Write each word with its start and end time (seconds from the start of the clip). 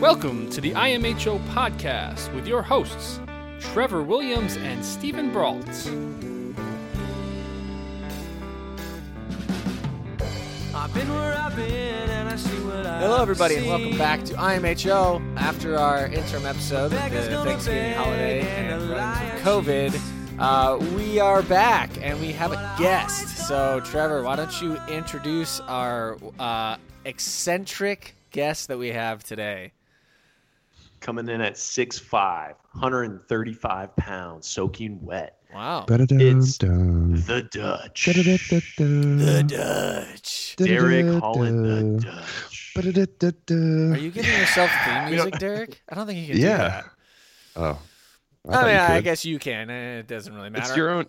Welcome 0.00 0.50
to 0.50 0.60
the 0.60 0.72
IMHO 0.72 1.38
podcast 1.48 2.32
with 2.34 2.46
your 2.46 2.62
hosts, 2.62 3.18
Trevor 3.60 4.02
Williams 4.02 4.56
and 4.58 4.84
Steven 4.84 5.32
Brault. 5.32 5.66
Hello, 12.98 13.22
everybody, 13.22 13.56
and 13.56 13.66
welcome 13.66 13.96
back 13.96 14.22
to 14.24 14.34
IMHO. 14.34 15.36
After 15.36 15.78
our 15.78 16.06
interim 16.06 16.46
episode, 16.46 16.92
with 16.92 17.12
the 17.12 17.44
Thanksgiving 17.44 17.94
holiday 17.94 18.40
and 18.42 18.82
COVID, 19.42 19.98
uh, 20.38 20.78
we 20.94 21.18
are 21.18 21.42
back 21.42 21.90
and 22.02 22.20
we 22.20 22.32
have 22.32 22.52
a 22.52 22.74
guest. 22.78 23.35
So, 23.46 23.80
Trevor, 23.84 24.22
why 24.24 24.34
don't 24.34 24.60
you 24.60 24.76
introduce 24.88 25.60
our 25.60 26.18
uh, 26.38 26.78
eccentric 27.04 28.16
guest 28.32 28.66
that 28.68 28.78
we 28.78 28.88
have 28.88 29.22
today? 29.22 29.72
coming 31.00 31.28
in 31.28 31.40
at 31.40 31.54
6'5", 31.54 32.10
135 32.72 33.96
pounds, 33.96 34.48
soaking 34.48 34.98
wet. 35.00 35.38
Wow, 35.54 35.86
It's 35.88 36.58
the 36.58 37.48
Dutch. 37.52 38.04
Da-da-da-da-da. 38.06 39.24
the 39.24 39.42
Dutch. 39.44 40.56
Derek 40.56 41.22
Holland, 41.22 42.00
the. 42.00 42.06
Dutch. 42.06 42.72
Are 42.76 43.98
you 43.98 44.10
giving 44.10 44.32
yourself 44.32 44.70
theme 44.84 45.10
music, 45.10 45.38
Derek? 45.38 45.80
I 45.88 45.94
don't 45.94 46.08
think 46.08 46.18
you 46.18 46.34
can. 46.34 46.42
Yeah. 46.42 46.56
Do 46.56 46.62
that. 46.62 46.84
Oh. 47.54 47.78
I, 48.48 48.52
thought 48.52 48.66
mean, 48.66 48.76
I 48.76 49.00
guess 49.00 49.24
you 49.24 49.38
can. 49.38 49.70
eh, 49.70 49.98
It 49.98 50.06
doesn't 50.06 50.34
really 50.34 50.50
matter. 50.50 50.66
It's 50.68 50.76
your 50.76 50.90
own. 50.90 51.06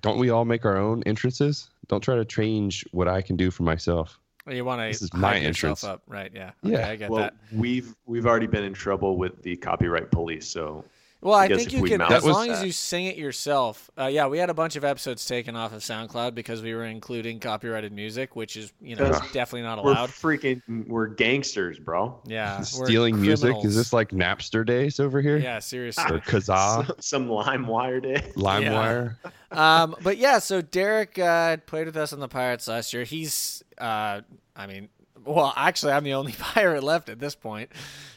Don't 0.00 0.18
we 0.18 0.30
all 0.30 0.44
make 0.44 0.64
our 0.64 0.76
own 0.76 1.02
entrances? 1.04 1.70
Don't 1.88 2.00
try 2.02 2.16
to 2.16 2.24
change 2.24 2.84
what 2.92 3.08
I 3.08 3.22
can 3.22 3.36
do 3.36 3.50
for 3.50 3.62
myself. 3.64 4.18
you 4.48 4.64
want 4.64 4.80
to 4.82 4.86
This 4.88 5.02
is 5.02 5.12
my 5.12 5.36
entrance. 5.38 5.84
up, 5.84 6.02
right? 6.06 6.30
Yeah. 6.34 6.52
Okay, 6.64 6.74
Yeah. 6.74 6.88
I 6.88 6.96
get 6.96 7.10
Well, 7.10 7.22
that. 7.22 7.34
we've 7.52 7.94
we've 8.06 8.26
already 8.26 8.46
been 8.46 8.64
in 8.64 8.72
trouble 8.74 9.16
with 9.16 9.42
the 9.42 9.56
copyright 9.56 10.10
police, 10.10 10.46
so 10.46 10.84
Well, 11.20 11.34
I 11.34 11.48
guess 11.48 11.58
think 11.58 11.72
you 11.72 11.82
can, 11.82 11.98
mouse 11.98 12.12
as 12.12 12.22
That 12.22 12.30
long 12.30 12.48
as 12.48 12.62
you 12.62 12.70
sing 12.70 13.06
it 13.06 13.16
yourself. 13.16 13.90
Uh, 13.98 14.06
yeah, 14.06 14.28
we 14.28 14.38
had 14.38 14.50
a 14.50 14.54
bunch 14.54 14.76
of 14.76 14.84
episodes 14.84 15.26
taken 15.26 15.56
off 15.56 15.72
of 15.72 15.80
SoundCloud 15.80 16.34
because 16.34 16.62
we 16.62 16.74
were 16.74 16.84
including 16.84 17.40
copyrighted 17.40 17.92
music, 17.92 18.36
which 18.36 18.56
is 18.56 18.72
you 18.80 18.94
know 18.94 19.06
Ugh. 19.06 19.22
definitely 19.32 19.62
not 19.62 19.82
we're 19.82 19.90
allowed. 19.90 20.10
freaking 20.10 20.62
we're 20.86 21.08
gangsters, 21.08 21.80
bro. 21.80 22.20
Yeah, 22.24 22.60
Stealing 22.62 23.20
music. 23.20 23.56
Is 23.64 23.74
this 23.74 23.92
like 23.92 24.10
Napster 24.10 24.64
days 24.64 25.00
over 25.00 25.20
here? 25.20 25.38
Yeah, 25.38 25.58
seriously. 25.58 26.04
Or 26.04 26.20
Kazaa, 26.20 26.86
Some, 27.02 27.26
some 27.26 27.28
LimeWire 27.28 28.00
day. 28.00 28.30
LimeWire? 28.36 29.16
um, 29.50 29.96
but 30.02 30.18
yeah, 30.18 30.38
so 30.38 30.60
Derek 30.60 31.18
uh, 31.18 31.56
played 31.66 31.86
with 31.86 31.96
us 31.96 32.12
on 32.12 32.20
the 32.20 32.28
Pirates 32.28 32.68
last 32.68 32.92
year. 32.92 33.02
He's, 33.02 33.64
uh, 33.78 34.20
I 34.54 34.66
mean, 34.68 34.88
well, 35.28 35.52
actually, 35.56 35.92
I'm 35.92 36.04
the 36.04 36.14
only 36.14 36.32
pirate 36.38 36.82
left 36.82 37.08
at 37.08 37.18
this 37.18 37.34
point. 37.34 37.70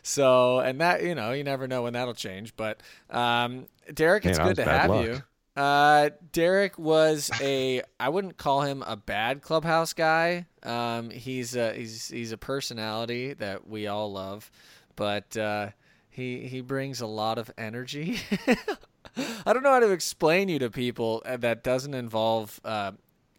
So, 0.04 0.59
and 0.59 0.81
that, 0.81 1.04
you 1.04 1.16
know, 1.16 1.31
you 1.31 1.44
never 1.44 1.67
know 1.67 1.84
when 1.84 1.94
that'll 1.94 2.14
change. 2.14 2.56
But 2.56 2.81
um, 3.09 3.67
Derek, 3.94 4.26
it's 4.26 4.38
Man, 4.38 4.48
good 4.48 4.56
to 4.58 4.64
have 4.64 4.90
luck. 4.90 5.06
you. 5.06 5.23
Uh, 5.56 6.09
Derek 6.32 6.80
was 6.80 7.30
a, 7.42 7.82
I 8.00 8.09
wouldn't 8.09 8.38
call 8.38 8.62
him 8.62 8.84
a 8.88 8.95
bad 8.95 9.42
clubhouse 9.42 9.94
guy. 9.94 10.45
Um, 10.64 11.09
he's 11.09 11.56
a, 11.56 11.73
he's 11.73 12.08
he's 12.08 12.32
a 12.32 12.38
personality 12.38 13.34
that 13.34 13.67
we 13.67 13.88
all 13.88 14.12
love, 14.12 14.50
but 14.95 15.36
uh, 15.36 15.70
he 16.09 16.48
he 16.48 16.62
brings 16.62 17.02
a 17.02 17.08
lot 17.08 17.38
of 17.38 17.52
energy. 17.58 18.20
I 19.45 19.52
don't 19.52 19.64
know 19.64 19.73
how 19.73 19.80
to 19.82 19.92
explain 19.92 20.48
you 20.48 20.58
to 20.59 20.70
people 20.70 21.22
uh, 21.26 21.36
that 21.38 21.64
doesn't 21.64 21.94
involve 21.94 22.62
uh, 22.64 22.94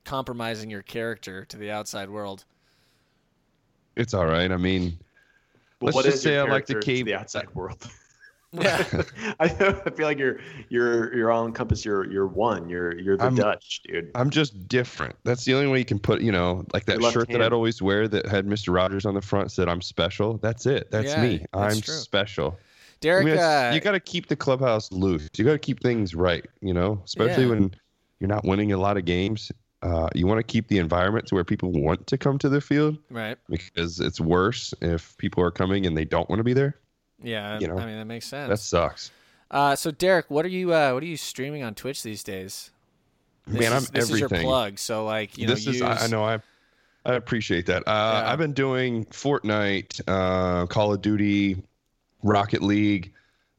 compromising 0.05 0.69
your 0.69 0.83
character 0.83 1.47
to 1.47 1.57
the 1.57 1.71
outside 1.71 2.11
world. 2.11 2.45
It's 3.97 4.15
all 4.15 4.27
right. 4.27 4.51
I 4.51 4.57
mean, 4.57 4.99
But 5.79 5.87
Let's 5.87 5.95
what 5.97 6.05
just 6.05 6.17
is 6.19 6.23
say 6.23 6.39
I 6.39 6.43
like 6.45 6.67
the 6.67 6.75
to 6.75 6.81
cave- 6.81 7.07
the 7.07 7.15
outside 7.15 7.55
world. 7.55 7.87
Yeah. 8.53 8.85
I, 9.41 9.45
I 9.87 9.91
feel 9.91 10.07
like 10.07 10.19
you're 10.19 10.39
you're 10.69 11.15
you're 11.15 11.31
all 11.33 11.47
encompassed. 11.47 11.85
You're 11.85 12.11
you're 12.11 12.27
one. 12.27 12.69
You're 12.69 12.99
you're 12.99 13.17
the 13.17 13.25
I'm- 13.25 13.35
Dutch, 13.35 13.81
dude. 13.85 14.11
I'm 14.15 14.29
just 14.31 14.69
different. 14.69 15.17
That's 15.25 15.45
the 15.45 15.55
only 15.55 15.69
way 15.69 15.79
you 15.79 15.85
can 15.87 15.99
put, 15.99 16.21
you 16.21 16.33
know, 16.33 16.65
like 16.75 16.85
that 16.87 16.95
Your 16.95 17.03
left 17.03 17.15
shirt 17.15 17.29
that. 17.31 17.41
I'd 17.43 17.53
always 17.55 17.81
wear 17.81 18.09
that 18.09 18.27
had 18.27 18.47
Mr. 18.47 18.75
Rogers 18.75 19.07
on 19.07 19.15
the 19.15 19.23
front 19.23 19.51
said 19.53 19.69
I'm 19.69 19.81
special. 19.81 20.37
That's 20.39 20.67
it. 20.67 20.91
That's 20.91 21.09
Yeah, 21.09 21.23
me. 21.23 21.39
that's 21.53 21.75
I'm 21.77 21.81
true. 21.81 21.95
special. 21.95 22.59
Derek, 23.01 23.27
I 23.27 23.31
mean, 23.31 23.39
uh, 23.39 23.71
you 23.75 23.81
got 23.81 23.93
to 23.93 24.01
keep 24.01 24.29
the 24.29 24.37
clubhouse 24.37 24.93
loose. 24.93 25.29
You 25.37 25.45
got 25.45 25.53
to 25.53 25.59
keep 25.59 25.81
things 25.83 26.15
right, 26.15 26.45
you 26.61 26.73
know, 26.73 27.01
especially 27.05 27.45
Yeah. 27.45 27.51
when 27.51 27.75
you're 28.21 28.29
not 28.29 28.45
winning 28.45 28.71
a 28.73 28.77
lot 28.77 28.97
of 28.97 29.05
games. 29.05 29.51
Uh, 29.83 30.09
you 30.15 30.27
want 30.27 30.39
to 30.39 30.45
keep 30.45 30.69
the 30.69 30.79
environment 30.79 31.27
to 31.27 31.35
where 31.35 31.45
people 31.45 31.73
want 31.73 32.07
to 32.07 32.17
come 32.17 32.39
to 32.39 32.49
the 32.49 32.61
field 32.61 32.97
right? 33.11 33.37
because 33.49 33.99
it's 33.99 34.21
worse 34.21 34.73
if 34.81 35.17
people 35.19 35.43
are 35.43 35.51
coming 35.51 35.87
and 35.87 35.97
they 35.97 36.05
don't 36.05 36.29
want 36.29 36.39
to 36.39 36.45
be 36.45 36.53
there. 36.53 36.77
Yeah, 37.23 37.59
You 37.59 37.69
know, 37.69 37.79
I 37.79 37.87
mean 37.87 37.97
that 37.97 38.07
makes 38.07 38.27
sense. 38.27 38.49
That 38.49 38.59
sucks. 38.59 39.11
Uh, 39.51 39.77
so 39.77 39.91
Derek, 39.91 40.31
what 40.31 40.45
are 40.45 40.51
you 40.51 40.73
uh, 40.73 40.93
what 40.93 41.03
are 41.03 41.07
you 41.07 41.17
streaming 41.17 41.63
on 41.63 41.75
Twitch 41.75 42.03
these 42.03 42.23
days? 42.23 42.71
This 43.47 43.61
Man, 43.61 43.73
is, 43.73 43.89
I'm 43.89 43.95
this 43.95 44.11
is 44.11 44.21
your 44.21 44.29
plug. 44.29 44.79
So 44.79 45.05
like 45.05 45.37
you 45.37 45.47
know, 45.47 45.55
this 45.55 45.67
is 45.67 45.81
use, 45.81 45.83
I, 45.83 46.05
I 46.05 46.07
know 46.07 46.25
I 46.25 46.39
I 47.05 47.15
appreciate 47.15 47.67
that. 47.67 47.83
Uh, 47.87 48.23
Yeah. 48.25 48.33
I've 48.33 48.39
been 48.39 48.53
doing 48.53 49.05
Fortnite, 49.07 50.01
uh, 50.07 50.67
Call 50.67 50.93
of 50.93 51.03
Duty, 51.03 51.63
Rocket 52.23 52.63
League. 52.63 53.13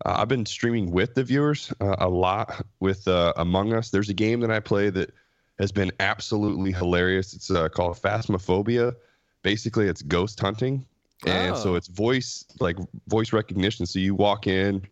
Uh, 0.06 0.16
I've 0.18 0.28
been 0.30 0.46
streaming 0.46 0.92
with 0.92 1.14
the 1.16 1.24
viewers 1.24 1.72
uh, 1.80 1.96
a 2.00 2.10
lot 2.10 2.66
with 2.80 3.08
uh, 3.08 3.34
Among 3.38 3.74
Us. 3.74 3.90
There's 3.90 4.10
a 4.10 4.14
game 4.14 4.40
that 4.42 4.52
I 4.52 4.60
play 4.60 4.90
that 4.90 5.14
has 5.60 5.72
been 5.72 5.92
absolutely 6.00 6.72
hilarious. 6.72 7.34
It's 7.34 7.52
uh, 7.52 7.70
called 7.70 7.98
Phasmophobia. 8.02 8.96
Basically, 9.44 9.88
it's 9.88 10.02
ghost 10.02 10.40
hunting, 10.40 10.86
and 11.26 11.56
so 11.58 11.74
Oh. 11.74 11.76
it's 11.76 11.88
voice 11.88 12.46
like 12.60 12.78
voice 13.08 13.34
recognition. 13.34 13.86
So 13.86 14.00
you 14.00 14.16
walk 14.16 14.48
in, 14.48 14.86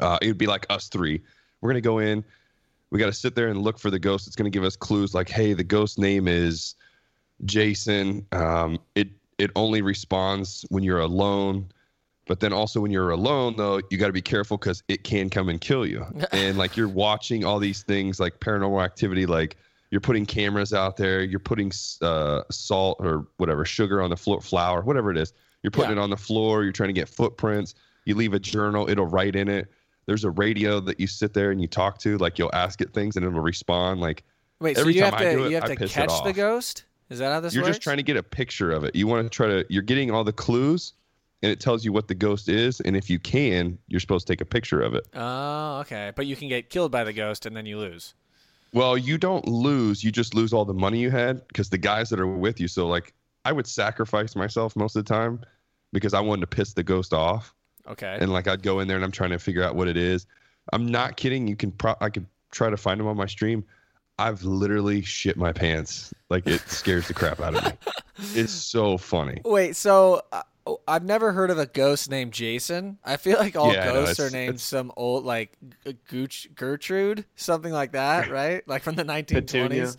uh, 0.00 0.18
it 0.20 0.26
would 0.28 0.38
be 0.38 0.46
like 0.46 0.66
us 0.70 0.88
three. 0.88 1.22
We're 1.60 1.70
gonna 1.70 1.80
go 1.80 1.98
in. 1.98 2.24
We 2.90 2.98
got 2.98 3.06
to 3.06 3.12
sit 3.12 3.34
there 3.34 3.48
and 3.48 3.62
look 3.62 3.78
for 3.78 3.90
the 3.90 3.98
ghost. 3.98 4.26
It's 4.26 4.36
gonna 4.36 4.50
give 4.50 4.62
us 4.64 4.76
clues 4.76 5.14
like, 5.14 5.28
hey, 5.28 5.52
the 5.52 5.64
ghost 5.64 5.98
name 5.98 6.28
is 6.28 6.74
Jason. 7.44 8.26
Um, 8.32 8.78
it 8.94 9.08
it 9.38 9.50
only 9.56 9.82
responds 9.82 10.64
when 10.68 10.82
you're 10.84 11.00
alone. 11.00 11.68
But 12.26 12.40
then 12.40 12.52
also 12.54 12.80
when 12.80 12.90
you're 12.90 13.10
alone, 13.10 13.54
though, 13.56 13.80
you 13.90 13.98
got 13.98 14.06
to 14.06 14.12
be 14.14 14.22
careful 14.22 14.56
because 14.56 14.82
it 14.88 15.04
can 15.04 15.28
come 15.28 15.50
and 15.50 15.60
kill 15.60 15.84
you. 15.84 16.06
and 16.32 16.56
like 16.56 16.74
you're 16.76 16.88
watching 16.88 17.44
all 17.44 17.58
these 17.58 17.82
things 17.82 18.18
like 18.18 18.40
paranormal 18.40 18.82
activity, 18.82 19.26
like 19.26 19.56
you're 19.94 20.00
putting 20.00 20.26
cameras 20.26 20.72
out 20.74 20.96
there, 20.96 21.22
you're 21.22 21.38
putting 21.38 21.70
uh, 22.02 22.42
salt 22.50 22.96
or 22.98 23.28
whatever, 23.36 23.64
sugar 23.64 24.02
on 24.02 24.10
the 24.10 24.16
floor, 24.16 24.40
flour, 24.40 24.82
whatever 24.82 25.12
it 25.12 25.16
is. 25.16 25.32
You're 25.62 25.70
putting 25.70 25.92
Yeah. 25.92 25.98
it 25.98 26.02
on 26.02 26.10
the 26.10 26.16
floor. 26.16 26.64
You're 26.64 26.72
trying 26.72 26.88
to 26.88 26.94
get 26.94 27.08
footprints. 27.08 27.76
You 28.04 28.16
leave 28.16 28.34
a 28.34 28.40
journal, 28.40 28.90
it'll 28.90 29.06
write 29.06 29.36
in 29.36 29.48
it. 29.48 29.70
There's 30.06 30.24
a 30.24 30.30
radio 30.30 30.80
that 30.80 30.98
you 30.98 31.06
sit 31.06 31.32
there 31.32 31.52
and 31.52 31.60
you 31.62 31.68
talk 31.68 31.98
to, 31.98 32.18
like 32.18 32.40
you'll 32.40 32.50
ask 32.52 32.80
it 32.80 32.92
things 32.92 33.14
and 33.14 33.24
it'll 33.24 33.38
respond. 33.40 34.00
Like 34.00 34.24
Wait, 34.58 34.74
so 34.74 34.80
every 34.80 34.94
you 34.94 35.02
time 35.02 35.12
have 35.12 35.20
I 35.20 35.24
to 35.26 35.30
do 35.36 35.44
it, 35.44 35.48
you 35.50 35.54
have 35.54 35.64
I 35.70 35.74
to 35.76 35.86
catch 35.88 36.24
the 36.24 36.32
ghost? 36.32 36.86
Is 37.08 37.20
that 37.20 37.32
how 37.32 37.38
this 37.38 37.50
works? 37.50 37.54
you're 37.54 37.62
works? 37.62 37.76
just 37.76 37.82
trying 37.82 37.98
to 37.98 38.02
get 38.02 38.16
a 38.16 38.22
picture 38.24 38.72
of 38.72 38.82
it. 38.82 38.96
You 38.96 39.06
want 39.06 39.24
to 39.24 39.30
try 39.30 39.46
to. 39.46 39.64
You're 39.68 39.82
getting 39.84 40.10
all 40.10 40.24
the 40.24 40.32
clues, 40.32 40.94
and 41.44 41.52
it 41.52 41.60
tells 41.60 41.84
you 41.84 41.92
what 41.92 42.08
the 42.08 42.16
ghost 42.16 42.48
is. 42.48 42.80
And 42.80 42.96
if 42.96 43.08
you 43.08 43.20
can, 43.20 43.78
you're 43.86 44.00
supposed 44.00 44.26
to 44.26 44.32
take 44.32 44.40
a 44.40 44.44
picture 44.46 44.80
of 44.80 44.94
it. 44.96 45.06
Oh, 45.14 45.78
okay. 45.82 46.10
But 46.16 46.26
you 46.26 46.34
can 46.34 46.48
get 46.48 46.68
killed 46.68 46.90
by 46.90 47.04
the 47.04 47.12
ghost 47.12 47.46
and 47.46 47.54
then 47.56 47.64
you 47.66 47.78
lose. 47.78 48.14
Well, 48.74 48.98
you 48.98 49.16
don't 49.16 49.46
lose. 49.46 50.04
You 50.04 50.10
just 50.10 50.34
lose 50.34 50.52
all 50.52 50.64
the 50.64 50.74
money 50.74 50.98
you 50.98 51.10
had 51.10 51.46
because 51.48 51.70
the 51.70 51.78
guys 51.78 52.10
that 52.10 52.20
are 52.20 52.26
with 52.26 52.60
you. 52.60 52.68
So 52.68 52.86
like, 52.86 53.14
I 53.44 53.52
would 53.52 53.66
sacrifice 53.66 54.34
myself 54.34 54.74
most 54.74 54.96
of 54.96 55.04
the 55.04 55.08
time 55.14 55.40
because 55.92 56.12
I 56.12 56.20
wanted 56.20 56.40
to 56.42 56.46
piss 56.48 56.72
the 56.74 56.82
ghost 56.82 57.12
off. 57.14 57.54
Okay. 57.86 58.18
And 58.20 58.32
like, 58.32 58.48
I'd 58.48 58.62
go 58.62 58.80
in 58.80 58.88
there 58.88 58.96
and 58.96 59.04
I'm 59.04 59.12
trying 59.12 59.30
to 59.30 59.38
figure 59.38 59.62
out 59.62 59.76
what 59.76 59.88
it 59.88 59.96
is. 59.96 60.26
I'm 60.72 60.86
not 60.86 61.16
kidding. 61.16 61.46
You 61.46 61.56
can. 61.56 61.72
Pro- 61.72 61.96
I 62.00 62.10
could 62.10 62.26
try 62.50 62.70
to 62.70 62.76
find 62.76 62.98
them 62.98 63.06
on 63.06 63.16
my 63.16 63.26
stream. 63.26 63.64
I've 64.18 64.42
literally 64.44 65.02
shit 65.02 65.36
my 65.36 65.52
pants. 65.52 66.12
Like 66.30 66.46
it 66.46 66.60
scares 66.62 67.08
the 67.08 67.14
crap 67.14 67.40
out 67.40 67.54
of 67.54 67.64
me. 67.64 67.72
It's 68.36 68.52
so 68.52 68.96
funny. 68.96 69.40
Wait, 69.44 69.74
so 69.74 70.22
uh, 70.30 70.42
oh, 70.66 70.80
I've 70.88 71.04
never 71.04 71.32
heard 71.32 71.50
of 71.50 71.58
a 71.58 71.66
ghost 71.66 72.10
named 72.10 72.32
Jason. 72.32 72.98
I 73.04 73.16
feel 73.16 73.38
like 73.38 73.56
all 73.56 73.72
Yeah, 73.72 73.86
no, 73.86 73.92
ghosts 74.04 74.20
are 74.20 74.30
named 74.30 74.54
it's- 74.54 74.62
some 74.62 74.92
old 74.96 75.24
like 75.24 75.56
Gooch, 76.08 76.48
Gertrude, 76.54 77.24
something 77.36 77.72
like 77.72 77.92
that, 77.92 78.30
right? 78.30 78.66
Like 78.68 78.82
from 78.82 78.94
the 78.96 79.04
1920s. 79.04 79.28
Petunia. 79.46 79.92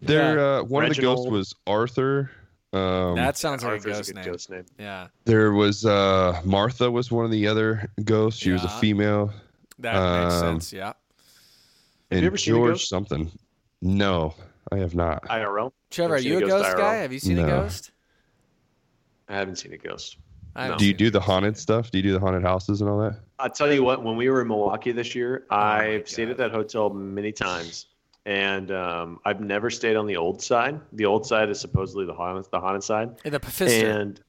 There, 0.00 0.38
uh, 0.38 0.62
one 0.62 0.84
of 0.84 0.94
the 0.94 1.02
ghosts 1.02 1.26
was 1.28 1.54
Arthur. 1.66 2.30
Um, 2.72 3.16
that 3.16 3.36
sounds 3.36 3.64
like 3.64 3.70
a 3.70 3.74
Arthur's 3.76 3.96
ghost 3.96 4.10
a 4.10 4.14
name. 4.14 4.24
ghost 4.24 4.50
name. 4.50 4.64
Yeah, 4.78 5.08
there 5.24 5.52
was 5.52 5.84
uh, 5.86 6.40
Martha 6.44 6.90
was 6.90 7.10
one 7.10 7.24
of 7.24 7.30
the 7.30 7.46
other 7.48 7.90
ghosts. 8.04 8.40
She 8.40 8.50
was 8.50 8.62
a 8.62 8.68
female, 8.68 9.32
that 9.78 9.94
makes 9.94 10.34
Um, 10.34 10.40
sense. 10.60 10.72
Yeah. 10.72 10.92
and 12.10 12.20
you 12.20 12.26
ever 12.26 12.36
seen 12.36 12.54
a 12.54 12.58
George 12.58 12.70
ghost? 12.72 12.88
something. 12.90 13.30
No, 13.80 14.34
I 14.70 14.76
have 14.76 14.94
not. 14.94 15.22
IRL. 15.24 15.72
Trevor, 15.90 16.16
are 16.16 16.18
you 16.18 16.34
a 16.34 16.36
a 16.38 16.40
ghost 16.42 16.50
ghost 16.64 16.76
IRL? 16.76 16.78
guy? 16.78 16.94
Have 16.96 17.12
you 17.12 17.18
seen 17.20 17.38
a 17.38 17.46
ghost? 17.46 17.90
I 19.28 19.36
haven't 19.36 19.56
seen 19.56 19.72
a 19.72 19.78
ghost. 19.78 20.18
I 20.56 20.64
haven't 20.64 20.78
do 20.78 20.86
you 20.86 20.94
do 20.94 21.10
the 21.10 21.20
haunted 21.20 21.56
stuff? 21.56 21.90
Do 21.90 21.98
you 21.98 22.02
do 22.02 22.12
the 22.12 22.20
haunted 22.20 22.42
houses 22.42 22.80
and 22.80 22.90
all 22.90 22.98
that? 23.00 23.20
I'll 23.38 23.50
tell 23.50 23.72
you 23.72 23.84
what. 23.84 24.02
When 24.02 24.16
we 24.16 24.28
were 24.28 24.40
in 24.42 24.48
Milwaukee 24.48 24.92
this 24.92 25.14
year, 25.14 25.46
Oh 25.50 25.56
I've 25.56 26.08
stayed 26.08 26.30
at 26.30 26.36
that 26.38 26.50
hotel 26.50 26.90
many 26.90 27.32
times, 27.32 27.86
and 28.26 28.70
um, 28.72 29.20
I've 29.24 29.40
never 29.40 29.70
stayed 29.70 29.96
on 29.96 30.06
the 30.06 30.16
old 30.16 30.42
side. 30.42 30.80
The 30.92 31.04
old 31.04 31.26
side 31.26 31.48
is 31.50 31.60
supposedly 31.60 32.06
the 32.06 32.14
haunted, 32.14 32.50
the 32.50 32.60
haunted 32.60 32.82
side. 32.82 33.20
In 33.24 33.32
the 33.32 33.40
Pfister. 33.40 33.88
And 33.88 34.20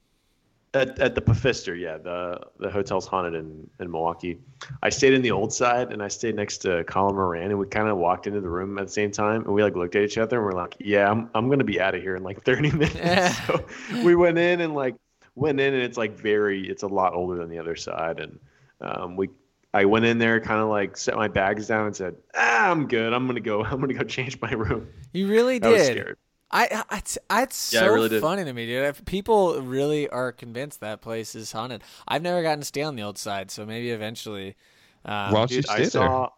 at, 0.72 0.98
at 1.00 1.14
the 1.14 1.20
Pfister, 1.20 1.74
yeah, 1.74 1.98
the 1.98 2.40
the 2.58 2.70
hotel's 2.70 3.06
haunted 3.06 3.34
in, 3.34 3.68
in 3.80 3.90
Milwaukee. 3.90 4.38
I 4.82 4.88
stayed 4.90 5.14
in 5.14 5.22
the 5.22 5.30
old 5.32 5.52
side, 5.52 5.92
and 5.92 6.02
I 6.02 6.08
stayed 6.08 6.36
next 6.36 6.58
to 6.58 6.84
Colin 6.84 7.16
Moran, 7.16 7.50
and 7.50 7.58
we 7.58 7.66
kind 7.66 7.88
of 7.88 7.98
walked 7.98 8.26
into 8.26 8.40
the 8.40 8.48
room 8.48 8.78
at 8.78 8.86
the 8.86 8.92
same 8.92 9.10
time, 9.10 9.42
and 9.44 9.52
we 9.52 9.62
like 9.62 9.74
looked 9.74 9.96
at 9.96 10.02
each 10.02 10.18
other, 10.18 10.36
and 10.36 10.44
we're 10.46 10.60
like, 10.60 10.76
"Yeah, 10.78 11.10
I'm 11.10 11.28
I'm 11.34 11.48
gonna 11.50 11.64
be 11.64 11.80
out 11.80 11.94
of 11.94 12.02
here 12.02 12.14
in 12.14 12.22
like 12.22 12.42
30 12.44 12.70
minutes." 12.76 13.46
so 13.46 13.66
we 14.04 14.14
went 14.14 14.38
in 14.38 14.60
and 14.60 14.74
like 14.74 14.94
went 15.34 15.58
in, 15.58 15.74
and 15.74 15.82
it's 15.82 15.98
like 15.98 16.16
very, 16.16 16.68
it's 16.68 16.84
a 16.84 16.88
lot 16.88 17.14
older 17.14 17.36
than 17.36 17.50
the 17.50 17.58
other 17.58 17.76
side, 17.76 18.20
and 18.20 18.38
um, 18.80 19.16
we. 19.16 19.28
I 19.72 19.84
went 19.84 20.04
in 20.04 20.18
there, 20.18 20.40
kind 20.40 20.60
of 20.60 20.68
like 20.68 20.96
set 20.96 21.14
my 21.14 21.28
bags 21.28 21.68
down, 21.68 21.86
and 21.86 21.94
said, 21.94 22.16
ah, 22.34 22.70
"I'm 22.70 22.88
good. 22.88 23.12
I'm 23.12 23.26
gonna 23.28 23.38
go. 23.40 23.64
I'm 23.64 23.80
gonna 23.80 23.94
go 23.94 24.02
change 24.02 24.40
my 24.40 24.50
room." 24.52 24.88
You 25.12 25.28
really 25.28 25.62
I 25.62 25.68
was 25.68 25.82
did. 25.82 25.92
scared. 25.92 26.18
I, 26.50 26.84
I, 26.90 26.98
it's, 26.98 27.18
it's 27.30 27.72
Yeah, 27.72 27.84
I 27.84 27.86
so 27.86 27.88
really 27.88 28.08
funny 28.08 28.44
to 28.44 28.52
me, 28.52 28.66
dude. 28.66 28.84
If 28.84 29.04
people 29.04 29.60
really 29.62 30.08
are 30.08 30.32
convinced 30.32 30.80
that 30.80 31.00
place 31.00 31.34
is 31.34 31.52
haunted. 31.52 31.82
I've 32.08 32.22
never 32.22 32.42
gotten 32.42 32.60
to 32.60 32.64
stay 32.66 32.82
on 32.82 32.96
the 32.96 33.02
old 33.02 33.18
side, 33.18 33.50
so 33.50 33.64
maybe 33.66 33.90
eventually. 33.90 34.56
Um, 35.04 35.32
Why 35.32 35.40
don't 35.40 35.56
you 35.56 35.62
Dude, 35.62 35.66
I 35.68 35.82
stay 35.82 35.88
there? 35.88 36.18
saw 36.20 36.30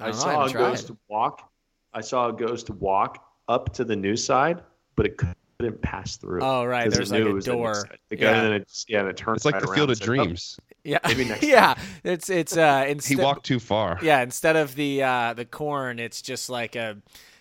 I 0.00 0.08
I, 0.08 0.10
don't 0.10 0.20
know, 0.20 0.22
saw 0.22 0.46
a 0.46 0.50
tried. 0.50 0.52
ghost 0.52 0.90
walk. 1.08 1.50
I 1.94 2.00
saw 2.00 2.28
a 2.28 2.32
ghost 2.32 2.70
walk 2.70 3.24
up 3.48 3.72
to 3.74 3.84
the 3.84 3.96
new 3.96 4.16
side, 4.16 4.62
but 4.96 5.06
it 5.06 5.16
couldn't 5.18 5.82
pass 5.82 6.16
through. 6.16 6.40
Oh, 6.40 6.64
right, 6.64 6.90
there's 6.90 7.12
knew 7.12 7.24
like 7.24 7.24
a 7.24 7.28
it 7.28 7.32
was 7.32 7.46
the 7.46 7.56
new 7.56 7.68
door. 7.68 7.90
Yeah. 8.16 8.34
and 8.34 8.42
then 8.42 8.52
it, 8.54 8.84
yeah, 8.88 9.00
and 9.00 9.08
it 9.08 9.16
turned. 9.16 9.36
It's 9.36 9.44
like 9.44 9.54
right 9.54 9.62
the 9.62 9.68
Field 9.68 9.90
and 9.90 9.90
of 9.90 9.96
said, 9.96 10.12
"Oh, 10.16 10.26
Dreams. 10.26 10.60
yeah, 10.84 10.98
Maybe 11.04 11.24
next 11.24 11.48
yeah. 11.48 11.74
It's 12.04 12.30
it's 12.30 12.56
uh 12.56 12.94
He 13.06 13.16
walked 13.16 13.44
too 13.46 13.60
far. 13.60 13.98
yeah 14.00 14.22
instead 14.22 14.56
of 14.56 14.74
the 14.74 15.02
uh 15.02 15.34
the 15.34 15.44
corn, 15.44 15.98
it's 15.98 16.22
just 16.22 16.50
like 16.50 16.76
a 16.76 16.98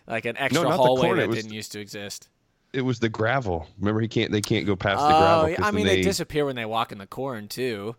like 0.09 0.25
an 0.25 0.37
extra 0.37 0.63
the 0.63 0.71
hallway 0.71 1.13
that 1.15 1.27
was 1.27 1.37
didn't 1.37 1.53
used 1.53 1.71
to 1.73 1.79
exist. 1.79 2.29
It 2.73 2.81
was 2.81 2.99
the 2.99 3.09
gravel. 3.09 3.67
Remember, 3.79 3.99
he 4.01 4.07
can't. 4.07 4.31
They 4.31 4.41
can't 4.41 4.65
go 4.65 4.75
past 4.75 5.07
the 5.07 5.13
Oh, 5.13 5.17
gravel. 5.17 5.49
yeah, 5.49 5.55
'cause 5.57 5.65
I 5.67 5.71
mean 5.71 5.85
they, 5.85 5.95
they 5.97 6.01
disappear 6.03 6.45
when 6.45 6.55
they 6.55 6.65
walk 6.65 6.91
in 6.91 6.97
the 6.97 7.07
corn 7.07 7.47
too. 7.47 7.95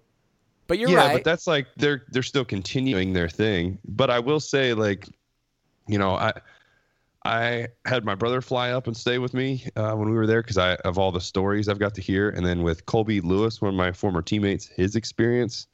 But 0.68 0.78
you're 0.78 0.90
yeah, 0.90 0.96
right. 0.98 1.06
Yeah, 1.08 1.12
but 1.14 1.24
that's 1.24 1.46
like 1.46 1.66
they're 1.76 2.04
they're 2.10 2.22
still 2.22 2.44
continuing 2.44 3.12
their 3.12 3.28
thing. 3.28 3.78
But 3.84 4.10
I 4.10 4.20
will 4.20 4.38
say, 4.38 4.72
like, 4.74 5.08
you 5.88 5.98
know, 5.98 6.14
I 6.14 6.32
I 7.24 7.68
had 7.84 8.04
my 8.04 8.14
brother 8.14 8.40
fly 8.40 8.70
up 8.70 8.86
and 8.86 8.96
stay 8.96 9.18
with 9.18 9.34
me 9.34 9.66
uh, 9.76 9.94
when 9.94 10.08
we 10.08 10.14
were 10.16 10.26
there 10.26 10.42
because 10.42 10.56
I 10.58 10.74
of 10.76 10.98
all 10.98 11.10
the 11.10 11.20
stories 11.20 11.68
I've 11.68 11.80
got 11.80 11.94
to 11.96 12.00
hear, 12.00 12.30
and 12.30 12.46
then 12.46 12.62
with 12.62 12.86
Colby 12.86 13.20
Lewis, 13.20 13.60
one 13.60 13.70
of 13.70 13.74
my 13.74 13.90
former 13.92 14.22
teammates, 14.22 14.66
his 14.68 14.94
experience 14.94 15.66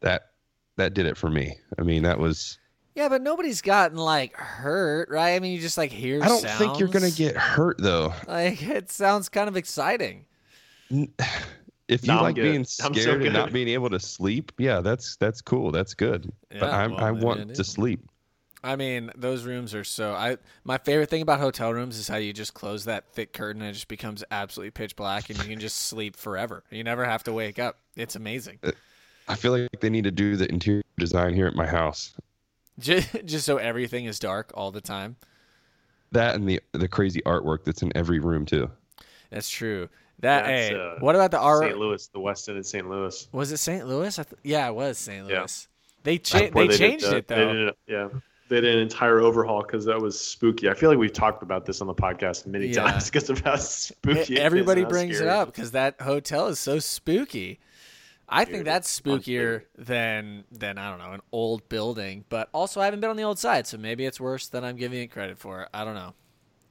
that 0.00 0.30
that 0.76 0.94
did 0.94 1.04
it 1.04 1.16
for 1.18 1.28
me. 1.28 1.58
I 1.78 1.82
mean, 1.82 2.02
that 2.04 2.18
was. 2.18 2.58
Yeah, 2.98 3.08
but 3.08 3.22
nobody's 3.22 3.62
gotten 3.62 3.96
like 3.96 4.34
hurt, 4.34 5.08
right? 5.08 5.34
I 5.34 5.38
mean, 5.38 5.52
you 5.52 5.60
just 5.60 5.78
like 5.78 5.92
hear. 5.92 6.20
I 6.20 6.26
don't 6.26 6.40
think 6.40 6.80
you're 6.80 6.88
gonna 6.88 7.12
get 7.12 7.36
hurt 7.36 7.76
though. 7.78 8.12
like 8.26 8.60
it 8.60 8.90
sounds 8.90 9.28
kind 9.28 9.48
of 9.48 9.56
exciting. 9.56 10.26
If 11.88 12.06
you 12.06 12.12
No, 12.12 12.20
like 12.20 12.34
being 12.34 12.56
I'm 12.56 12.64
so 12.66 12.92
scared 12.92 13.22
and 13.22 13.32
not 13.32 13.50
being 13.50 13.68
able 13.68 13.88
to 13.88 13.98
sleep, 13.98 14.52
yeah, 14.58 14.82
that's 14.82 15.16
that's 15.16 15.40
cool. 15.40 15.70
That's 15.70 15.94
good. 15.94 16.30
but 16.50 16.60
Yeah, 16.60 16.76
I'm, 16.76 16.90
well, 16.90 17.02
I 17.02 17.12
maybe 17.12 17.24
want 17.24 17.54
to 17.54 17.64
sleep. 17.64 18.00
I 18.62 18.76
mean, 18.76 19.10
those 19.16 19.44
rooms 19.44 19.74
are 19.74 19.84
so. 19.84 20.12
I 20.12 20.36
my 20.64 20.76
favorite 20.76 21.08
thing 21.08 21.22
about 21.22 21.40
hotel 21.40 21.72
rooms 21.72 21.96
is 21.96 22.06
how 22.06 22.18
you 22.18 22.34
just 22.34 22.52
close 22.52 22.84
that 22.84 23.10
thick 23.14 23.32
curtain 23.32 23.62
and 23.62 23.70
it 23.70 23.72
just 23.72 23.88
becomes 23.88 24.22
absolutely 24.30 24.72
pitch 24.72 24.96
black 24.96 25.30
and 25.30 25.38
you 25.38 25.48
can 25.48 25.58
just 25.58 25.78
sleep 25.86 26.14
forever. 26.14 26.62
You 26.70 26.84
never 26.84 27.06
have 27.06 27.24
to 27.24 27.32
wake 27.32 27.58
up. 27.58 27.78
It's 27.96 28.16
amazing. 28.16 28.58
Uh, 28.62 28.72
I 29.26 29.34
feel 29.34 29.52
like 29.52 29.80
they 29.80 29.88
need 29.88 30.04
to 30.04 30.10
do 30.10 30.36
the 30.36 30.46
interior 30.50 30.82
design 30.98 31.32
here 31.32 31.46
at 31.46 31.54
my 31.54 31.66
house. 31.66 32.12
Just, 32.78 33.08
just 33.24 33.44
so 33.46 33.56
everything 33.56 34.04
is 34.04 34.18
dark 34.18 34.50
all 34.54 34.70
the 34.70 34.80
time. 34.80 35.16
That 36.12 36.34
and 36.36 36.48
the 36.48 36.60
the 36.72 36.88
crazy 36.88 37.20
artwork 37.26 37.64
that's 37.64 37.82
in 37.82 37.92
every 37.94 38.18
room 38.18 38.46
too. 38.46 38.70
That's 39.30 39.50
true. 39.50 39.88
That 40.20 40.46
That's, 40.46 40.68
hey, 40.70 40.74
uh, 40.74 40.94
what 41.00 41.14
about 41.14 41.30
the 41.30 41.38
R? 41.38 41.62
St. 41.62 41.78
Louis, 41.78 42.06
the 42.08 42.18
West 42.18 42.48
End 42.48 42.58
of 42.58 42.66
St. 42.66 42.88
Louis. 42.88 43.28
Was 43.30 43.52
it 43.52 43.58
St. 43.58 43.86
Louis? 43.86 44.18
I 44.18 44.22
th- 44.24 44.40
yeah, 44.42 44.66
it 44.68 44.74
was 44.74 44.98
St. 44.98 45.28
Yeah. 45.28 45.40
Louis. 45.40 45.68
They 46.02 46.18
cha- 46.18 46.38
That's 46.40 46.54
where 46.54 46.64
they 46.66 46.76
did, 46.76 46.78
changed 46.78 47.04
uh, 47.04 47.16
it 47.16 47.28
They 47.28 47.34
though. 47.36 47.52
did, 47.52 47.74
yeah, 47.86 48.08
they 48.48 48.60
did 48.62 48.74
an 48.74 48.80
entire 48.80 49.20
overhaul 49.20 49.62
because 49.62 49.84
that 49.84 50.00
was 50.00 50.18
spooky. 50.18 50.70
I 50.70 50.74
feel 50.74 50.88
like 50.88 50.98
we've 50.98 51.12
talked 51.12 51.42
about 51.42 51.66
this 51.66 51.80
on 51.82 51.86
the 51.86 51.94
podcast 51.94 52.46
many 52.46 52.68
Yeah. 52.68 52.84
times 52.90 53.04
because 53.10 53.28
of 53.30 53.40
how 53.40 53.56
spooky. 53.56 54.20
it 54.20 54.30
is 54.30 54.38
Everybody 54.38 54.80
and 54.80 54.86
how 54.86 54.90
brings 54.90 55.20
it 55.20 55.28
up 55.28 55.48
because 55.54 55.72
that 55.72 56.00
hotel 56.00 56.46
is 56.48 56.58
so 56.58 56.78
spooky. 56.78 57.60
I 58.28 58.44
think 58.44 58.64
that's 58.64 59.00
spookier 59.00 59.62
than 59.76 60.44
than 60.52 60.78
I 60.78 60.90
don't 60.90 60.98
know 60.98 61.12
an 61.12 61.22
old 61.32 61.68
building. 61.68 62.24
But 62.28 62.48
also, 62.52 62.80
I 62.80 62.84
haven't 62.84 63.00
been 63.00 63.10
on 63.10 63.16
the 63.16 63.22
old 63.22 63.38
side, 63.38 63.66
so 63.66 63.78
maybe 63.78 64.04
it's 64.04 64.20
worse 64.20 64.48
than 64.48 64.64
I'm 64.64 64.76
giving 64.76 65.00
it 65.00 65.08
credit 65.08 65.38
for. 65.38 65.68
I 65.72 65.84
don't 65.84 65.94
know. 65.94 66.14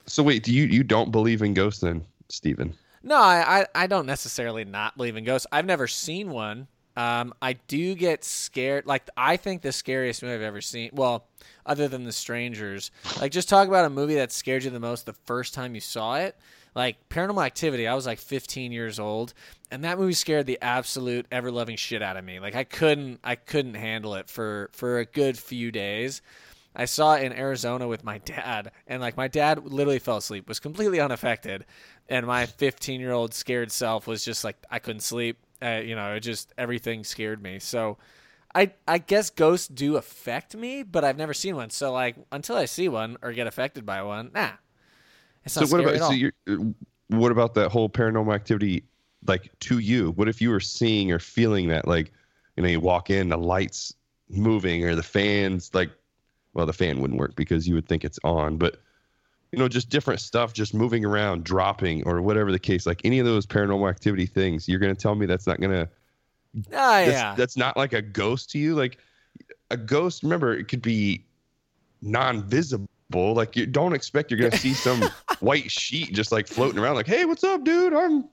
So 0.06 0.24
wait, 0.24 0.44
do 0.44 0.54
you 0.54 0.65
you 0.65 0.83
don't 0.83 1.12
believe 1.12 1.42
in 1.42 1.54
ghosts 1.54 1.81
then, 1.81 2.06
Steven? 2.30 2.75
No, 3.04 3.15
I, 3.15 3.62
I, 3.62 3.83
I 3.83 3.88
don't 3.88 4.06
necessarily 4.06 4.65
not 4.65 4.98
believe 4.98 5.15
in 5.15 5.24
ghosts. 5.24 5.48
I've 5.51 5.65
never 5.65 5.88
seen 5.88 6.30
one. 6.30 6.68
Um, 6.98 7.33
I 7.42 7.54
do 7.54 7.94
get 7.94 8.24
scared. 8.24 8.86
Like 8.86 9.07
I 9.15 9.38
think 9.38 9.62
the 9.62 9.71
scariest 9.71 10.24
movie 10.24 10.33
I've 10.33 10.42
ever 10.42 10.62
seen. 10.62 10.89
Well, 10.94 11.27
other 11.65 11.88
than 11.88 12.04
The 12.04 12.12
Strangers, 12.12 12.92
like 13.21 13.31
just 13.31 13.50
talk 13.50 13.68
about 13.68 13.86
a 13.86 13.89
movie 13.89 14.15
that 14.15 14.31
scared 14.31 14.63
you 14.63 14.71
the 14.71 14.80
most 14.80 15.06
the 15.06 15.13
first 15.13 15.54
time 15.54 15.75
you 15.75 15.81
saw 15.81 16.15
it. 16.18 16.36
Like 16.77 17.09
Paranormal 17.09 17.44
Activity, 17.44 17.88
I 17.88 17.95
was 17.95 18.06
like 18.06 18.19
15 18.19 18.71
years 18.71 19.00
old, 19.00 19.33
and 19.71 19.83
that 19.83 19.97
movie 19.97 20.13
scared 20.13 20.45
the 20.45 20.59
absolute 20.62 21.25
ever 21.31 21.50
loving 21.50 21.75
shit 21.75 22.03
out 22.03 22.18
of 22.18 22.24
me. 22.24 22.39
Like 22.39 22.53
I 22.53 22.65
couldn't 22.65 23.19
I 23.24 23.33
couldn't 23.33 23.74
handle 23.74 24.13
it 24.13 24.29
for 24.29 24.69
for 24.74 25.00
a 25.00 25.06
good 25.06 25.39
few 25.39 25.71
days. 25.71 26.21
I 26.75 26.85
saw 26.85 27.15
it 27.15 27.24
in 27.24 27.33
Arizona 27.33 27.88
with 27.88 28.03
my 28.03 28.19
dad, 28.19 28.71
and 28.85 29.01
like 29.01 29.18
my 29.18 29.27
dad 29.27 29.65
literally 29.65 29.97
fell 29.97 30.18
asleep, 30.18 30.47
was 30.47 30.59
completely 30.59 31.00
unaffected, 31.00 31.65
and 32.09 32.27
my 32.27 32.45
15 32.45 33.01
year 33.01 33.12
old 33.12 33.33
scared 33.33 33.71
self 33.71 34.06
was 34.06 34.23
just 34.23 34.44
like 34.44 34.57
I 34.69 34.77
couldn't 34.77 35.01
sleep. 35.01 35.39
Uh, 35.59 35.81
you 35.83 35.95
know, 35.95 36.13
it 36.13 36.19
just 36.19 36.53
everything 36.59 37.03
scared 37.03 37.41
me. 37.41 37.57
So, 37.57 37.97
I 38.53 38.73
I 38.88 39.00
guess 39.00 39.31
ghosts 39.31 39.68
do 39.68 39.95
affect 39.95 40.56
me, 40.56 40.83
but 40.83 41.03
I've 41.03 41.18
never 41.18 41.33
seen 41.33 41.56
one. 41.56 41.71
So 41.71 41.91
like 41.91 42.18
until 42.31 42.56
I 42.56 42.65
see 42.65 42.88
one 42.88 43.18
or 43.23 43.31
get 43.31 43.47
affected 43.47 43.83
by 43.83 44.03
one, 44.03 44.30
nah, 44.35 44.51
it's 45.47 45.69
So 45.69 45.77
what 45.77 45.81
about 45.81 45.97
so 45.97 46.73
what 47.09 47.31
about 47.31 47.53
that 47.55 47.71
whole 47.71 47.89
paranormal 47.89 48.33
activity 48.33 48.83
like 49.25 49.51
to 49.59 49.79
you? 49.79 50.11
What 50.11 50.27
if 50.27 50.41
you 50.41 50.49
were 50.49 50.59
seeing 50.59 51.11
or 51.11 51.19
feeling 51.19 51.67
that 51.69 51.88
like 51.88 52.11
you 52.55 52.63
know 52.63 52.69
you 52.69 52.79
walk 52.79 53.09
in 53.09 53.29
the 53.29 53.38
lights 53.38 53.94
moving 54.29 54.83
or 54.83 54.95
the 54.95 55.03
fans 55.03 55.71
like 55.73 55.89
well 56.53 56.65
the 56.65 56.73
fan 56.73 56.99
wouldn't 56.99 57.19
work 57.19 57.35
because 57.35 57.67
you 57.67 57.75
would 57.75 57.88
think 57.88 58.03
it's 58.03 58.19
on, 58.23 58.57
but 58.57 58.81
you 59.51 59.59
know 59.59 59.67
just 59.67 59.89
different 59.89 60.19
stuff 60.19 60.53
just 60.53 60.73
moving 60.73 61.05
around, 61.05 61.44
dropping 61.44 62.05
or 62.07 62.21
whatever 62.21 62.51
the 62.51 62.59
case 62.59 62.85
like 62.85 63.01
any 63.06 63.19
of 63.19 63.25
those 63.25 63.45
paranormal 63.45 63.89
activity 63.89 64.25
things, 64.25 64.68
you're 64.68 64.80
going 64.80 64.94
to 64.94 65.01
tell 65.01 65.16
me 65.16 65.25
that's 65.25 65.47
not 65.47 65.59
going 65.59 65.71
to 65.71 65.89
Ah, 66.73 66.99
that's, 66.99 67.07
yeah, 67.07 67.35
that's 67.35 67.57
not 67.57 67.77
like 67.77 67.94
a 67.94 68.01
ghost 68.01 68.49
to 68.51 68.59
you? 68.59 68.75
Like 68.75 68.99
a 69.69 69.77
ghost 69.77 70.23
remember 70.23 70.56
it 70.56 70.68
could 70.68 70.81
be 70.81 71.25
non-visible 72.01 72.89
like 73.14 73.56
you 73.56 73.66
don't 73.66 73.94
expect 73.94 74.30
you're 74.31 74.40
gonna 74.40 74.57
see 74.57 74.73
some 74.73 75.02
white 75.40 75.71
sheet 75.71 76.14
just 76.14 76.31
like 76.31 76.47
floating 76.47 76.80
around 76.80 76.95
like 76.95 77.07
hey 77.07 77.26
what's 77.26 77.44
up 77.44 77.64
dude 77.64 77.94
i'm 77.94 78.26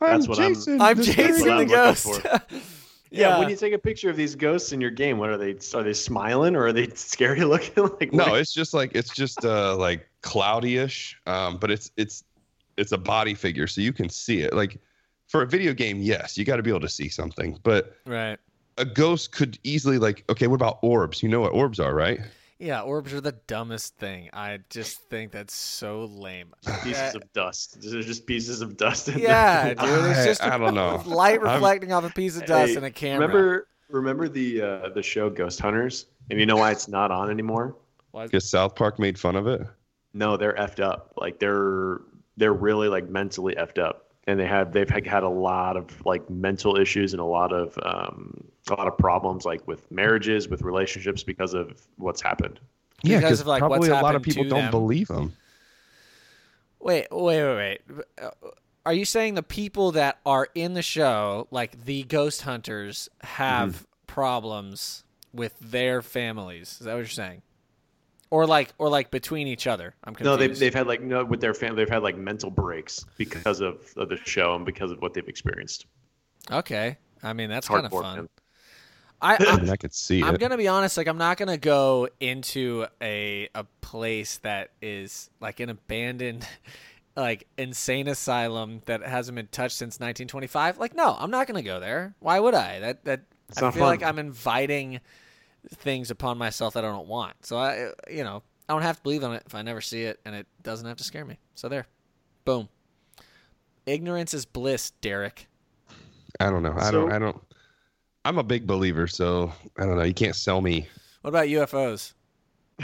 i'm 0.00 0.20
That's 0.20 0.28
what 0.28 0.38
I'm- 0.38 0.54
jason 0.54 0.80
I'm 0.80 0.96
This 0.96 1.08
is- 1.08 1.14
Jason 1.16 1.40
what 1.48 1.50
I'm 1.50 1.58
the 1.68 1.74
ghost. 1.74 2.26
Yeah, 3.12 3.40
when 3.40 3.48
you 3.48 3.56
take 3.56 3.72
a 3.72 3.78
picture 3.78 4.08
of 4.08 4.14
these 4.16 4.36
ghosts 4.36 4.70
in 4.70 4.80
your 4.80 4.92
game, 4.92 5.18
what 5.18 5.30
are 5.30 5.36
they? 5.36 5.56
Are 5.74 5.82
they 5.82 5.94
smiling 5.94 6.54
or 6.54 6.66
are 6.66 6.72
they 6.72 6.86
scary 6.94 7.40
looking? 7.42 7.74
like 7.98 8.12
no 8.12 8.26
what- 8.30 8.40
it's 8.40 8.54
just 8.54 8.72
like 8.72 8.92
it's 8.94 9.12
just 9.12 9.44
uh 9.44 9.74
like 9.76 10.08
cloudy-ish 10.22 11.20
um 11.26 11.56
but 11.58 11.72
it's 11.72 11.90
it's 11.96 12.22
it's 12.76 12.92
a 12.92 12.98
body 12.98 13.34
figure 13.34 13.66
so 13.66 13.80
you 13.80 13.92
can 13.92 14.08
see 14.08 14.42
it 14.42 14.54
like 14.54 14.78
for 15.26 15.42
a 15.42 15.46
video 15.46 15.72
game 15.74 15.98
yes 16.00 16.38
you 16.38 16.44
got 16.44 16.56
to 16.56 16.62
be 16.62 16.70
able 16.70 16.78
to 16.80 16.88
see 16.88 17.08
something 17.08 17.58
but 17.64 17.96
right. 18.06 18.38
a 18.78 18.84
ghost 18.84 19.32
could 19.32 19.58
easily 19.64 19.98
like 19.98 20.22
okay 20.30 20.46
what 20.46 20.54
about 20.54 20.78
orbs 20.82 21.20
you 21.22 21.28
know 21.28 21.40
what 21.40 21.52
orbs 21.52 21.80
are 21.80 21.94
right 21.94 22.20
Yeah, 22.60 22.82
orbs 22.82 23.12
are 23.14 23.20
the 23.22 23.32
dumbest 23.46 23.96
thing. 23.96 24.28
I 24.34 24.58
just 24.68 25.00
think 25.08 25.32
that's 25.32 25.54
so 25.54 26.04
lame. 26.04 26.48
pieces 26.84 27.14
of 27.14 27.22
dust. 27.32 27.78
They're 27.80 28.02
just 28.02 28.26
pieces 28.26 28.60
of 28.60 28.76
dust. 28.76 29.08
In 29.08 29.18
Yeah, 29.18 29.72
there. 29.72 29.74
dude. 29.76 30.10
It's 30.10 30.18
I- 30.20 30.24
just 30.26 30.42
I 30.42 30.58
don't 30.58 30.74
know. 30.74 31.02
light 31.06 31.40
I'm- 31.42 31.54
reflecting 31.54 31.92
off 31.92 32.04
a 32.04 32.10
piece 32.10 32.36
of 32.36 32.44
dust 32.46 32.70
Hey, 32.72 32.76
and 32.76 32.84
a 32.84 32.90
camera. 32.90 33.26
Remember, 33.26 33.66
remember 33.88 34.28
the 34.28 34.60
uh, 34.62 34.88
the 34.90 35.02
show 35.02 35.30
Ghost 35.30 35.58
Hunters, 35.60 36.06
and 36.30 36.38
you 36.38 36.44
know 36.46 36.56
why 36.56 36.70
it's 36.70 36.86
not 36.86 37.10
on 37.10 37.30
anymore? 37.30 37.76
because 38.12 38.50
south 38.50 38.74
park 38.74 38.98
made 38.98 39.16
fun 39.18 39.36
of 39.36 39.46
it 39.46 39.62
No, 40.12 40.36
they're 40.36 40.54
effed 40.54 40.80
up. 40.80 41.14
Like 41.16 41.38
they're 41.38 42.00
they're 42.36 42.52
really 42.52 42.88
like 42.88 43.08
mentally 43.08 43.54
effed 43.54 43.78
up, 43.78 44.09
and 44.26 44.38
they 44.38 44.46
have 44.46 44.72
they've 44.72 44.88
had 44.88 45.06
had 45.06 45.22
a 45.22 45.28
lot 45.28 45.76
of 45.76 46.04
like 46.06 46.28
mental 46.30 46.76
issues 46.76 47.12
and 47.12 47.20
a 47.20 47.24
lot 47.24 47.52
of 47.52 47.78
um, 47.82 48.44
a 48.68 48.74
lot 48.74 48.86
of 48.86 48.96
problems 48.98 49.44
like 49.44 49.66
with 49.66 49.90
marriages, 49.90 50.48
with 50.48 50.62
relationships 50.62 51.22
because 51.22 51.54
of 51.54 51.86
what's 51.96 52.20
happened. 52.22 52.60
yeah 53.02 53.18
Because 53.18 53.20
because 53.20 53.40
of, 53.40 53.46
like, 53.46 53.60
probably 53.60 53.88
what's 53.88 53.88
a 53.88 53.96
lot 53.96 54.14
of 54.16 54.22
people 54.22 54.44
don't 54.44 54.62
them. 54.64 54.70
believe 54.70 55.08
them 55.08 55.32
Wait, 56.80 57.06
wait, 57.10 57.42
wait, 57.42 57.56
wait. 57.56 57.80
Uh, 58.20 58.30
Are 58.86 58.92
you 58.94 59.04
saying 59.04 59.34
the 59.34 59.42
people 59.42 59.92
that 59.92 60.18
are 60.24 60.48
in 60.54 60.74
the 60.74 60.82
show, 60.82 61.46
like 61.50 61.84
the 61.84 62.04
ghost 62.04 62.42
hunters, 62.42 63.08
have 63.22 63.70
Mm-hmm. 63.74 63.84
problems 64.06 65.04
with 65.32 65.58
their 65.60 66.02
families? 66.02 66.78
Is 66.80 66.86
that 66.86 66.92
what 66.92 66.98
you're 67.00 67.06
saying? 67.06 67.42
Or 68.30 68.46
like 68.46 68.72
or 68.78 68.88
like 68.88 69.10
between 69.10 69.46
each 69.46 69.66
other. 69.66 69.94
I'm 70.04 70.14
confused. 70.14 70.24
No, 70.24 70.36
they've 70.36 70.58
they've 70.58 70.74
had 70.74 70.86
like 70.86 71.02
no 71.02 71.24
with 71.24 71.40
their 71.40 71.54
family. 71.54 71.76
They've 71.76 71.88
had 71.92 72.02
like 72.02 72.16
mental 72.16 72.50
breaks 72.50 73.04
because 73.16 73.60
of, 73.60 73.92
of 73.96 74.08
the 74.08 74.16
show 74.24 74.54
and 74.54 74.64
because 74.64 74.90
of 74.92 75.00
what 75.02 75.14
they've 75.14 75.28
experienced. 75.28 75.86
okay. 76.50 76.98
I 77.22 77.32
mean 77.34 77.50
that's 77.50 77.68
kind 77.68 77.84
of 77.86 77.92
fun. 77.92 78.16
man. 78.16 78.28
I, 79.22 79.36
I 79.46 79.56
mean, 79.58 79.68
I 79.70 79.76
could 79.76 79.92
see 79.94 80.22
I'm 80.22 80.34
it. 80.34 80.40
gonna 80.40 80.56
be 80.56 80.68
honest. 80.68 80.96
Like, 80.96 81.06
I'm 81.06 81.18
not 81.18 81.36
gonna 81.36 81.58
go 81.58 82.08
into 82.20 82.86
a 83.02 83.48
a 83.54 83.64
place 83.82 84.38
that 84.38 84.70
is 84.80 85.30
like 85.40 85.60
an 85.60 85.68
abandoned, 85.68 86.46
like 87.16 87.46
insane 87.58 88.08
asylum 88.08 88.80
that 88.86 89.02
hasn't 89.02 89.36
been 89.36 89.48
touched 89.48 89.76
since 89.76 89.96
1925. 90.00 90.78
Like, 90.78 90.94
no, 90.94 91.14
I'm 91.18 91.30
not 91.30 91.46
gonna 91.46 91.62
go 91.62 91.80
there. 91.80 92.14
Why 92.20 92.40
would 92.40 92.54
I? 92.54 92.78
That 92.80 93.04
that 93.04 93.20
It's 93.50 93.62
I 93.62 93.70
feel 93.72 93.82
fun. 93.82 93.88
like 93.88 94.02
I'm 94.02 94.18
inviting 94.18 95.00
things 95.68 96.10
upon 96.10 96.38
myself 96.38 96.74
that 96.74 96.84
I 96.84 96.88
don't 96.88 97.08
want. 97.08 97.44
So 97.44 97.56
I, 97.58 97.90
you 98.10 98.24
know, 98.24 98.42
I 98.68 98.72
don't 98.72 98.82
have 98.82 98.96
to 98.96 99.02
believe 99.02 99.22
in 99.22 99.32
it 99.32 99.42
if 99.46 99.54
I 99.54 99.62
never 99.62 99.80
see 99.80 100.02
it, 100.04 100.20
and 100.24 100.34
it 100.34 100.46
doesn't 100.62 100.86
have 100.86 100.96
to 100.98 101.04
scare 101.04 101.24
me. 101.24 101.38
So 101.54 101.68
there, 101.68 101.86
boom. 102.44 102.68
Ignorance 103.86 104.34
is 104.34 104.44
bliss, 104.44 104.90
Derek. 105.00 105.46
I 106.38 106.50
don't 106.50 106.62
know. 106.62 106.74
I 106.76 106.84
So- 106.86 106.92
don't. 106.92 107.12
I 107.12 107.18
don't. 107.18 107.40
I'm 108.24 108.36
a 108.38 108.42
big 108.42 108.66
believer, 108.66 109.06
so 109.06 109.50
I 109.78 109.86
don't 109.86 109.96
know. 109.96 110.02
You 110.04 110.12
can't 110.14 110.36
sell 110.36 110.60
me. 110.60 110.86
What 111.22 111.28
about 111.30 111.46
UFOs? 111.46 112.12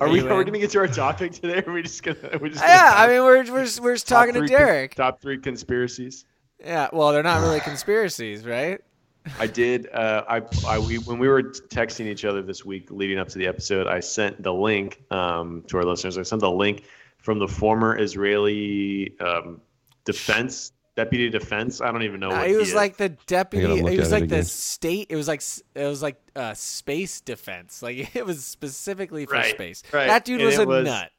Are 0.00 0.08
we 0.08 0.20
are 0.20 0.34
we 0.34 0.40
in? 0.40 0.46
gonna 0.46 0.58
get 0.58 0.70
to 0.70 0.78
our 0.78 0.88
topic 0.88 1.32
today? 1.32 1.62
Or 1.66 1.70
are 1.70 1.72
we 1.72 1.82
just 1.82 2.02
gonna 2.02 2.18
we 2.40 2.50
just 2.50 2.60
gonna 2.60 2.72
Yeah, 2.72 2.92
I 2.96 3.06
mean, 3.06 3.22
we're 3.22 3.44
we're 3.44 3.66
we're 3.80 3.94
just 3.94 4.08
talking 4.08 4.34
to 4.34 4.40
three 4.40 4.48
con- 4.48 4.58
Derek. 4.58 4.94
top 4.94 5.22
three 5.22 5.38
conspiracies. 5.38 6.24
Yeah, 6.60 6.88
well, 6.92 7.12
they're 7.12 7.22
not 7.22 7.40
really 7.40 7.60
conspiracies, 7.60 8.44
right? 8.44 8.80
I 9.38 9.46
did. 9.46 9.88
Uh, 9.92 10.24
I, 10.28 10.42
I 10.66 10.78
we, 10.78 10.98
when 10.98 11.18
we 11.18 11.28
were 11.28 11.42
texting 11.42 12.06
each 12.06 12.24
other 12.24 12.42
this 12.42 12.64
week 12.64 12.90
leading 12.90 13.18
up 13.18 13.28
to 13.28 13.38
the 13.38 13.46
episode, 13.46 13.86
I 13.86 14.00
sent 14.00 14.42
the 14.42 14.52
link 14.52 15.02
um, 15.10 15.64
to 15.68 15.78
our 15.78 15.84
listeners. 15.84 16.18
I 16.18 16.22
sent 16.22 16.40
the 16.40 16.50
link 16.50 16.84
from 17.18 17.38
the 17.38 17.48
former 17.48 17.98
Israeli 17.98 19.18
um, 19.20 19.60
defense 20.04 20.72
deputy 20.96 21.28
defense. 21.28 21.80
I 21.80 21.90
don't 21.90 22.04
even 22.04 22.20
know 22.20 22.30
Uh, 22.30 22.36
what 22.38 22.48
he 22.48 22.54
was 22.54 22.68
is. 22.68 22.74
like 22.74 22.96
the 22.98 23.08
deputy. 23.26 23.78
It 23.80 23.98
was 23.98 24.12
like 24.12 24.24
it 24.24 24.28
the 24.28 24.44
state. 24.44 25.08
It 25.10 25.16
was 25.16 25.26
like 25.26 25.40
s- 25.40 25.62
it 25.74 25.86
was 25.86 26.02
like 26.02 26.16
uh, 26.36 26.54
space 26.54 27.20
defense. 27.20 27.82
Like 27.82 28.14
it 28.16 28.24
was 28.24 28.44
specifically 28.44 29.26
for 29.26 29.32
Right, 29.34 29.54
space. 29.54 29.82
right. 29.92 30.06
That 30.06 30.24
dude 30.24 30.40
And 30.40 30.46
was 30.46 30.58
it 30.58 30.62
a 30.62 30.66
was- 30.66 30.84
nut. 30.84 31.10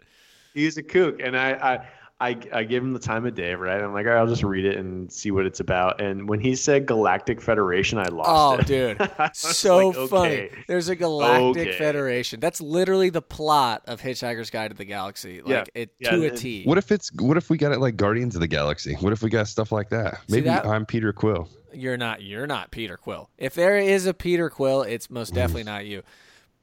He's 0.53 0.77
a 0.77 0.83
kook, 0.83 1.19
and 1.21 1.35
I, 1.35 1.51
I, 1.51 1.87
I, 2.21 2.37
I 2.53 2.63
give 2.63 2.81
him 2.81 2.93
the 2.93 2.99
time 2.99 3.25
of 3.25 3.35
day, 3.35 3.55
right? 3.55 3.81
I'm 3.81 3.91
like, 3.93 4.05
all 4.05 4.13
right, 4.13 4.19
I'll 4.19 4.27
just 4.27 4.43
read 4.43 4.63
it 4.63 4.77
and 4.77 5.11
see 5.11 5.31
what 5.31 5.45
it's 5.45 5.59
about. 5.59 5.99
And 5.99 6.29
when 6.29 6.39
he 6.39 6.55
said 6.55 6.85
Galactic 6.85 7.41
Federation, 7.41 7.97
I 7.97 8.05
lost 8.05 8.29
Oh, 8.29 8.53
it. 8.55 8.65
dude, 8.67 9.11
so 9.33 9.89
like, 9.89 10.09
funny. 10.09 10.49
There's 10.69 10.87
a 10.87 10.95
Galactic 10.95 11.67
Okay. 11.67 11.77
Federation. 11.77 12.39
That's 12.39 12.61
literally 12.61 13.09
the 13.09 13.21
plot 13.21 13.83
of 13.87 13.99
Hitchhiker's 14.01 14.49
Guide 14.49 14.71
to 14.71 14.77
the 14.77 14.85
Galaxy. 14.85 15.41
Yeah, 15.45 15.59
Like 15.59 15.71
it 15.75 15.89
yeah, 15.99 16.11
to 16.11 16.23
a 16.23 16.27
and- 16.29 16.37
T. 16.37 16.63
What 16.63 16.77
if 16.77 16.89
it's? 16.89 17.11
What 17.15 17.35
if 17.35 17.49
we 17.49 17.57
got 17.57 17.73
it 17.73 17.79
like 17.79 17.97
Guardians 17.97 18.35
of 18.35 18.39
the 18.41 18.47
Galaxy? 18.47 18.93
What 19.01 19.11
if 19.11 19.21
we 19.21 19.29
got 19.29 19.49
stuff 19.49 19.73
like 19.73 19.89
that? 19.89 20.21
Maybe 20.29 20.45
that- 20.45 20.65
I'm 20.65 20.85
Peter 20.85 21.11
Quill. 21.11 21.49
You're 21.73 21.97
not. 21.97 22.21
You're 22.21 22.47
not 22.47 22.71
Peter 22.71 22.95
Quill. 22.95 23.29
If 23.37 23.55
there 23.55 23.77
is 23.77 24.05
a 24.05 24.13
Peter 24.13 24.49
Quill, 24.49 24.83
it's 24.83 25.09
most 25.09 25.33
definitely 25.33 25.63
not 25.63 25.85
you. 25.85 26.01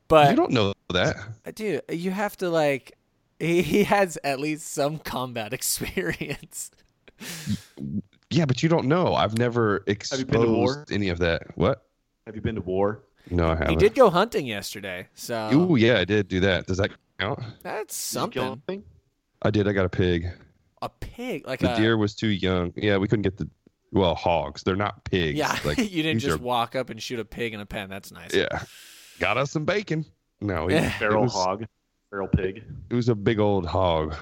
But 0.09 0.31
you 0.31 0.37
don't 0.37 0.53
know 0.53 0.73
that. 0.95 1.17
dude, 1.55 1.83
you 1.91 2.11
have 2.11 2.39
to 2.39 2.49
like. 2.49 2.97
He, 3.43 3.63
he 3.63 3.85
has 3.85 4.17
at 4.23 4.39
least 4.41 4.73
some 4.73 4.99
combat 4.99 5.53
experience. 5.59 6.71
Yeah, 8.31 8.47
but 8.47 8.63
you 8.63 8.69
don't 8.69 8.87
know. 8.87 9.15
I've 9.15 9.37
never 9.37 9.83
you 9.87 9.93
exposed 9.93 10.27
been 10.29 10.41
to 10.43 10.49
war? 10.53 10.85
any 10.91 11.09
of 11.09 11.19
that. 11.19 11.57
What? 11.57 11.85
Have 12.27 12.35
you 12.37 12.41
been 12.41 12.55
to 12.55 12.61
war? 12.63 13.03
No, 13.31 13.47
I 13.49 13.55
haven't. 13.57 13.71
He 13.71 13.77
did 13.77 13.95
go 13.95 14.11
hunting 14.11 14.47
yesterday, 14.47 15.07
so 15.15 15.51
Ooh, 15.53 15.77
yeah, 15.77 15.99
I 15.99 16.05
did 16.05 16.29
do 16.29 16.41
that. 16.41 16.67
Does 16.67 16.79
that 16.79 16.91
count? 17.19 17.39
that's 17.63 18.13
Did 18.13 18.21
you 18.21 18.29
kill 18.29 18.43
something. 18.45 18.75
anything? 18.77 18.85
I 19.43 19.51
did. 19.51 19.69
I 19.69 19.73
got 19.73 19.85
a 19.87 19.89
pig. 19.91 20.29
A 20.81 20.89
pig, 20.89 21.47
like 21.47 21.61
The 21.61 21.75
a 21.75 21.77
deer 21.77 21.97
was 21.97 22.15
too 22.15 22.29
young. 22.29 22.73
Yeah, 22.77 22.97
we 22.97 23.07
couldn't 23.07 23.23
get 23.23 23.37
the 23.37 23.49
well 23.93 24.15
hogs. 24.15 24.63
They're 24.63 24.75
not 24.77 25.05
pigs. 25.05 25.39
yeah. 25.39 25.57
Like, 25.65 25.79
you 25.91 26.03
didn't 26.03 26.21
just 26.21 26.39
are- 26.39 26.43
walk 26.43 26.75
up 26.75 26.91
and 26.91 27.01
shoot 27.03 27.21
a 27.21 27.25
pig 27.25 27.55
in 27.55 27.61
a 27.61 27.67
pen. 27.67 27.89
That's 27.91 28.11
nice. 28.13 28.35
yeah, 28.35 28.63
got 29.21 29.37
us 29.37 29.51
some 29.53 29.65
bacon. 29.65 30.05
No, 30.41 30.69
it, 30.69 30.75
Yeah. 30.75 30.87
it 30.87 30.93
Feral 30.95 31.23
was, 31.25 31.33
hog, 31.33 31.67
feral 32.13 32.29
pig. 32.29 32.63
It 32.91 32.95
was 32.95 33.09
a 33.09 33.15
big 33.15 33.41
old 33.41 33.67
hog. 33.67 34.15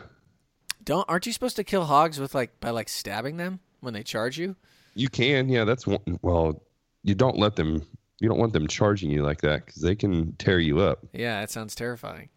Don't 0.85 1.05
aren't 1.09 1.27
you 1.27 1.33
supposed 1.33 1.57
to 1.57 1.65
kill 1.65 1.85
hogs 1.85 2.21
with 2.21 2.35
like 2.35 2.59
by 2.61 2.71
like 2.71 2.89
stabbing 2.89 3.37
them 3.37 3.59
when 3.81 3.93
they 3.93 4.05
charge 4.05 4.39
you? 4.39 4.57
You 4.95 5.09
can, 5.09 5.49
yeah. 5.49 5.65
That's 5.65 5.87
one. 5.87 6.01
Well, 6.23 6.63
you 7.03 7.15
don't 7.15 7.37
let 7.37 7.57
them. 7.57 7.85
You 8.21 8.29
don't 8.29 8.39
want 8.39 8.53
them 8.53 8.69
charging 8.69 9.11
you 9.11 9.23
like 9.23 9.41
that 9.41 9.67
because 9.67 9.83
they 9.83 9.95
can 9.97 10.35
tear 10.37 10.59
you 10.59 10.81
up. 10.81 11.01
Yeah, 11.13 11.41
that 11.41 11.51
sounds 11.51 11.75
terrifying. 11.75 12.29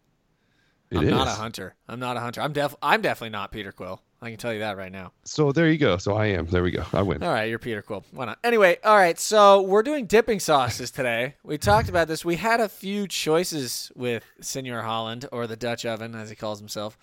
It 0.89 0.97
I'm 0.97 1.09
not 1.09 1.27
a 1.27 1.31
hunter. 1.31 1.75
I'm 1.87 1.99
not 1.99 2.17
a 2.17 2.19
hunter. 2.19 2.41
I'm 2.41 2.53
def 2.53 2.75
I'm 2.81 3.01
definitely 3.01 3.31
not 3.31 3.51
Peter 3.51 3.71
Quill. 3.71 4.01
I 4.23 4.29
can 4.29 4.37
tell 4.37 4.53
you 4.53 4.59
that 4.59 4.77
right 4.77 4.91
now. 4.91 5.11
So 5.25 5.51
there 5.51 5.69
you 5.69 5.77
go. 5.77 5.97
So 5.97 6.15
I 6.15 6.27
am. 6.27 6.45
There 6.45 6.63
we 6.63 6.71
go. 6.71 6.85
I 6.93 7.01
win. 7.01 7.21
All 7.21 7.29
right, 7.29 7.49
you're 7.49 7.59
Peter 7.59 7.81
Quill. 7.81 8.05
Why 8.11 8.23
not? 8.23 8.39
Anyway, 8.41 8.77
all 8.81 8.95
right. 8.95 9.19
So 9.19 9.61
we're 9.63 9.83
doing 9.83 10.05
dipping 10.05 10.39
sauces 10.39 10.91
today. 10.91 11.35
We 11.43 11.57
talked 11.57 11.89
about 11.89 12.07
this. 12.07 12.23
We 12.23 12.37
had 12.37 12.61
a 12.61 12.69
few 12.69 13.05
choices 13.05 13.91
with 13.95 14.23
Senor 14.39 14.81
Holland 14.81 15.27
or 15.33 15.45
the 15.45 15.57
Dutch 15.57 15.85
oven, 15.85 16.15
as 16.15 16.29
he 16.29 16.37
calls 16.37 16.59
himself. 16.59 16.97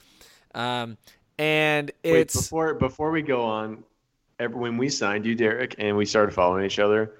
Um, 0.54 0.96
and 1.38 1.92
Wait, 2.02 2.20
it's 2.20 2.34
before 2.34 2.72
before 2.72 3.10
we 3.10 3.20
go 3.20 3.42
on, 3.42 3.84
every, 4.38 4.58
when 4.58 4.78
we 4.78 4.88
signed 4.88 5.26
you, 5.26 5.34
Derek, 5.34 5.74
and 5.76 5.98
we 5.98 6.06
started 6.06 6.32
following 6.32 6.64
each 6.64 6.78
other, 6.78 7.12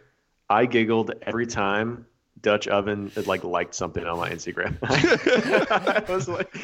I 0.49 0.65
giggled 0.65 1.13
every 1.27 1.47
time 1.47 2.07
Dutch 2.43 2.69
Oven 2.69 3.11
had, 3.15 3.27
like 3.27 3.45
liked 3.45 3.75
something 3.75 4.05
on 4.05 4.19
my 4.19 4.31
Instagram. 4.31 4.77
I 4.83 6.05
was 6.13 6.29
like, 6.29 6.55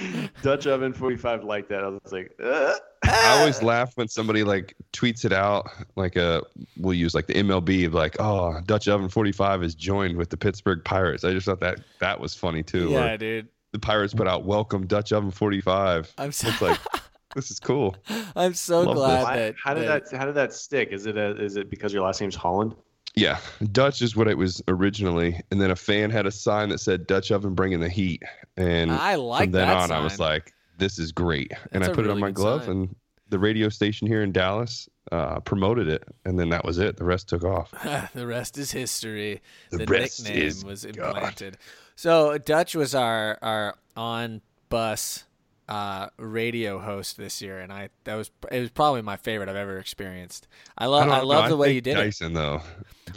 Dutch 0.42 0.66
Oven 0.66 0.92
forty 0.92 1.16
five 1.16 1.44
liked 1.44 1.68
that. 1.70 1.84
I 1.84 1.88
was 1.88 2.12
like, 2.12 2.32
uh. 2.42 2.74
I 3.04 3.38
always 3.38 3.62
laugh 3.62 3.96
when 3.96 4.08
somebody 4.08 4.42
like 4.42 4.74
tweets 4.92 5.24
it 5.24 5.32
out, 5.32 5.68
like 5.96 6.16
a 6.16 6.42
we'll 6.76 6.94
use 6.94 7.14
like 7.14 7.26
the 7.26 7.34
MLB, 7.34 7.92
like 7.92 8.16
oh 8.18 8.60
Dutch 8.66 8.88
Oven 8.88 9.08
45 9.08 9.62
is 9.62 9.74
joined 9.74 10.16
with 10.16 10.30
the 10.30 10.36
Pittsburgh 10.36 10.82
Pirates. 10.84 11.22
I 11.22 11.32
just 11.32 11.46
thought 11.46 11.60
that 11.60 11.80
that 12.00 12.18
was 12.18 12.34
funny 12.34 12.62
too. 12.62 12.90
yeah, 12.90 13.12
Or 13.12 13.16
dude. 13.16 13.48
the 13.72 13.78
Pirates 13.78 14.12
put 14.14 14.26
out 14.26 14.44
welcome 14.44 14.86
Dutch 14.86 15.12
Oven 15.12 15.30
45. 15.30 16.14
I'm 16.18 16.32
so 16.32 16.48
It's 16.48 16.60
like 16.60 16.80
this 17.36 17.50
is 17.50 17.60
cool. 17.60 17.94
I'm 18.34 18.54
so 18.54 18.80
Love 18.82 18.96
glad 18.96 19.18
this. 19.18 19.24
That 19.36 19.54
how 19.62 19.74
did 19.74 19.88
that 19.88 20.10
how 20.12 20.24
did 20.24 20.34
that 20.34 20.52
stick? 20.52 20.88
Is 20.90 21.06
it 21.06 21.16
a, 21.16 21.40
is 21.40 21.56
it 21.56 21.70
because 21.70 21.92
your 21.92 22.02
last 22.02 22.20
name's 22.20 22.34
Holland? 22.34 22.74
Yeah, 23.16 23.38
Dutch 23.72 24.02
is 24.02 24.14
what 24.14 24.28
it 24.28 24.36
was 24.36 24.62
originally, 24.68 25.40
and 25.50 25.58
then 25.60 25.70
a 25.70 25.76
fan 25.76 26.10
had 26.10 26.26
a 26.26 26.30
sign 26.30 26.68
that 26.68 26.78
said 26.78 27.06
Dutch 27.06 27.30
Oven 27.30 27.54
bringing 27.54 27.80
the 27.80 27.88
heat, 27.88 28.22
and 28.58 28.92
I 28.92 29.14
like 29.14 29.44
from 29.46 29.52
then 29.52 29.68
that 29.68 29.76
on 29.76 29.90
I 29.90 30.00
was 30.00 30.20
like, 30.20 30.52
this 30.76 30.98
is 30.98 31.12
great, 31.12 31.52
and 31.72 31.82
I 31.82 31.88
put 31.88 32.04
it 32.04 32.10
on 32.10 32.20
my 32.20 32.30
glove, 32.30 32.64
sign. 32.64 32.70
and 32.72 32.96
the 33.30 33.38
radio 33.38 33.70
station 33.70 34.06
here 34.06 34.22
in 34.22 34.32
Dallas 34.32 34.86
uh, 35.12 35.40
promoted 35.40 35.88
it, 35.88 36.04
and 36.26 36.38
then 36.38 36.50
that 36.50 36.64
was 36.64 36.76
it. 36.78 36.98
The 36.98 37.04
rest 37.04 37.28
took 37.30 37.42
off. 37.42 37.72
the 38.14 38.26
rest 38.26 38.58
is 38.58 38.70
history. 38.72 39.40
The 39.70 39.78
The, 39.78 39.86
nickname 39.86 40.62
was 40.66 40.84
God. 40.84 41.16
implanted. 41.16 41.56
So 41.94 42.36
Dutch 42.36 42.74
was 42.74 42.94
our 42.94 43.38
our 43.40 43.76
on 43.96 44.42
bus 44.68 45.24
uh, 45.68 46.08
radio 46.18 46.78
host 46.78 47.16
this 47.16 47.42
year, 47.42 47.58
and 47.60 47.72
I 47.72 47.88
that 48.04 48.14
was 48.14 48.30
it 48.50 48.60
was 48.60 48.70
probably 48.70 49.02
my 49.02 49.16
favorite 49.16 49.48
I've 49.48 49.56
ever 49.56 49.78
experienced. 49.78 50.46
I 50.78 50.86
love 50.86 51.08
I, 51.08 51.18
know, 51.18 51.26
love 51.26 51.48
the 51.48 51.56
way 51.56 51.72
you 51.72 51.80
did 51.80 51.96
it, 51.98 52.04
Dyson 52.04 52.32
though. 52.32 52.62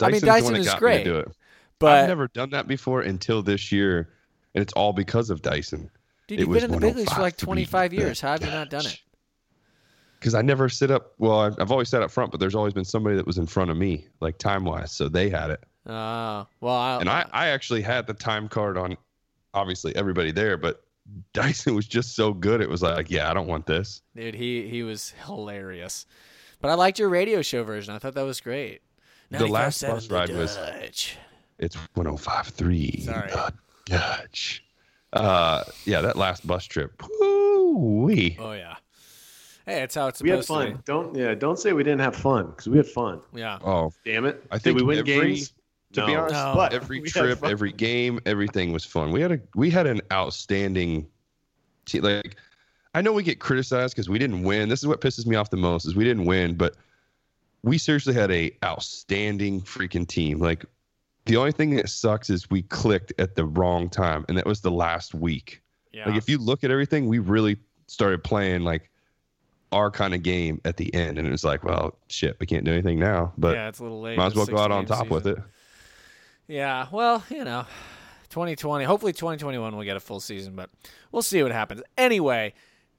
I 0.00 0.10
mean, 0.10 0.20
Dyson 0.20 0.56
is 0.56 0.72
great, 0.74 1.04
do 1.04 1.18
it. 1.18 1.28
but 1.78 1.98
I've 1.98 2.08
never 2.08 2.28
done 2.28 2.50
that 2.50 2.66
before 2.66 3.02
until 3.02 3.42
this 3.42 3.70
year, 3.70 4.10
and 4.54 4.62
it's 4.62 4.72
all 4.72 4.92
because 4.92 5.30
of 5.30 5.42
Dyson. 5.42 5.90
dude, 6.26 6.40
it 6.40 6.42
you've 6.42 6.54
been 6.54 6.64
in 6.64 6.70
the 6.72 6.78
big 6.78 6.96
leagues 6.96 7.12
for 7.12 7.22
like 7.22 7.36
25 7.36 7.92
years. 7.94 8.20
How 8.20 8.32
have 8.32 8.44
you 8.44 8.50
not 8.50 8.70
done 8.70 8.86
it? 8.86 9.00
Because 10.18 10.34
I 10.34 10.42
never 10.42 10.68
sit 10.68 10.90
up. 10.90 11.14
Well, 11.18 11.40
I've, 11.40 11.58
I've 11.58 11.72
always 11.72 11.88
sat 11.88 12.02
up 12.02 12.10
front, 12.10 12.30
but 12.30 12.40
there's 12.40 12.54
always 12.54 12.74
been 12.74 12.84
somebody 12.84 13.16
that 13.16 13.26
was 13.26 13.38
in 13.38 13.46
front 13.46 13.70
of 13.70 13.76
me, 13.76 14.06
like 14.20 14.36
time 14.36 14.64
wise, 14.64 14.92
so 14.92 15.08
they 15.08 15.30
had 15.30 15.50
it. 15.50 15.64
Oh, 15.86 16.46
well, 16.60 16.74
I, 16.74 16.98
And 17.00 17.08
I, 17.08 17.26
I 17.32 17.48
actually 17.48 17.80
had 17.80 18.06
the 18.06 18.12
time 18.12 18.48
card 18.48 18.76
on, 18.76 18.98
obviously 19.54 19.96
everybody 19.96 20.30
there, 20.30 20.58
but 20.58 20.84
Dyson 21.32 21.74
was 21.74 21.86
just 21.86 22.14
so 22.16 22.32
good. 22.32 22.60
It 22.60 22.68
was 22.68 22.82
like, 22.82 23.10
yeah, 23.10 23.30
I 23.30 23.34
don't 23.34 23.46
want 23.46 23.66
this. 23.66 24.02
dude, 24.16 24.34
he 24.34 24.68
he 24.68 24.82
was 24.82 25.14
hilarious. 25.26 26.06
But 26.60 26.70
I 26.70 26.74
liked 26.74 26.98
your 26.98 27.08
radio 27.08 27.40
show 27.42 27.62
version. 27.64 27.94
I 27.94 27.98
thought 27.98 28.14
that 28.14 28.22
was 28.22 28.40
great. 28.40 28.82
The 29.30 29.46
last 29.46 29.80
bus 29.82 30.10
ride 30.10 30.30
was- 30.30 30.58
It's 31.58 31.76
105.3. 31.96 33.02
Sorry. 33.04 33.30
The 33.30 33.52
Dutch. 33.86 34.64
Uh, 35.12 35.64
yeah, 35.84 36.00
that 36.02 36.16
last 36.16 36.46
bus 36.46 36.64
trip. 36.64 37.02
Woo-wee. 37.20 38.36
Oh 38.40 38.52
yeah. 38.52 38.76
Hey, 39.66 39.82
it's 39.82 39.94
how 39.94 40.08
it's 40.08 40.18
supposed 40.18 40.24
We 40.24 40.30
had 40.36 40.44
supposed 40.44 40.66
to 40.68 40.72
fun. 40.74 40.82
Don't 40.86 41.14
yeah. 41.16 41.34
Don't 41.34 41.58
say 41.58 41.72
we 41.72 41.82
didn't 41.84 42.00
have 42.00 42.16
fun 42.16 42.46
because 42.50 42.68
we 42.68 42.76
had 42.76 42.86
fun. 42.86 43.20
Yeah. 43.34 43.58
Oh, 43.64 43.92
Damn 44.04 44.24
it! 44.26 44.42
I 44.50 44.56
Did 44.56 44.62
think 44.62 44.76
we 44.78 44.82
win 44.82 44.98
every- 44.98 45.20
games? 45.34 45.52
To 45.92 46.06
be 46.06 46.14
honest, 46.14 46.34
No. 46.34 46.52
but 46.54 46.72
every 46.74 47.00
trip, 47.02 47.44
every 47.44 47.72
game, 47.72 48.20
everything 48.26 48.72
was 48.72 48.84
fun. 48.84 49.10
We 49.10 49.20
had 49.20 49.32
a 49.32 49.40
we 49.54 49.70
had 49.70 49.86
an 49.86 50.00
outstanding 50.12 51.06
team. 51.86 52.02
Like 52.02 52.36
I 52.94 53.02
know 53.02 53.12
we 53.12 53.22
get 53.22 53.40
criticized 53.40 53.94
because 53.94 54.08
we 54.08 54.18
didn't 54.18 54.42
win. 54.42 54.68
This 54.68 54.80
is 54.80 54.86
what 54.86 55.00
pisses 55.00 55.26
me 55.26 55.36
off 55.36 55.50
the 55.50 55.56
most 55.56 55.84
is 55.86 55.94
we 55.94 56.04
didn't 56.04 56.24
win, 56.24 56.54
but 56.54 56.76
we 57.62 57.78
seriously 57.78 58.14
had 58.14 58.30
a 58.30 58.50
outstanding 58.64 59.60
freaking 59.62 60.06
team. 60.06 60.38
Like 60.38 60.64
The 61.26 61.36
only 61.36 61.52
thing 61.52 61.74
that 61.76 61.88
sucks 61.88 62.30
is 62.30 62.48
we 62.50 62.62
clicked 62.62 63.12
at 63.18 63.34
the 63.34 63.44
wrong 63.44 63.88
time, 63.88 64.24
and 64.28 64.36
that 64.38 64.46
was 64.46 64.60
the 64.60 64.70
last 64.70 65.14
week. 65.14 65.60
Yeah. 65.92 66.08
Like 66.08 66.16
if 66.16 66.28
you 66.28 66.38
look 66.38 66.64
at 66.64 66.70
everything, 66.70 67.06
we 67.06 67.18
really 67.18 67.56
started 67.86 68.22
playing 68.24 68.62
like 68.62 68.90
our 69.72 69.90
kind 69.90 70.14
of 70.14 70.22
game 70.22 70.60
at 70.64 70.76
the 70.76 70.92
end, 70.94 71.18
and 71.18 71.28
it 71.28 71.30
was 71.30 71.44
like, 71.44 71.62
well, 71.62 71.96
shit, 72.08 72.36
we 72.40 72.46
can't 72.46 72.64
do 72.64 72.72
anything 72.72 72.98
now. 72.98 73.32
But 73.38 73.56
yeah, 73.56 73.68
it's 73.68 73.78
a 73.78 73.82
little 73.82 74.00
late. 74.00 74.16
might 74.18 74.26
as 74.26 74.34
well 74.34 74.46
go 74.46 74.58
out 74.58 74.72
on 74.72 74.84
game 74.84 74.96
top 74.96 75.08
with 75.10 75.26
it. 75.26 75.38
Season. 76.50 76.56
Yeah, 76.56 76.86
well, 76.90 77.24
you 77.30 77.44
know, 77.44 77.64
2020. 78.30 78.84
Hopefully, 78.84 79.12
2021 79.12 79.74
we'll 79.76 79.84
get 79.84 79.96
a 79.96 80.00
full 80.00 80.20
season, 80.20 80.54
but 80.56 80.70
we'll 81.12 81.22
see 81.22 81.42
what 81.42 81.52
happens. 81.52 81.82
Anyway, 81.96 82.54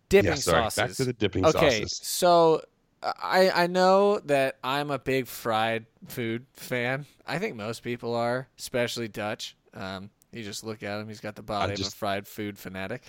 dipping 0.10 0.32
Yeah, 0.32 0.36
sorry. 0.36 0.64
sauces. 0.64 0.78
Back 0.78 0.92
to 0.98 1.06
the 1.06 1.14
dipping 1.14 1.46
okay, 1.46 1.82
sauces. 1.82 2.00
so 2.04 2.62
I 3.04 3.50
I 3.52 3.68
know 3.68 4.20
that 4.20 4.58
I'm 4.64 4.92
a 4.92 5.00
big 5.00 5.28
fried 5.28 5.86
food 6.08 6.46
fan. 6.54 7.06
I 7.26 7.40
think 7.40 7.56
most 7.56 7.84
people 7.84 8.16
are, 8.16 8.48
especially 8.60 9.08
Dutch. 9.08 9.56
Um, 9.74 10.10
you 10.32 10.44
just 10.44 10.64
look 10.64 10.84
at 10.84 11.00
him; 11.00 11.08
he's 11.08 11.20
got 11.20 11.36
the 11.36 11.42
body 11.42 11.74
of 11.74 11.80
a 11.80 11.84
fried 11.92 12.28
food 12.28 12.58
fanatic. 12.58 13.04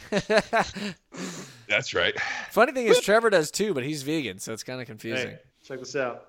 That's 1.68 1.94
right. 1.94 2.18
Funny 2.50 2.72
thing 2.72 2.87
is, 2.87 3.00
Trevor 3.00 3.30
does 3.30 3.50
too, 3.50 3.75
but 3.75 3.84
he's 3.84 4.02
vegan, 4.02 4.38
so 4.38 4.52
it's 4.52 4.64
kind 4.64 4.80
of 4.80 4.87
confusing. 4.87 5.30
Hey, 5.30 5.38
check 5.64 5.78
this 5.78 5.96
out. 5.96 6.26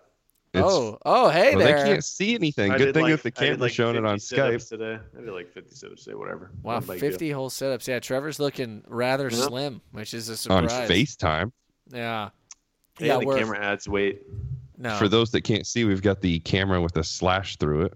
It's, 0.53 0.63
oh, 0.63 0.99
oh, 1.03 1.29
hey 1.29 1.55
well, 1.55 1.65
there! 1.65 1.77
they 1.83 1.89
can't 1.93 2.03
see 2.05 2.35
anything. 2.35 2.71
I 2.71 2.77
Good 2.77 2.93
thing 2.93 3.03
like- 3.05 3.21
that 3.23 3.23
the 3.23 3.27
I 3.29 3.31
did 3.31 3.35
camera's 3.57 3.61
like 3.61 3.71
showing 3.71 3.95
it 3.95 4.05
on 4.05 4.17
Skype. 4.17 4.69
Today. 4.69 4.99
I 5.17 5.21
did 5.21 5.31
like 5.31 5.51
50 5.51 5.75
sit-ups 5.75 6.03
today, 6.03 6.15
whatever. 6.15 6.51
Wow, 6.61 6.73
Not 6.75 6.83
a 6.83 6.87
big 6.91 6.99
deal. 7.01 7.09
50 7.09 7.31
whole 7.31 7.49
setups. 7.49 7.87
Yeah, 7.87 7.99
Trevor's 7.99 8.39
looking 8.39 8.83
rather 8.87 9.29
Yeah. 9.31 9.37
slim, 9.47 9.81
which 9.93 10.13
is 10.13 10.29
a 10.29 10.37
surprise. 10.37 10.71
On. 10.71 10.87
FaceTime. 10.87 11.51
Yeah. 11.91 12.29
Hey, 12.99 13.07
yeah, 13.07 13.17
the 13.17 13.25
we're, 13.25 13.37
camera 13.39 13.59
adds 13.59 13.87
weight. 13.89 14.21
no. 14.77 14.95
For 14.97 15.07
those 15.07 15.31
that 15.31 15.41
can't 15.41 15.65
see, 15.65 15.85
we've 15.85 16.03
got 16.03 16.21
the 16.21 16.39
camera 16.41 16.79
with 16.81 16.95
a 16.97 17.03
slash 17.03 17.57
through 17.57 17.85
it. 17.85 17.93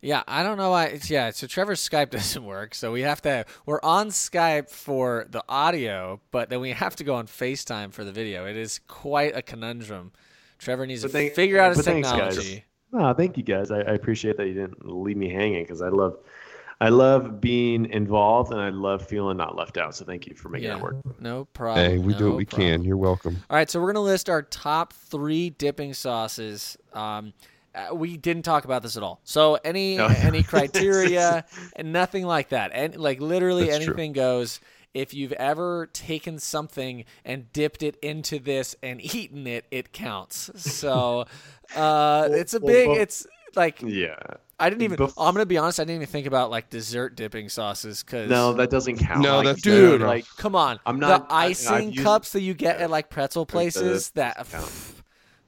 yeah, 0.00 0.22
I 0.26 0.42
don't 0.42 0.56
know 0.56 0.70
why. 0.70 0.86
It's, 0.86 1.10
yeah, 1.10 1.28
so 1.32 1.46
Trevor's 1.46 1.86
Skype 1.86 2.08
doesn't 2.12 2.44
work, 2.46 2.74
so 2.74 2.92
we 2.92 3.02
have 3.02 3.20
to. 3.22 3.44
We're 3.66 3.80
on 3.82 4.08
Skype 4.08 4.70
for 4.70 5.26
the 5.28 5.44
audio, 5.50 6.20
but 6.30 6.48
then 6.48 6.60
we 6.60 6.70
have 6.70 6.96
to 6.96 7.04
go 7.04 7.14
on 7.16 7.26
FaceTime 7.26 7.92
for 7.92 8.04
the 8.04 8.12
video. 8.12 8.46
It 8.46 8.56
is 8.56 8.80
quite 8.88 9.36
a 9.36 9.42
conundrum. 9.42 10.12
Trevor 10.58 10.86
needs 10.86 11.02
But 11.02 11.08
to 11.08 11.12
thank- 11.12 11.34
figure 11.34 11.58
out 11.60 11.70
his 11.70 11.78
but 11.78 11.84
thanks, 11.86 12.10
guys. 12.10 12.34
technology. 12.36 12.64
No, 12.92 13.12
thank 13.14 13.36
you 13.36 13.42
guys. 13.42 13.70
I, 13.70 13.78
I 13.78 13.92
appreciate 13.92 14.36
that 14.38 14.46
you 14.46 14.54
didn't 14.54 14.84
leave 14.86 15.16
me 15.16 15.28
hanging 15.30 15.62
because 15.62 15.82
I 15.82 15.88
love, 15.88 16.16
I 16.80 16.88
love 16.88 17.40
being 17.40 17.84
involved 17.86 18.50
and 18.52 18.60
I 18.60 18.70
love 18.70 19.06
feeling 19.06 19.36
not 19.36 19.56
left 19.56 19.76
out. 19.76 19.94
So 19.94 20.04
thank 20.04 20.26
you 20.26 20.34
for 20.34 20.48
making 20.48 20.68
Yeah, 20.68 20.74
that 20.76 20.82
work. 20.82 21.20
no 21.20 21.44
problem. 21.46 21.84
hey, 21.86 21.98
we 21.98 22.14
do 22.14 22.28
what 22.28 22.36
we 22.36 22.44
problem. 22.46 22.70
can. 22.70 22.84
You're 22.84 22.96
welcome. 22.96 23.36
All 23.50 23.56
right, 23.56 23.68
so 23.68 23.80
we're 23.80 23.92
gonna 23.92 24.04
list 24.04 24.30
our 24.30 24.42
top 24.42 24.92
three 24.94 25.50
dipping 25.50 25.92
sauces. 25.92 26.78
Um, 26.94 27.34
uh, 27.74 27.94
we 27.94 28.16
didn't 28.16 28.42
talk 28.44 28.64
about 28.64 28.82
this 28.82 28.96
at 28.96 29.02
all. 29.02 29.20
So 29.24 29.58
any 29.64 29.98
No. 29.98 30.06
any 30.06 30.42
criteria 30.54 31.44
and 31.76 31.92
nothing 31.92 32.24
like 32.24 32.48
that. 32.48 32.70
And 32.72 32.96
like 32.96 33.20
literally 33.20 33.66
That's 33.66 33.84
true. 33.84 33.92
anything 33.94 34.12
goes. 34.14 34.60
If 34.98 35.14
you've 35.14 35.32
ever 35.32 35.86
taken 35.92 36.38
something 36.38 37.04
and 37.24 37.52
dipped 37.52 37.82
it 37.82 37.96
into 38.02 38.38
this 38.38 38.74
and 38.82 39.00
eaten 39.14 39.46
it, 39.46 39.64
it 39.70 39.92
counts. 39.92 40.50
So 40.56 41.24
uh, 41.76 42.28
it's 42.32 42.54
a 42.54 42.60
big. 42.60 42.88
well- 42.88 42.98
It's 42.98 43.26
like 43.54 43.80
Yeah. 43.82 44.16
I 44.60 44.70
didn't 44.70 44.82
even. 44.82 44.96
bef- 44.98 45.14
I'm 45.16 45.34
gonna 45.34 45.46
be 45.46 45.56
honest. 45.56 45.78
I 45.78 45.84
didn't 45.84 46.02
even 46.02 46.08
think 46.08 46.26
about 46.26 46.50
like 46.50 46.68
dessert 46.68 47.14
dipping 47.14 47.48
sauces 47.48 48.02
because 48.02 48.28
No, 48.28 48.52
that 48.54 48.70
doesn't 48.70 48.96
count. 48.98 49.20
No, 49.22 49.36
Like, 49.36 49.44
that's- 49.46 49.62
dude, 49.62 50.00
no, 50.00 50.06
no. 50.06 50.06
like 50.06 50.24
come 50.36 50.56
on. 50.56 50.80
I'm 50.84 50.98
not- 50.98 51.28
the 51.28 51.34
I- 51.34 51.44
I've 51.44 51.50
icing 51.52 51.92
used- 51.92 52.02
cups 52.04 52.32
that 52.32 52.40
you 52.40 52.54
get 52.54 52.78
yeah. 52.78 52.84
at 52.84 52.90
like 52.90 53.08
pretzel 53.08 53.46
places. 53.46 54.10
That 54.16 54.36
count. 54.50 54.72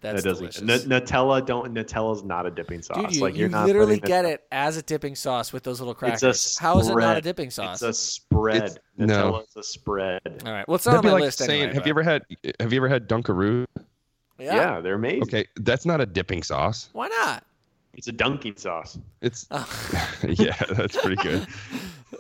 That's 0.01 0.23
that 0.23 0.29
doesn't. 0.29 0.53
delicious. 0.55 0.85
N- 0.85 0.91
Nutella 0.91 1.45
don't. 1.45 1.73
Nutella's 1.75 2.23
not 2.25 2.47
a 2.47 2.51
dipping 2.51 2.83
sauce. 2.83 2.97
Dude, 2.99 3.17
you, 3.17 3.21
like 3.23 3.35
you 3.35 3.41
you're 3.41 3.49
not 3.49 3.67
literally 3.67 3.99
get 4.01 4.25
it 4.25 4.43
as 4.51 4.77
a 4.77 4.83
dipping 4.83 5.15
sauce 5.15 5.53
with 5.53 5.63
those 5.63 5.81
little 5.81 5.95
crackers. 5.95 6.23
It's 6.23 6.59
a 6.59 6.63
How 6.63 6.79
is 6.79 6.89
it 6.89 6.97
not 6.97 7.17
a 7.17 7.21
dipping 7.21 7.51
sauce? 7.51 7.83
It's 7.83 7.99
a 7.99 8.01
spread. 8.01 8.57
It's- 8.65 8.79
no. 8.97 9.33
Nutella's 9.33 9.57
a 9.57 9.63
spread. 9.63 10.21
All 10.47 10.53
right. 10.53 10.67
Well, 10.69 10.75
it's 10.77 10.87
not 10.87 10.93
That'd 10.93 10.99
on 10.99 11.03
be 11.03 11.09
my 11.09 11.13
like 11.15 11.23
list 11.23 11.39
saying, 11.39 11.63
anyway. 11.63 11.75
have 11.75 11.87
you 11.87 11.91
ever 11.91 12.03
had 12.03 12.23
have 12.61 12.73
you 12.73 12.79
ever 12.79 12.89
had 12.89 13.09
Dunkaroo? 13.09 13.67
Yeah. 14.39 14.55
Yeah. 14.57 14.81
they're 14.81 14.95
amazing. 14.95 15.23
Okay, 15.25 15.45
that's 15.57 15.85
not 15.85 16.01
a 16.01 16.07
dipping 16.07 16.43
sauce. 16.43 16.89
Why 16.93 17.09
not? 17.09 17.45
It's 17.95 18.07
a 18.09 18.13
dunking 18.13 18.57
sauce. 18.57 18.99
It's 19.21 19.47
Oh, 19.51 19.69
yeah, 20.29 20.57
that's 20.71 20.97
pretty 20.97 21.17
good. 21.23 21.47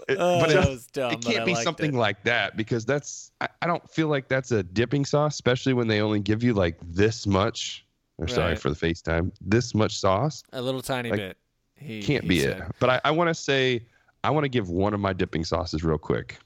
It- 0.08 0.16
Oh, 0.20 0.40
but 0.40 0.48
that 0.50 0.66
it, 0.66 0.70
was 0.70 0.86
dumb. 0.86 1.12
it 1.12 1.20
but 1.22 1.28
I 1.30 1.32
can't 1.34 1.46
be 1.46 1.54
something 1.54 1.94
it. 1.94 1.98
like 1.98 2.22
that 2.24 2.56
because 2.56 2.84
that's 2.84 3.32
I, 3.40 3.48
I 3.62 3.66
don't 3.66 3.88
feel 3.90 4.08
like 4.08 4.28
that's 4.28 4.52
a 4.52 4.62
dipping 4.62 5.04
sauce, 5.04 5.34
especially 5.34 5.72
when 5.72 5.88
they 5.88 6.00
only 6.00 6.20
give 6.20 6.42
you 6.42 6.54
like 6.54 6.76
this 6.82 7.26
much. 7.26 7.84
Or 8.18 8.28
sorry 8.28 8.54
for 8.54 8.68
the 8.68 8.76
FaceTime. 8.76 9.32
This 9.40 9.74
much 9.74 9.96
sauce 9.98 10.42
a 10.52 10.60
little 10.60 10.82
tiny 10.82 11.08
like, 11.10 11.18
bit. 11.18 11.36
He 11.76 12.02
can't 12.02 12.22
he 12.24 12.28
be 12.28 12.40
said. 12.40 12.58
it. 12.58 12.64
But 12.78 12.90
I, 12.90 13.00
I 13.06 13.10
want 13.12 13.28
to 13.28 13.34
say 13.34 13.86
I 14.22 14.28
want 14.30 14.44
to 14.44 14.50
give 14.50 14.68
one 14.68 14.92
of 14.92 15.00
my 15.00 15.14
dipping 15.14 15.42
sauces 15.42 15.82
real 15.82 15.96
quick. 15.96 16.36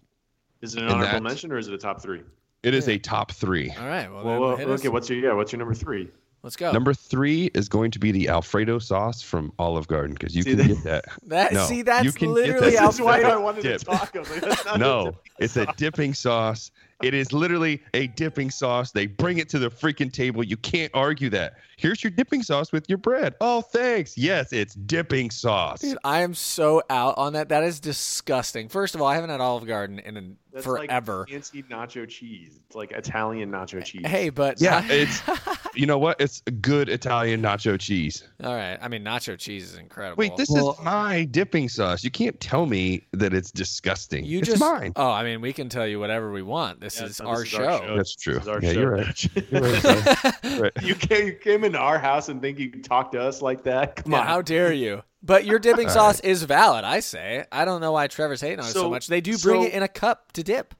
Is 0.61 0.77
it 0.77 0.83
an 0.83 0.85
And 0.85 0.95
honorable 0.95 1.21
mention 1.23 1.51
or 1.51 1.59
is 1.59 1.67
it 1.67 1.75
a 1.75 1.79
top 1.79 2.01
three? 2.01 2.23
It 2.63 2.75
is 2.75 2.87
Yeah. 2.87 2.95
a 2.95 2.99
top 2.99 3.33
three. 3.33 3.71
All 3.79 3.89
right. 3.89 4.09
Well, 4.11 4.25
Well, 4.25 4.41
well, 4.41 4.57
hit 4.57 4.69
us. 4.71 4.81
okay. 4.81 4.89
What's 4.89 5.11
your 5.11 5.19
yeah? 5.19 5.33
What's 5.33 5.51
your 5.51 5.59
number 5.59 5.75
three? 5.75 6.09
Let's 6.45 6.57
go. 6.57 6.71
Number 6.73 6.93
three 6.93 7.47
is 7.55 7.71
going 7.71 7.91
to 7.93 7.99
be 7.99 8.13
the 8.13 8.29
Alfredo 8.29 8.79
sauce 8.79 9.23
from 9.23 9.51
Olive 9.59 9.89
Garden 9.89 10.13
because 10.13 10.37
you 10.37 10.43
See, 10.43 10.51
can 10.51 10.59
that- 10.59 10.69
get 10.69 10.85
that. 10.85 11.05
that 11.29 11.53
no, 11.55 11.65
see, 11.65 11.77
you 11.79 11.85
that's 11.85 12.15
can 12.15 12.29
get 12.29 12.35
literally 12.35 12.71
that. 12.73 12.81
how 12.81 12.91
This 12.91 13.01
why 13.01 13.23
I 13.23 13.37
wanted 13.37 13.63
dip. 13.63 13.79
to 13.79 13.85
talk. 13.87 14.15
I 14.15 14.19
was 14.19 14.31
like, 14.31 14.43
that's 14.43 14.67
a 14.67 14.77
No, 14.79 15.15
it's 15.39 15.57
a 15.57 15.67
dipping 15.79 16.13
sauce. 16.13 16.71
It 17.03 17.13
is 17.15 17.33
literally 17.33 17.83
a 17.93 18.07
dipping 18.09 18.51
sauce. 18.51 18.93
They 18.93 19.07
bring 19.07 19.39
it 19.39 19.49
to 19.51 19.59
the 19.59 19.71
freaking 19.71 20.13
table. 20.13 20.43
You 20.43 20.57
can't 20.57 20.91
argue 20.95 21.29
that. 21.31 21.55
Here's 21.77 22.05
your 22.05 22.13
dipping 22.13 22.43
sauce 22.43 22.71
with 22.73 22.89
your 22.89 22.99
bread. 22.99 23.35
Oh, 23.41 23.61
thanks. 23.61 24.17
Yes, 24.17 24.53
it's 24.53 24.75
dipping 24.75 25.31
sauce. 25.31 25.81
Dude, 25.81 25.99
I 26.05 26.21
am 26.23 26.33
so 26.35 26.83
out 26.89 27.19
on 27.19 27.33
that. 27.33 27.49
That 27.49 27.65
is 27.65 27.81
disgusting. 27.81 28.69
First 28.69 28.95
of 28.95 29.03
all, 29.03 29.09
I 29.09 29.17
haven't 29.17 29.31
had 29.31 29.41
Olive 29.41 29.67
Garden 29.67 29.99
in 29.99 30.17
an- 30.17 30.37
That's 30.53 30.65
forever. 30.65 31.21
Like 31.21 31.31
fancy 31.31 31.65
nacho 31.65 32.09
cheese. 32.09 32.61
It's 32.67 32.77
like 32.77 32.93
Italian 32.93 33.51
nacho 33.51 33.85
cheese. 33.85 34.07
hey, 34.07 34.29
but 34.31 34.61
Yeah, 34.61 34.87
it's 34.89 35.21
you 35.75 35.87
know 35.87 35.99
what? 35.99 36.21
It's 36.21 36.43
good 36.61 36.89
Italian 36.89 37.43
nacho 37.43 37.79
cheese. 37.79 38.23
all 38.43 38.55
right. 38.55 38.79
I 38.81 38.87
mean, 38.87 39.03
nacho 39.03 39.37
cheese 39.37 39.65
is 39.73 39.77
incredible. 39.77 40.21
Wait, 40.21 40.37
this 40.37 40.49
Well, 40.51 40.75
is 40.79 40.81
my 40.85 41.25
dipping 41.25 41.69
sauce. 41.69 42.05
You 42.05 42.13
can't 42.13 42.39
tell 42.41 42.67
me 42.67 43.05
that 43.13 43.35
it's 43.35 43.51
disgusting. 43.51 44.25
You 44.25 44.39
it's 44.39 44.49
just 44.49 44.61
mine. 44.61 44.93
Oh, 44.95 45.11
I 45.11 45.25
mean, 45.25 45.41
we 45.41 45.53
can 45.53 45.69
tell 45.69 45.89
you 45.89 45.99
whatever 45.99 46.31
we 46.31 46.43
want. 46.43 46.81
This 46.85 47.01
Yeah, 47.01 47.07
is 47.07 47.21
no, 47.21 47.29
our, 47.29 47.37
this 47.39 47.45
is 47.45 47.49
show. 47.51 47.65
our 47.65 47.79
show. 47.87 47.97
That's 47.97 48.15
true. 48.17 48.35
This 48.35 48.43
is 48.43 48.49
our 48.49 48.61
Yeah, 48.61 48.73
show, 48.73 48.81
you're 48.81 48.91
right. 48.91 49.25
You're 49.51 49.61
right. 49.63 50.61
Right. 50.61 50.73
you 50.83 50.95
came, 50.95 51.27
you 51.29 51.33
came 51.33 51.65
into 51.65 51.79
our 51.79 51.99
house 51.99 52.29
and 52.29 52.43
think 52.43 52.59
you 52.59 52.69
can 52.71 52.83
talk 52.83 53.11
to 53.13 53.21
us 53.23 53.41
like 53.41 53.63
that? 53.65 53.97
Come 53.97 54.13
Yeah, 54.13 54.21
on. 54.21 54.27
how 54.27 54.43
dare 54.43 54.73
you? 54.73 55.03
But 55.23 55.47
your 55.47 55.59
dipping 55.59 55.89
All 55.89 55.95
sauce 55.95 56.21
is 56.21 56.43
valid, 56.43 56.85
I 56.85 57.01
say. 57.01 57.47
I 57.51 57.65
don't 57.65 57.81
know 57.81 57.93
why 57.93 58.07
Trevor's 58.09 58.43
hating 58.43 58.61
on 58.61 58.67
it 58.67 58.73
so 58.73 58.83
So- 58.83 58.91
much. 58.91 59.07
They 59.07 59.23
do 59.23 59.39
bring 59.39 59.63
so- 59.63 59.67
it 59.69 59.73
in 59.73 59.83
a 59.83 59.89
cup 59.89 60.33
to 60.33 60.43
dip. 60.43 60.75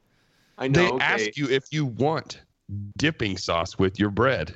I 0.59 0.69
know. 0.69 0.81
They 0.83 0.89
okay. 0.91 1.05
ask 1.05 1.37
you 1.39 1.49
if 1.49 1.65
you 1.73 1.87
want 1.87 2.43
dipping 2.99 3.39
sauce 3.39 3.79
with 3.79 3.99
your 3.99 4.11
bread. 4.11 4.55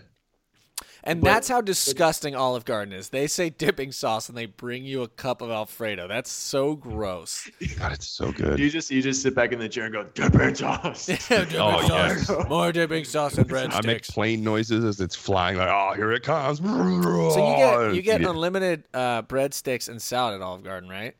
And 1.09 1.23
But- 1.23 1.29
that's 1.29 1.49
how 1.49 1.61
disgusting 1.63 2.35
Olive 2.37 2.65
Garden 2.67 2.93
is. 2.93 3.09
They 3.09 3.27
say 3.27 3.49
dipping 3.49 3.93
sauce 3.93 4.29
and 4.29 4.37
they 4.37 4.45
bring 4.47 4.85
you 4.85 5.03
a 5.03 5.09
cup 5.09 5.41
of 5.41 5.51
Alfredo. 5.51 6.07
That's 6.07 6.31
so 6.31 6.77
gross. 6.77 7.49
God, 7.79 7.93
it's 7.93 8.07
so 8.07 8.31
good. 8.31 8.59
You 8.59 8.69
just 8.69 8.91
you 8.91 9.01
just 9.01 9.23
sit 9.23 9.35
back 9.35 9.53
in 9.53 9.59
the 9.59 9.69
chair 9.71 9.85
and 9.87 9.95
go 9.95 10.05
dipping 10.15 10.55
sauce. 10.55 11.07
dipping 11.29 11.59
Oh, 11.59 11.81
sauce. 11.87 12.29
yes. 12.29 12.49
More 12.49 12.73
dipping 12.73 13.05
sauce 13.05 13.39
and 13.39 13.49
breadsticks. 13.49 13.73
I 13.73 13.87
make 13.87 14.03
breadsticks. 14.03 14.13
plane 14.13 14.45
noises 14.45 14.85
as 14.85 15.01
it's 15.01 15.17
flying. 15.17 15.57
Like, 15.57 15.69
oh, 15.71 15.95
here 15.97 16.13
it 16.13 16.23
comes. 16.23 16.59
So 16.59 16.65
you 16.67 17.57
get 17.57 17.95
you 17.95 18.03
get 18.03 18.21
Yeah, 18.21 18.31
unlimited 18.31 18.85
uh, 18.93 19.23
breadsticks 19.23 19.89
and 19.89 20.01
salad 20.03 20.35
at 20.35 20.43
Olive 20.43 20.63
Garden, 20.63 20.89
right? 20.91 21.15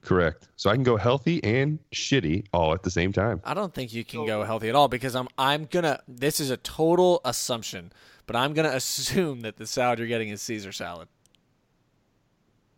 correct. 0.00 0.48
So 0.56 0.70
I 0.70 0.74
can 0.74 0.84
go 0.84 0.96
healthy 0.96 1.42
and 1.44 1.78
shitty 1.92 2.46
all 2.52 2.72
at 2.72 2.82
the 2.82 2.90
same 2.90 3.12
time. 3.12 3.40
I 3.44 3.52
don't 3.52 3.74
think 3.74 3.92
you 3.92 4.04
can 4.04 4.24
go 4.26 4.42
healthy 4.42 4.68
at 4.68 4.74
all 4.74 4.88
because 4.88 5.14
I'm 5.14 5.28
I'm 5.36 5.66
gonna. 5.66 6.00
This 6.08 6.40
is 6.40 6.50
a 6.50 6.56
total 6.56 7.20
assumption, 7.24 7.92
but 8.28 8.36
I'm 8.36 8.52
gonna 8.52 8.68
assume 8.74 9.40
that 9.40 9.56
the 9.56 9.66
salad 9.66 9.98
you're 9.98 10.06
getting 10.06 10.28
is 10.28 10.40
Caesar 10.42 10.70
salad. 10.70 11.08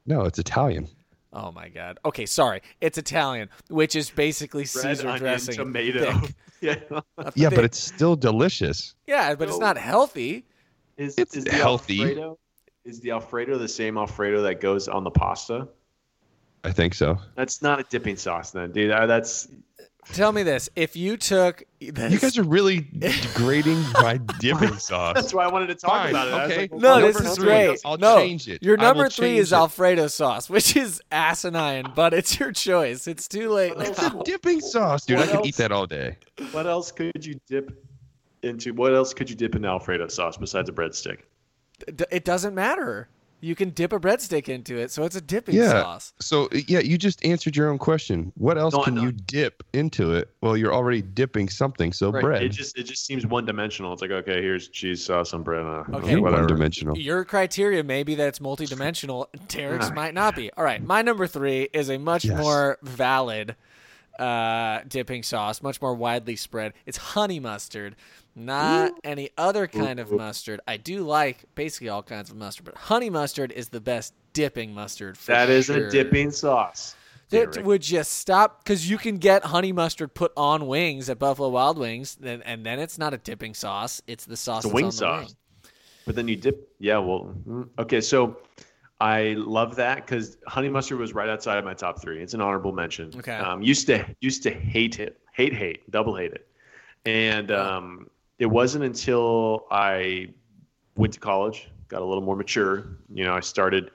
No, 0.06 0.22
it's 0.22 0.38
Italian. 0.38 0.88
Oh 1.32 1.52
my 1.52 1.68
god. 1.68 1.98
Okay, 2.06 2.24
sorry. 2.24 2.62
It's 2.80 2.96
Italian, 2.96 3.50
which 3.68 3.94
is 3.94 4.08
basically 4.08 4.62
Bread, 4.62 4.96
Caesar 4.96 5.08
onion, 5.08 5.20
dressing. 5.22 5.54
tomato. 5.56 6.12
thick. 6.12 6.34
yeah. 6.60 7.00
Yeah, 7.34 7.50
but 7.50 7.64
it's 7.64 7.78
still 7.78 8.16
delicious. 8.16 8.94
yeah, 9.06 9.34
but 9.34 9.48
it's 9.48 9.58
not 9.58 9.76
healthy. 9.76 10.46
Is, 10.96 11.16
It's 11.18 11.36
is 11.36 11.44
the 11.44 11.52
healthy. 11.52 12.00
Alfredo, 12.00 12.38
is 12.84 13.00
the 13.00 13.10
Alfredo 13.12 13.58
the 13.58 13.68
same 13.68 13.96
Alfredo 13.96 14.42
that 14.42 14.60
goes 14.60 14.88
on 14.88 15.04
the 15.04 15.10
pasta? 15.10 15.68
I 16.64 16.72
think 16.72 16.94
so. 16.94 17.18
That's 17.36 17.62
not 17.62 17.80
a 17.80 17.84
dipping 17.84 18.16
sauce, 18.16 18.50
then, 18.50 18.72
dude. 18.72 18.90
Uh, 18.90 19.06
That's 19.06 19.48
Tell 20.12 20.33
me 20.33 20.42
this: 20.42 20.68
if 20.75 20.96
you 20.96 21.16
took 21.16 21.62
this, 21.81 22.12
You 22.12 22.18
guys 22.18 22.37
are 22.37 22.42
really 22.42 22.81
degrading 22.99 23.81
my 23.94 24.18
dipping 24.40 24.77
sauce. 24.77 25.14
that's 25.14 25.33
why 25.33 25.44
I 25.44 25.49
wanted 25.49 25.68
to 25.68 25.77
talk 25.77 25.90
Fine, 25.90 26.11
about 26.11 26.29
it. 26.29 26.53
Okay. 26.53 26.61
like, 26.62 26.73
well, 26.73 26.81
no, 27.01 27.07
this 27.07 27.20
is 27.20 27.37
three. 27.37 27.44
great. 27.46 27.79
I'll 27.85 27.96
no, 27.96 28.16
change 28.18 28.49
it. 28.49 28.62
Your 28.62 28.77
number 28.77 29.09
three 29.09 29.38
is 29.38 29.53
it. 29.53 29.57
Alfredo 29.57 30.09
sauce, 30.09 30.51
which 30.51 30.77
is 30.77 31.01
asinine, 31.12 31.92
but 31.94 32.12
it's 32.12 32.38
your 32.40 32.51
choice. 32.53 33.07
It's 33.07 33.29
too 33.29 33.51
late. 33.51 33.77
What 33.77 33.87
It's 33.88 34.03
now. 34.03 34.20
a 34.20 34.25
dipping 34.25 34.61
sauce, 34.61 35.05
dude. 35.07 35.18
I 35.18 35.20
What 35.20 35.29
could 35.29 35.37
else? 35.38 35.46
eat 35.49 35.57
that 35.57 35.73
all 35.73 35.87
day. 35.87 36.16
What 36.51 36.66
else 36.66 36.90
could 36.90 37.25
you 37.25 37.38
dip 37.46 37.70
into? 38.42 38.75
What 38.75 38.94
else 38.94 39.14
could 39.14 39.31
you 39.31 39.37
dip 39.37 39.55
in 39.55 39.64
Alfredo 39.64 40.09
sauce 40.09 40.37
besides 40.37 40.68
a 40.68 40.73
breadstick? 40.73 41.18
It 42.11 42.25
doesn't 42.25 42.55
matter. 42.55 43.09
You 43.40 43.55
can 43.55 43.70
dip 43.70 43.92
a 43.92 43.98
breadstick 43.98 44.48
into 44.48 44.76
it, 44.76 44.90
so 44.90 45.05
it's 45.05 45.16
a 45.16 45.20
dipping 45.20 45.55
Yeah. 45.57 45.70
sauce. 45.83 46.12
So 46.20 46.48
yeah, 46.68 46.81
you 46.81 46.98
just 46.98 47.24
answered 47.24 47.57
your 47.57 47.70
own 47.70 47.79
question. 47.79 48.33
What 48.37 48.59
else 48.59 48.74
No, 48.74 48.83
can 48.83 48.96
you 48.96 49.12
dip 49.12 49.62
into 49.72 50.12
it? 50.14 50.29
Well, 50.42 50.57
you're 50.57 50.74
already 50.74 51.00
dipping 51.03 51.48
something, 51.48 51.92
so 51.92 52.11
Right. 52.11 52.22
bread. 52.22 52.42
It 52.42 52.50
just 52.50 52.76
it 52.79 52.85
just 52.85 53.07
seems 53.07 53.26
one 53.26 53.46
dimensional. 53.46 53.92
It's 53.92 54.03
like 54.03 54.11
okay, 54.11 54.42
here's 54.42 54.68
cheese 54.68 55.05
sauce 55.05 55.33
on 55.33 55.42
bread. 55.42 55.64
Uh, 55.64 55.85
Okay. 55.96 56.16
whatever. 56.16 56.42
one 56.42 56.46
dimensional. 56.48 56.98
Your 56.98 57.24
criteria 57.24 57.83
may 57.83 58.03
be 58.03 58.14
that 58.16 58.29
it's 58.29 58.38
multidimensional. 58.40 59.26
Derek's 59.48 59.85
Alright. 59.85 59.94
might 59.96 60.14
not 60.14 60.37
be. 60.37 60.50
All 60.57 60.64
right, 60.64 60.83
my 60.85 61.03
number 61.03 61.26
three 61.26 61.68
is 61.72 61.88
a 61.88 61.98
much 61.98 62.24
Yes. 62.26 62.38
more 62.38 62.79
valid 62.83 63.57
uh, 64.18 64.81
dipping 64.87 65.22
sauce, 65.22 65.62
much 65.62 65.81
more 65.81 65.94
widely 65.94 66.37
spread. 66.37 66.74
It's 66.85 66.98
honey 66.98 67.40
mustard, 67.40 67.96
not 68.35 68.93
any 69.05 69.31
other 69.37 69.66
kind 69.66 69.99
of 70.01 70.11
mustard. 70.12 70.61
I 70.66 70.77
do 70.77 71.03
like 71.03 71.45
basically 71.55 71.88
all 71.88 72.03
kinds 72.03 72.31
of 72.31 72.37
mustard, 72.37 72.64
but 72.64 72.77
honey 72.77 73.11
mustard 73.11 73.53
is 73.53 73.69
the 73.69 73.81
best 73.81 74.14
dipping 74.33 74.75
mustard. 74.75 75.19
For 75.19 75.33
That 75.33 75.51
is 75.51 75.66
sure. 75.66 75.88
a 75.88 75.90
dipping 75.90 76.31
sauce. 76.31 76.97
That 77.31 77.53
Derek. 77.53 77.66
would 77.66 77.83
just 77.83 78.14
stop 78.14 78.64
because 78.64 78.90
you 78.90 78.99
can 78.99 79.19
get 79.19 79.45
honey 79.45 79.71
mustard 79.73 80.14
put 80.14 80.33
on 80.37 80.66
wings 80.66 81.09
at 81.09 81.19
Buffalo 81.21 81.49
Wild 81.49 81.79
Wings, 81.79 82.19
and, 82.21 82.43
and 82.45 82.66
then 82.66 82.81
it's 82.81 82.99
not 82.99 83.14
a 83.14 83.19
dipping 83.19 83.55
sauce; 83.55 84.03
it's 84.09 84.25
the 84.25 84.37
sauce. 84.37 84.64
It's 84.64 84.66
a 84.66 84.69
that's 84.69 84.75
wing 84.75 84.85
on 84.87 84.90
the 84.90 84.97
sauce. 84.97 85.27
wing. 85.27 85.37
But 86.07 86.16
then 86.16 86.27
you 86.27 86.35
dip. 86.35 86.73
Yeah, 86.81 86.99
well, 86.99 87.33
mm, 87.49 87.69
okay. 87.79 88.01
So 88.01 88.38
I 89.01 89.35
love 89.38 89.77
that 89.77 90.05
because 90.05 90.38
honey 90.49 90.69
mustard 90.69 90.99
was 90.99 91.14
right 91.14 91.29
outside 91.29 91.57
of 91.59 91.64
my 91.64 91.75
top 91.75 92.03
three. 92.03 92.21
It's 92.21 92.35
an 92.35 92.40
honorable 92.40 92.73
mention. 92.73 93.12
Okay. 93.16 93.37
Um, 93.37 93.62
used 93.62 93.87
to 93.87 94.05
used 94.21 94.43
to 94.43 94.51
hate 94.51 94.99
it, 94.99 95.21
hate 95.33 95.55
hate, 95.55 95.88
double 95.90 96.16
hate 96.16 96.33
it, 96.33 96.49
and 97.07 97.53
um, 97.53 98.09
it 98.40 98.46
wasn't 98.46 98.83
until 98.83 99.66
I 99.70 100.31
went 100.96 101.12
to 101.12 101.20
college, 101.20 101.68
got 101.88 102.03
a 102.03 102.05
little 102.05 102.22
more 102.24 102.35
mature. 102.35 102.87
You 103.12 103.22
know, 103.24 103.35
I 103.35 103.40
started 103.40 103.90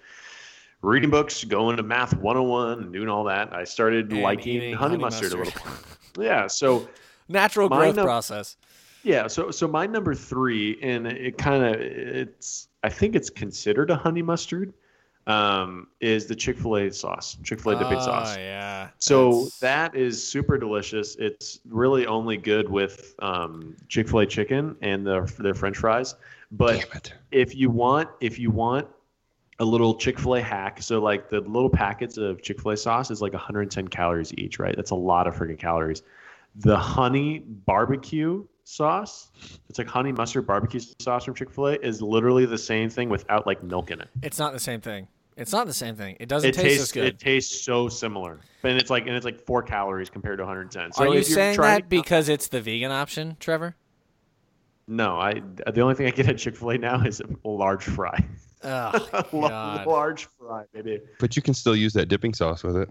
reading 0.81 1.09
books, 1.09 1.43
going 1.43 1.75
to 1.77 1.83
Math 1.83 2.15
101, 2.15 2.79
and 2.83 2.93
doing 2.93 3.09
all 3.09 3.23
that. 3.25 3.51
I 3.53 3.63
started 3.65 4.11
And 4.11 4.21
liking 4.21 4.59
honey, 4.61 4.71
honey 4.73 4.97
mustard, 4.97 5.33
a 5.33 5.37
mustard. 5.37 5.63
little. 6.15 6.23
yeah. 6.23 6.47
So. 6.47 6.87
Natural 7.27 7.67
growth 7.67 7.95
num- 7.95 8.05
process. 8.05 8.55
Yeah, 9.01 9.25
so 9.27 9.49
so 9.51 9.67
my 9.67 9.85
number 9.87 10.13
three, 10.15 10.79
and 10.81 11.05
it 11.07 11.37
kind 11.39 11.63
of 11.63 11.81
it's 11.81 12.67
I 12.83 12.89
think 12.89 13.15
it's 13.15 13.29
considered 13.31 13.89
a 13.89 13.95
honey 13.95 14.21
mustard, 14.21 14.73
um, 15.27 15.87
is 16.01 16.27
the 16.27 16.35
Chick 16.35 16.57
Fil 16.57 16.77
A 16.77 16.91
sauce, 16.91 17.37
Chick 17.43 17.59
Fil 17.59 17.73
A 17.73 17.79
dipping 17.79 17.97
Oh, 17.97 18.01
sauce. 18.05 18.37
yeah. 18.37 18.89
So 18.99 19.31
That's- 19.31 19.59
that 19.59 19.95
is 19.95 20.25
super 20.25 20.57
delicious. 20.57 21.15
It's 21.15 21.59
really 21.67 22.05
only 22.05 22.37
good 22.37 22.69
with 22.69 23.15
um, 23.19 23.75
Chick 23.87 24.07
Fil 24.07 24.19
A 24.19 24.25
chicken 24.25 24.75
and 24.81 25.05
their 25.05 25.25
their 25.39 25.53
French 25.55 25.77
fries. 25.77 26.15
But 26.51 27.11
if 27.31 27.55
you 27.55 27.69
want 27.69 28.09
if 28.21 28.37
you 28.39 28.51
want 28.51 28.87
a 29.59 29.63
little 29.65 29.95
Chick-fil-A 29.95 30.41
hack, 30.41 30.81
so 30.81 30.99
like 30.99 31.29
the 31.29 31.39
little 31.39 31.69
packets 31.69 32.17
of 32.17 32.41
Chick-fil-A 32.41 32.75
sauce 32.75 33.09
is 33.09 33.21
like 33.21 33.31
110 33.31 33.87
calories 33.87 34.33
each, 34.33 34.59
right? 34.59 34.75
That's 34.75 34.91
a 34.91 34.95
lot 34.95 35.27
of 35.27 35.35
freaking 35.35 35.57
calories. 35.57 36.03
The 36.57 36.75
honey 36.77 37.39
barbecue 37.39 38.45
sauce, 38.65 39.31
it's 39.69 39.77
like 39.79 39.87
honey 39.87 40.11
mustard 40.11 40.45
barbecue 40.45 40.81
sauce 40.99 41.23
from 41.23 41.35
Chick-fil-A 41.35 41.75
is 41.75 42.01
literally 42.01 42.45
the 42.45 42.57
same 42.57 42.89
thing 42.89 43.07
without 43.07 43.47
like 43.47 43.63
milk 43.63 43.91
in 43.91 44.01
it. 44.01 44.09
It's 44.21 44.39
not 44.39 44.51
the 44.51 44.59
same 44.59 44.81
thing. 44.81 45.07
It's 45.37 45.51
not 45.51 45.67
the 45.67 45.73
same 45.73 45.95
thing. 45.95 46.15
It 46.19 46.29
doesn't 46.29 46.49
It 46.49 46.53
taste 46.53 46.65
tastes 46.65 46.83
as 46.83 46.91
good. 46.93 47.05
it 47.05 47.19
tastes 47.19 47.61
so 47.61 47.89
similar. 47.89 48.39
And 48.63 48.77
it's 48.77 48.89
like 48.89 49.05
and 49.07 49.15
it's 49.15 49.25
like 49.25 49.39
4 49.45 49.63
calories 49.63 50.09
compared 50.09 50.37
to 50.37 50.43
110. 50.43 50.93
So 50.93 51.03
Are 51.03 51.07
you 51.07 51.19
if 51.19 51.27
you're 51.27 51.35
saying 51.35 51.59
that 51.61 51.77
to- 51.79 51.85
because 51.87 52.29
it's 52.29 52.47
the 52.47 52.61
vegan 52.61 52.91
option, 52.91 53.35
Trevor? 53.39 53.75
No, 54.87 55.19
I 55.19 55.41
the 55.73 55.81
only 55.81 55.95
thing 55.95 56.07
I 56.07 56.11
get 56.11 56.29
at 56.29 56.37
Chick-fil-A 56.37 56.77
now 56.77 57.01
is 57.03 57.19
a 57.21 57.47
large 57.47 57.83
fry. 57.83 58.17
Oh, 58.63 59.09
A 59.13 59.23
God. 59.31 59.87
large 59.87 60.27
fry, 60.39 60.63
baby. 60.73 60.99
But 61.19 61.35
you 61.35 61.41
can 61.41 61.53
still 61.53 61.75
use 61.75 61.91
that 61.93 62.05
dipping 62.07 62.33
sauce 62.33 62.63
with 62.63 62.77
it. 62.77 62.89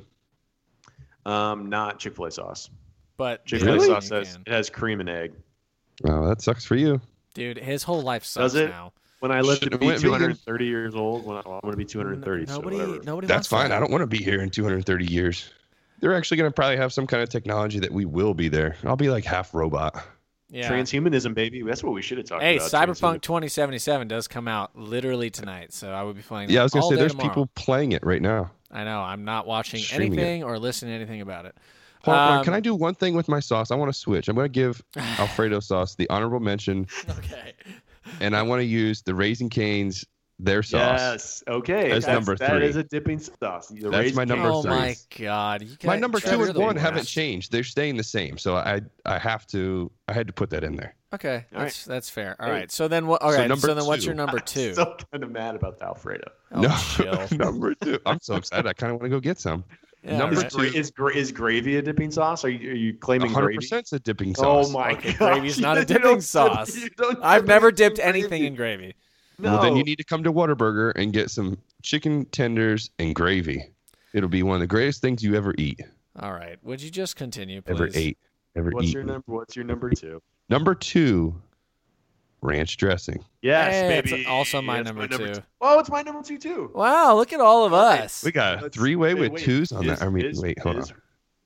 Um, 1.25 1.69
not 1.71 1.99
Chick-fil-A 1.99 2.31
sauce. 2.33 2.69
But 3.17 3.47
Chick 3.47 3.61
Fil 3.61 3.71
A 3.71 3.73
Really? 3.75 3.87
sauce 3.87 4.11
You 4.11 4.17
has 4.17 4.39
it 4.47 4.51
has 4.51 4.71
cream 4.71 5.01
and 5.01 5.09
egg. 5.09 5.33
Oh, 6.05 6.27
that 6.29 6.43
sucks 6.43 6.65
for 6.65 6.75
you. 6.77 7.01
Dude, 7.33 7.59
his 7.59 7.83
whole 7.85 8.03
life 8.03 8.25
sucks 8.25 8.53
Does 8.53 8.55
it? 8.57 8.71
now. 8.71 8.93
When 9.25 9.33
I 9.33 9.41
live 9.41 9.59
to 9.61 9.65
Should've 9.65 9.81
be 9.81 9.87
went 9.87 10.01
vegan. 10.01 10.19
230 10.19 10.67
years 10.67 10.95
old, 10.95 11.25
when 11.25 11.39
I, 11.39 11.41
I'm 11.47 11.61
going 11.63 11.71
to 11.73 11.79
be 11.79 11.87
230. 11.87 12.45
so 12.45 12.57
nobody, 12.57 12.77
whatever. 12.77 13.03
nobody. 13.05 13.27
That's 13.27 13.47
fine. 13.49 13.71
that. 13.71 13.77
I 13.77 13.81
don't 13.81 13.91
want 13.91 14.03
to 14.03 14.07
be 14.07 14.19
here 14.23 14.43
in 14.43 14.51
230 14.51 15.07
years. 15.11 15.49
They're 16.01 16.15
actually 16.15 16.37
going 16.37 16.51
to 16.51 16.55
probably 16.55 16.77
have 16.77 16.93
some 16.93 17.07
kind 17.07 17.23
of 17.23 17.31
technology 17.31 17.79
that 17.79 17.91
we 17.91 18.05
will 18.05 18.35
be 18.35 18.49
there. 18.49 18.77
I'll 18.85 18.97
be 18.97 19.09
like 19.09 19.25
half 19.25 19.55
robot. 19.55 19.97
Yeah. 20.51 20.71
Transhumanism, 20.71 21.33
baby. 21.33 21.63
That's 21.63 21.83
what 21.83 21.95
we 21.95 22.03
should 22.03 22.19
have 22.19 22.27
talked 22.27 22.43
Hey, 22.43 22.57
about. 22.59 22.71
Hey, 22.71 22.77
Cyberpunk 22.77 23.23
2077 23.23 24.09
does 24.09 24.29
come 24.29 24.47
out 24.47 24.77
literally 24.79 25.31
tonight, 25.31 25.73
so 25.73 25.91
I 25.91 26.03
would 26.03 26.17
be 26.17 26.23
playing. 26.23 26.51
Yeah, 26.51 26.61
I 26.61 26.63
was 26.65 26.73
going 26.73 26.83
to 26.83 26.89
say 26.91 26.97
there's 26.97 27.13
tomorrow. 27.13 27.31
people 27.31 27.47
playing 27.55 27.93
it 27.93 28.05
right 28.05 28.21
now. 28.21 28.51
I 28.71 28.85
know. 28.85 29.01
I'm 29.01 29.25
not 29.25 29.47
watching 29.47 29.81
Streaming 29.81 30.19
it. 30.19 30.23
anything 30.23 30.45
or 30.45 30.59
listening 30.59 30.91
to 30.91 30.97
anything 30.97 31.23
about 31.23 31.47
it. 31.47 31.57
Hold 32.03 32.17
on, 32.19 32.39
Um, 32.41 32.45
can 32.45 32.53
I 32.53 32.61
do 32.61 32.75
one 32.75 32.95
thing 32.95 33.15
with 33.15 33.29
my 33.29 33.41
sauce? 33.41 33.71
I 33.71 33.77
want 33.77 33.91
to 33.91 33.99
switch. 33.99 34.29
I'm 34.29 34.37
going 34.37 34.45
to 34.45 34.49
give 34.51 34.83
Alfredo 35.19 35.61
sauce 35.61 35.95
the 35.95 36.07
honorable 36.11 36.41
mention, 36.41 36.87
Okay. 37.19 37.55
And 38.21 38.35
I 38.37 38.43
want 38.43 38.61
to 38.61 38.65
use 38.65 39.03
the 39.03 39.15
Raising 39.15 39.49
Cane's 39.49 40.05
their 40.41 40.65
sauce. 40.65 40.99
Yes. 41.01 41.45
Okay. 41.47 41.91
That's 41.91 42.07
number 42.09 42.37
three. 42.37 42.67
is 42.67 42.75
a 42.77 42.83
dipping 42.83 43.21
sauce. 43.21 43.69
The 43.69 43.89
That's 43.89 43.97
Raisin 43.97 44.17
my 44.17 44.25
number 44.25 44.49
Cane 44.49 44.53
oh 44.53 44.63
three. 44.63 44.71
my 44.73 44.97
god! 45.17 45.63
You 45.63 45.77
My 45.85 45.97
number 45.97 46.19
two 46.19 46.31
you're 46.37 46.47
and 46.47 46.55
the 46.57 46.61
one 46.61 46.75
haven't 46.77 47.01
worst. 47.03 47.13
changed. 47.13 47.53
They're 47.53 47.63
staying 47.63 47.97
the 47.97 48.03
same. 48.03 48.37
So 48.39 48.57
I 48.57 48.81
I 49.07 49.19
have 49.19 49.47
to 49.49 49.91
I 50.09 50.13
had 50.13 50.27
to 50.27 50.33
put 50.33 50.51
that 50.51 50.65
in 50.65 50.75
there. 50.75 50.97
Okay, 51.15 51.45
All 51.55 51.61
that's 51.61 51.85
that's 51.85 52.11
fair. 52.11 52.35
All 52.41 52.47
Hey. 52.47 52.53
right. 52.53 52.73
So 52.73 52.89
then 52.89 53.07
what? 53.07 53.23
All 53.23 53.31
So 53.31 53.37
right. 53.39 53.45
So, 53.45 53.49
number 53.49 53.75
then 53.75 53.87
what's 53.87 54.05
your 54.05 54.15
two. 54.15 54.17
number 54.17 54.39
I'm 54.41 54.45
two? 54.45 54.73
still 54.73 54.97
kind 55.13 55.23
of 55.23 55.31
mad 55.31 55.55
about 55.55 55.79
the 55.79 55.85
Alfredo. 55.85 56.29
Oh, 56.51 56.61
no, 56.99 57.27
number 57.37 57.75
two. 57.77 58.01
I'm 58.05 58.19
so 58.21 58.35
excited. 58.37 58.67
I 58.67 58.73
kind 58.73 58.93
of 58.93 59.01
want 59.01 59.05
to 59.13 59.17
go 59.17 59.21
get 59.21 59.39
some. 59.39 59.63
Yeah, 60.05 60.19
number 60.19 60.37
Is, 60.37 60.43
right. 60.43 60.51
two. 60.53 60.61
is, 60.79 60.91
gra- 60.91 61.15
is 61.15 61.33
gravy 61.33 61.77
a 61.77 61.83
dipping 61.83 62.11
sauce? 62.11 62.45
Are 62.45 62.49
you, 62.51 62.71
are 62.71 62.75
you 62.75 62.95
claiming 62.95 63.29
100 63.33 63.47
gravy? 63.47 63.57
percent 63.57 63.89
a 63.93 63.99
dipping 63.99 64.35
oh 64.39 64.43
sauce. 64.43 64.69
Oh 64.69 64.73
my 64.73 64.91
Okay, 64.93 65.13
god! 65.15 65.19
gravy's 65.35 65.59
not 65.59 65.79
a 65.79 65.85
dipping 65.85 66.03
don't 66.03 66.15
dip- 66.17 66.23
sauce. 66.25 66.77
I've 67.23 67.43
dip 67.43 67.49
never 67.49 67.69
it 67.69 67.71
in 67.71 67.75
dipped 67.77 67.97
gravy. 67.97 68.09
anything 68.21 68.45
in 68.45 68.55
gravy. 68.55 68.95
No. 69.39 69.53
Well, 69.55 69.63
then 69.63 69.77
you 69.77 69.83
need 69.83 69.97
to 69.99 70.05
come 70.05 70.23
to 70.25 70.33
Whataburger 70.33 70.93
and 70.95 71.13
get 71.13 71.31
some 71.31 71.59
chicken 71.83 72.25
tenders 72.27 72.91
and 72.99 73.15
gravy. 73.15 73.65
It'll 74.13 74.29
be 74.29 74.43
one 74.43 74.57
of 74.57 74.61
the 74.61 74.67
greatest 74.67 75.01
things 75.01 75.25
you 75.25 75.35
ever 75.37 75.55
eat, 75.59 75.81
All 76.21 76.33
right. 76.33 76.57
Would 76.63 76.81
you 76.83 76.91
just 76.91 77.17
continue, 77.17 77.61
please? 77.63 77.75
ever 77.75 77.89
ate, 77.95 78.19
ever 78.55 78.71
What's 78.71 78.89
eat. 78.89 78.95
your 78.95 79.03
number? 79.05 79.25
What's 79.27 79.57
your 79.57 79.65
number 79.65 79.91
two? 79.91 80.23
Number 80.49 80.75
two, 80.75 81.41
ranch 82.45 82.77
dressing. 82.77 83.25
Yes, 83.43 83.73
Hey, 83.73 83.99
it's 83.99 84.11
baby. 84.11 84.27
also 84.27 84.63
my 84.63 84.83
That's 84.83 84.95
number 84.97 85.09
two. 85.09 85.43
Oh, 85.61 85.79
it's 85.81 85.91
my 85.91 86.03
number 86.03 86.23
two 86.23 86.39
too. 86.39 86.71
Wow! 86.75 87.17
Look 87.17 87.33
at 87.33 87.41
all 87.41 87.65
of 87.65 87.73
us. 87.73 88.23
We 88.23 88.31
got 88.33 88.63
a 88.63 88.71
three 88.71 88.95
way 88.97 89.15
with 89.15 89.33
wait. 89.33 89.45
twos 89.45 89.73
on 89.73 89.85
Is- 89.89 89.99
that. 89.99 90.07
I 90.07 90.11
mean, 90.11 90.27
is- 90.27 90.41
wait, 90.41 90.59
hold 90.61 90.77
is, 90.79 90.91
on. 90.91 90.97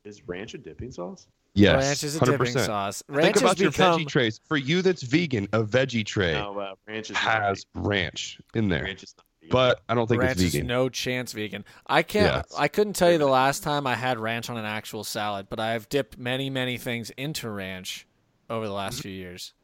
Is 0.04 0.22
ranch 0.26 0.54
a 0.54 0.58
dipping 0.58 0.90
sauce? 0.90 1.26
Yes, 1.54 1.82
ranch 1.84 2.04
is 2.04 2.16
a 2.16 2.18
hundred 2.20 2.32
dipping 2.32 2.46
percent. 2.46 2.66
sauce. 2.66 3.02
Think 3.06 3.16
Ranch 3.18 3.34
has 3.34 3.42
about 3.42 3.58
your 3.58 3.70
become. 3.70 4.00
veggie 4.00 4.08
trays. 4.08 4.40
For 4.46 4.56
you 4.56 4.82
that's 4.82 5.02
vegan, 5.02 5.48
a 5.52 5.62
veggie 5.64 6.04
tray 6.04 6.32
No, 6.34 6.58
uh, 6.58 6.74
ranch 6.86 7.10
is 7.10 7.14
not 7.14 7.42
has 7.42 7.66
ranch 7.74 8.40
in 8.54 8.68
there. 8.68 8.84
Ranch 8.84 9.02
is 9.02 9.14
not. 9.16 9.24
But 9.50 9.80
I 9.88 9.94
don't 9.94 10.06
think 10.06 10.20
ranch 10.20 10.32
it's 10.32 10.42
is 10.42 10.52
vegan. 10.52 10.66
no 10.66 10.88
chance 10.90 11.32
vegan. 11.32 11.64
I 11.86 12.02
can't. 12.02 12.26
Yes. 12.46 12.54
I 12.56 12.68
couldn't 12.68 12.92
tell 12.94 13.10
you 13.10 13.16
the 13.18 13.26
last 13.26 13.62
time 13.62 13.86
I 13.86 13.94
had 13.94 14.18
ranch 14.18 14.50
on 14.50 14.56
an 14.58 14.66
actual 14.66 15.04
salad, 15.04 15.46
but 15.48 15.58
I've 15.58 15.88
dipped 15.88 16.18
many, 16.18 16.50
many 16.50 16.76
things 16.76 17.10
into 17.16 17.48
ranch 17.50 18.06
over 18.50 18.66
the 18.66 18.72
last 18.74 19.00
few 19.02 19.10
years. 19.10 19.54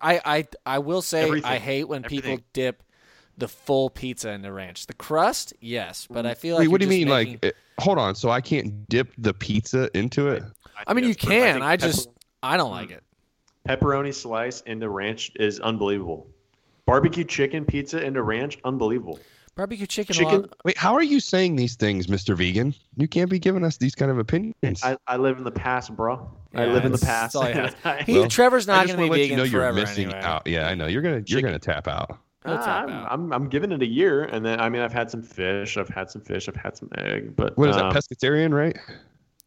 I, 0.00 0.20
I, 0.24 0.46
I 0.66 0.78
will 0.78 1.02
say 1.02 1.22
Everything. 1.22 1.50
I 1.50 1.58
hate 1.58 1.84
when 1.88 2.02
people 2.02 2.32
Everything. 2.32 2.44
dip 2.52 2.82
the 3.36 3.48
full 3.48 3.90
pizza 3.90 4.30
into 4.30 4.52
ranch. 4.52 4.86
The 4.86 4.94
crust, 4.94 5.52
yes, 5.60 6.06
but 6.10 6.26
I 6.26 6.34
feel 6.34 6.56
like 6.56 6.62
Wait, 6.62 6.68
what 6.68 6.80
do 6.80 6.86
you're 6.86 7.06
mean? 7.06 7.08
making- 7.08 7.38
Like, 7.42 7.56
hold 7.78 7.98
on. 7.98 8.14
So 8.14 8.30
I 8.30 8.40
can't 8.40 8.88
dip 8.88 9.12
the 9.18 9.32
pizza 9.32 9.88
into 9.96 10.28
it? 10.28 10.42
I 10.86 10.94
mean, 10.94 11.04
you 11.04 11.14
can. 11.14 11.54
think 11.54 11.64
I 11.64 11.76
just, 11.76 12.06
pepper- 12.08 12.18
I 12.42 12.56
don't 12.56 12.70
like 12.70 12.88
mm. 12.88 12.96
it. 12.98 13.02
pepperoni 13.68 14.14
slice 14.14 14.60
into 14.62 14.88
ranch 14.88 15.32
is 15.36 15.60
unbelievable. 15.60 16.26
Barbecue 16.86 17.24
chicken 17.24 17.64
pizza 17.64 18.02
into 18.02 18.22
ranch, 18.22 18.58
unbelievable. 18.64 19.20
Barbecue 19.58 19.86
chicken. 19.88 20.14
Chicken- 20.14 20.42
well, 20.42 20.48
Wait, 20.64 20.78
how 20.78 20.94
are 20.94 21.02
you 21.02 21.18
saying 21.18 21.56
these 21.56 21.74
things, 21.74 22.06
Mr. 22.06 22.36
Vegan? 22.36 22.72
You 22.96 23.08
can't 23.08 23.28
be 23.28 23.40
giving 23.40 23.64
us 23.64 23.76
these 23.76 23.92
kind 23.92 24.08
of 24.08 24.16
opinions. 24.18 24.84
I, 24.84 24.96
I 25.08 25.16
live 25.16 25.36
in 25.36 25.42
the 25.42 25.50
past, 25.50 25.96
bro. 25.96 26.30
I 26.54 26.66
live 26.66 26.84
in 26.84 26.92
the 26.92 26.98
past. 26.98 27.32
that's 27.32 27.34
all 27.34 27.48
you 27.48 27.54
have. 27.82 28.06
he, 28.06 28.20
Well, 28.20 28.28
Trevor's 28.28 28.68
not 28.68 28.86
going 28.86 28.96
to 28.96 29.02
wanna 29.02 29.06
be 29.06 29.10
let 29.10 29.18
you 29.18 29.24
vegan 29.24 29.36
know 29.38 29.42
you're 29.42 29.60
forever 29.60 29.80
missing 29.80 30.04
anyway. 30.10 30.22
out. 30.22 30.46
Yeah, 30.46 30.68
I 30.68 30.76
know. 30.76 30.86
You're 30.86 31.02
gonna 31.02 31.24
you're 31.26 31.42
gonna 31.42 31.58
tap 31.58 31.88
out. 31.88 32.18
He'll 32.44 32.54
I'm. 32.54 32.88
I'm 32.88 33.32
I'm 33.32 33.48
giving 33.48 33.72
it 33.72 33.82
a 33.82 33.86
year, 33.86 34.24
and 34.26 34.46
then 34.46 34.60
I 34.60 34.68
mean 34.68 34.80
I've 34.80 34.92
had 34.92 35.10
some 35.10 35.22
fish, 35.24 35.76
I've 35.76 35.88
had 35.88 36.08
some 36.08 36.22
fish, 36.22 36.48
I've 36.48 36.54
had 36.54 36.76
some 36.76 36.88
egg, 36.96 37.34
but 37.34 37.58
What 37.58 37.68
is 37.68 37.76
um, 37.76 37.92
that? 37.92 38.00
Pescatarian, 38.00 38.54
right? 38.54 38.78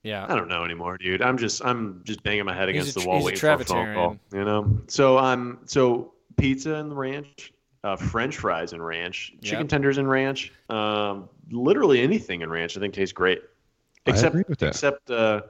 Yeah. 0.04 0.26
I 0.28 0.36
don't 0.36 0.50
know 0.50 0.66
anymore, 0.66 0.98
dude. 0.98 1.22
I'm 1.22 1.38
just 1.38 1.64
I'm 1.64 2.02
just 2.04 2.22
banging 2.22 2.44
my 2.44 2.54
head 2.54 2.68
He's 2.68 2.82
against 2.82 2.98
a 2.98 3.00
the 3.00 3.08
wall 3.08 3.24
waiting 3.24 3.40
for 3.40 3.50
a 3.52 3.64
phone 3.64 3.94
call. 3.94 4.18
You 4.34 4.44
know. 4.44 4.78
So 4.88 5.18
um 5.18 5.60
so 5.66 6.14
pizza 6.36 6.74
and 6.74 6.92
the 6.92 6.96
ranch, 6.96 7.54
uh, 7.84 7.96
French 7.96 8.38
fries 8.38 8.74
and 8.74 8.86
ranch, 8.86 9.34
chicken 9.42 9.62
Yep. 9.62 9.70
tenders 9.70 9.98
and 9.98 10.10
ranch, 10.10 10.52
um, 10.70 11.28
literally 11.50 12.02
anything 12.02 12.42
in 12.42 12.50
ranch 12.50 12.78
I 12.78 12.80
think 12.80 12.94
tastes 12.94 13.14
great. 13.14 13.42
I 14.06 14.12
Except 14.12 14.34
agree 14.36 14.44
with 14.48 14.60
that. 14.60 14.70
except 14.70 15.10
uh, 15.12 15.42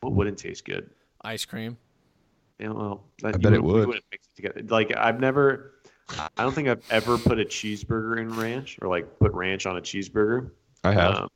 what 0.00 0.12
wouldn't 0.12 0.38
taste 0.38 0.64
good? 0.64 0.90
Ice 1.22 1.44
cream. 1.44 1.76
Yeah, 2.58 2.68
well, 2.70 3.04
that, 3.22 3.28
I 3.28 3.30
you 3.30 3.38
bet 3.38 3.52
it 3.52 3.62
wouldn't- 3.62 3.64
you 3.64 3.72
would. 3.74 3.86
wouldn't 3.88 4.04
mix 4.10 4.26
it 4.28 4.36
together. 4.36 4.62
Like 4.68 4.94
I've 4.96 5.20
never. 5.20 5.74
I 6.36 6.42
don't 6.42 6.52
think 6.52 6.66
I've 6.68 6.82
ever 6.90 7.16
put 7.18 7.38
a 7.38 7.44
cheeseburger 7.44 8.18
in 8.18 8.36
ranch 8.36 8.78
or 8.82 8.88
like 8.88 9.18
put 9.20 9.32
ranch 9.32 9.64
on 9.66 9.76
a 9.76 9.80
cheeseburger. 9.80 10.50
I 10.82 10.92
have. 10.92 11.14
Um, 11.14 11.28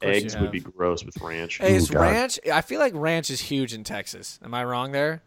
eggs 0.00 0.34
would 0.34 0.44
have. 0.44 0.52
be 0.52 0.60
gross 0.60 1.04
with 1.04 1.20
ranch. 1.20 1.58
Hey, 1.58 1.74
is 1.74 1.90
God. 1.90 2.00
ranch? 2.00 2.40
I 2.52 2.62
feel 2.62 2.80
like 2.80 2.92
ranch 2.96 3.30
is 3.30 3.40
huge 3.42 3.74
in 3.74 3.84
Texas. 3.84 4.40
Am 4.42 4.54
I 4.54 4.64
wrong 4.64 4.92
there? 4.92 5.22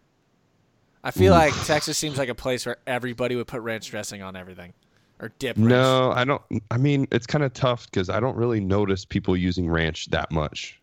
I 1.05 1.11
feel 1.11 1.31
like 1.33 1.53
Texas 1.65 1.97
seems 1.97 2.17
like 2.17 2.29
a 2.29 2.35
place 2.35 2.65
where 2.65 2.77
everybody 2.87 3.35
would 3.35 3.47
put 3.47 3.61
ranch 3.61 3.89
dressing 3.91 4.23
on 4.23 4.35
everything, 4.35 4.73
or 5.19 5.31
dip. 5.39 5.55
Ranch. 5.55 5.69
No, 5.69 6.11
I 6.11 6.25
don't. 6.25 6.41
I 6.71 6.77
mean, 6.77 7.07
it's 7.11 7.27
kind 7.27 7.43
of 7.43 7.53
tough 7.53 7.85
because 7.85 8.09
I 8.09 8.19
don't 8.19 8.35
really 8.35 8.59
notice 8.59 9.05
people 9.05 9.37
using 9.37 9.69
ranch 9.69 10.07
that 10.07 10.31
much. 10.31 10.81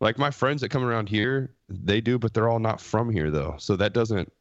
Like 0.00 0.16
my 0.16 0.30
friends 0.30 0.60
that 0.60 0.68
come 0.68 0.84
around 0.84 1.08
here, 1.08 1.50
they 1.68 2.00
do, 2.00 2.18
but 2.18 2.32
they're 2.32 2.48
all 2.48 2.60
not 2.60 2.80
from 2.80 3.10
here 3.10 3.30
though, 3.32 3.56
so 3.58 3.74
that 3.76 3.92
doesn't 3.92 4.32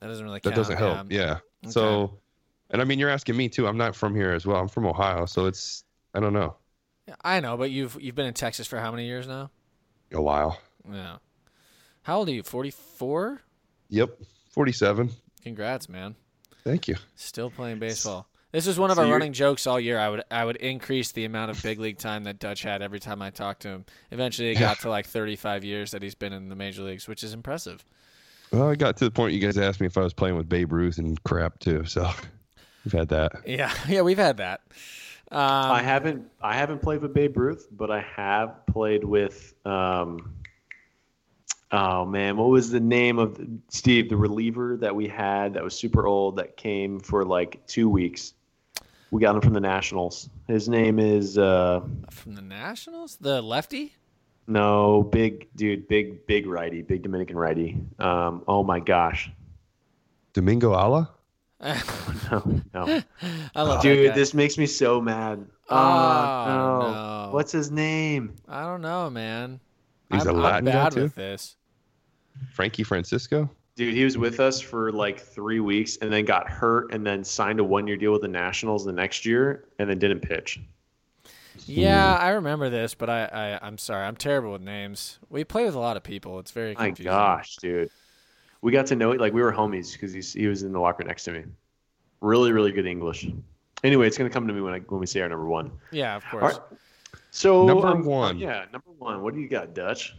that 0.00 0.08
doesn't 0.08 0.24
really. 0.24 0.40
that 0.42 0.54
doesn't 0.56 0.76
help. 0.76 1.10
Yeah. 1.10 1.38
Okay. 1.64 1.70
So, 1.70 2.18
and 2.70 2.82
I 2.82 2.84
mean, 2.84 2.98
you're 2.98 3.10
asking 3.10 3.36
me 3.36 3.48
too. 3.48 3.68
I'm 3.68 3.76
not 3.78 3.94
from 3.94 4.14
here 4.14 4.32
as 4.32 4.44
well. 4.44 4.56
I'm 4.56 4.68
from 4.68 4.86
Ohio, 4.86 5.24
so 5.24 5.46
it's 5.46 5.84
I 6.14 6.20
don't 6.20 6.32
know 6.32 6.56
Yeah, 7.06 7.14
I 7.22 7.38
know, 7.38 7.56
but 7.56 7.70
you've 7.70 7.96
you've 8.00 8.16
been 8.16 8.26
in 8.26 8.34
Texas 8.34 8.66
for 8.66 8.80
how 8.80 8.90
many 8.90 9.06
years 9.06 9.28
now? 9.28 9.50
a 10.12 10.20
while. 10.20 10.58
Yeah. 10.92 11.16
How 12.02 12.18
old 12.18 12.28
are 12.28 12.32
you? 12.32 12.42
Forty 12.42 12.70
four. 12.70 13.40
Yep, 13.88 14.18
47. 14.54 15.10
Congrats, 15.42 15.88
man. 15.88 16.14
Thank 16.62 16.88
you. 16.88 16.96
Still 17.16 17.50
playing 17.50 17.78
baseball. 17.78 18.26
This 18.52 18.68
is 18.68 18.78
one 18.78 18.90
of 18.90 18.96
So 18.96 19.04
our 19.04 19.10
running 19.10 19.32
jokes 19.32 19.66
all 19.66 19.80
year. 19.80 19.98
I 19.98 20.08
would 20.08 20.22
I 20.30 20.44
would 20.44 20.56
increase 20.56 21.10
the 21.10 21.24
amount 21.24 21.50
of 21.50 21.60
big 21.60 21.80
league 21.80 21.98
time 21.98 22.22
that 22.24 22.38
Dutch 22.38 22.62
had 22.62 22.82
every 22.82 23.00
time 23.00 23.20
I 23.20 23.30
talked 23.30 23.62
to 23.62 23.68
him. 23.68 23.84
Eventually, 24.12 24.50
it 24.50 24.60
got 24.60 24.78
to 24.80 24.88
like 24.90 25.06
35 25.06 25.64
years 25.64 25.90
that 25.90 26.02
he's 26.02 26.14
been 26.14 26.32
in 26.32 26.48
the 26.48 26.54
major 26.54 26.82
leagues, 26.82 27.08
which 27.08 27.24
is 27.24 27.34
impressive. 27.34 27.84
Well, 28.52 28.70
I 28.70 28.76
got 28.76 28.96
to 28.98 29.04
the 29.04 29.10
point 29.10 29.34
you 29.34 29.40
guys 29.40 29.58
asked 29.58 29.80
me 29.80 29.88
if 29.88 29.98
I 29.98 30.02
was 30.02 30.14
playing 30.14 30.36
with 30.36 30.48
Babe 30.48 30.72
Ruth 30.72 30.98
and 30.98 31.20
crap 31.24 31.58
too, 31.58 31.84
so 31.84 32.08
we've 32.84 32.92
had 32.92 33.08
that. 33.08 33.32
Yeah, 33.44 33.74
yeah, 33.88 34.02
we've 34.02 34.18
had 34.18 34.36
that. 34.36 34.60
Um, 35.32 35.40
I 35.40 35.82
haven't 35.82 36.30
I 36.40 36.54
haven't 36.54 36.80
played 36.80 37.02
with 37.02 37.12
Babe 37.12 37.36
Ruth, 37.36 37.66
but 37.72 37.90
I 37.90 38.02
have 38.02 38.64
played 38.66 39.02
with 39.02 39.52
um 39.66 40.32
oh 41.76 42.04
man, 42.04 42.36
what 42.36 42.48
was 42.48 42.70
the 42.70 42.80
name 42.80 43.18
of 43.18 43.36
the, 43.36 43.46
Steve, 43.68 44.08
the 44.08 44.16
reliever 44.16 44.76
that 44.78 44.94
we 44.94 45.08
had 45.08 45.54
that 45.54 45.62
was 45.64 45.74
super 45.74 46.06
old 46.06 46.36
that 46.36 46.56
came 46.56 47.00
for 47.00 47.24
like 47.24 47.66
2 47.66 47.88
weeks. 47.88 48.34
We 49.10 49.20
got 49.20 49.34
him 49.34 49.40
from 49.42 49.52
the 49.54 49.60
Nationals. 49.60 50.28
His 50.48 50.68
name 50.68 50.98
is 50.98 51.36
uh 51.38 51.80
from 52.10 52.34
the 52.34 52.42
Nationals, 52.42 53.16
the 53.20 53.40
lefty. 53.42 53.94
no, 54.46 55.02
big 55.02 55.48
dude, 55.56 55.86
big 55.88 56.26
big 56.26 56.46
righty, 56.46 56.82
big 56.82 57.02
Dominican 57.02 57.36
righty. 57.36 57.78
Um 57.98 58.42
oh 58.48 58.62
my 58.64 58.80
gosh. 58.80 59.30
Domingo 60.32 60.72
Ala? 60.72 61.10
No, 62.30 62.60
no. 62.74 63.02
I 63.54 63.62
love 63.62 63.82
Dude, 63.82 64.08
guy. 64.10 64.14
this 64.14 64.34
makes 64.34 64.58
me 64.58 64.66
so 64.66 65.00
mad. 65.00 65.46
Oh, 65.70 65.76
Oh, 65.76 66.44
no. 66.48 66.90
no. 67.26 67.32
What's 67.32 67.52
his 67.52 67.70
name? 67.70 68.34
I 68.48 68.62
don't 68.64 68.80
know, 68.82 69.08
man. 69.10 69.60
He's 70.10 70.26
I'm, 70.26 70.36
a 70.36 70.40
Latin 70.40 70.68
I'm 70.68 70.74
guy 70.74 70.90
too. 70.90 71.02
with 71.04 71.14
this. 71.14 71.56
Frankie 72.52 72.82
Francisco? 72.82 73.48
Dude, 73.76 73.94
he 73.94 74.04
was 74.04 74.16
with 74.16 74.38
us 74.38 74.60
for 74.60 74.92
like 74.92 75.18
three 75.18 75.58
weeks 75.58 75.96
and 75.96 76.12
then 76.12 76.24
got 76.24 76.48
hurt 76.48 76.92
and 76.92 77.04
then 77.04 77.24
signed 77.24 77.58
a 77.58 77.64
one 77.64 77.86
year 77.86 77.96
deal 77.96 78.12
with 78.12 78.22
the 78.22 78.28
Nationals 78.28 78.84
the 78.84 78.92
next 78.92 79.26
year 79.26 79.64
and 79.78 79.90
then 79.90 79.98
didn't 79.98 80.20
pitch. 80.20 80.60
Yeah, 81.66 82.16
I 82.16 82.30
remember 82.30 82.68
this, 82.68 82.94
but 82.94 83.08
I, 83.08 83.24
I 83.24 83.66
I'm 83.66 83.78
sorry, 83.78 84.04
I'm 84.04 84.16
terrible 84.16 84.52
with 84.52 84.62
names. 84.62 85.18
We 85.28 85.44
play 85.44 85.64
with 85.64 85.74
a 85.74 85.78
lot 85.78 85.96
of 85.96 86.02
people. 86.02 86.38
It's 86.38 86.50
very 86.50 86.74
My 86.74 86.90
gosh, 86.90 87.56
dude. 87.56 87.90
We 88.60 88.72
got 88.72 88.86
to 88.86 88.96
know 88.96 89.12
it 89.12 89.20
like 89.20 89.32
we 89.32 89.42
were 89.42 89.52
homies 89.52 89.92
because 89.92 90.12
he's 90.12 90.32
he 90.32 90.46
was 90.46 90.62
in 90.62 90.72
the 90.72 90.80
locker 90.80 91.04
next 91.04 91.24
to 91.24 91.32
me. 91.32 91.44
Really, 92.20 92.52
really 92.52 92.72
good 92.72 92.86
English. 92.86 93.26
Anyway, 93.82 94.06
it's 94.06 94.18
gonna 94.18 94.30
come 94.30 94.46
to 94.46 94.54
me 94.54 94.60
when 94.60 94.74
I 94.74 94.78
when 94.80 95.00
we 95.00 95.06
say 95.06 95.20
our 95.20 95.28
number 95.28 95.46
one. 95.46 95.70
Yeah, 95.90 96.16
of 96.16 96.24
course. 96.26 96.54
right. 96.54 96.78
So 97.30 97.66
Number 97.66 97.88
um, 97.88 98.04
one. 98.04 98.38
yeah, 98.38 98.64
number 98.72 98.90
one. 98.98 99.22
What 99.22 99.34
do 99.34 99.40
you 99.40 99.48
got, 99.48 99.74
Dutch? 99.74 100.16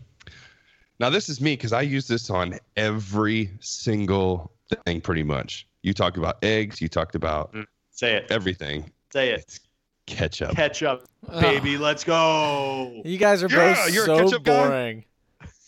Now 1.00 1.10
this 1.10 1.30
is 1.30 1.42
me 1.42 1.54
because 1.54 1.74
I 1.74 1.82
use 1.82 2.08
this 2.08 2.30
on 2.30 2.58
every 2.78 3.50
single 3.60 4.52
thing 4.86 5.02
pretty 5.02 5.24
much. 5.24 5.68
You 5.84 5.94
talked 5.94 6.18
about 6.18 6.44
eggs, 6.44 6.82
you 6.82 6.88
talked 6.88 7.16
about 7.16 7.54
mm, 7.54 7.66
Say 7.92 8.14
it. 8.16 8.32
everything. 8.32 8.92
Say 9.12 9.32
it. 9.32 9.60
Ketchup. 10.08 10.52
Ketchup, 10.56 11.06
baby. 11.40 11.78
Let's 11.78 12.04
go. 12.04 13.02
You 13.04 13.18
guys 13.18 13.42
are 13.44 13.48
Yeah, 13.50 13.74
both 13.86 13.94
you're 13.94 14.04
a 14.04 14.06
so 14.06 14.24
ketchup 14.24 14.44
guy? 14.44 14.68
boring. 14.68 15.06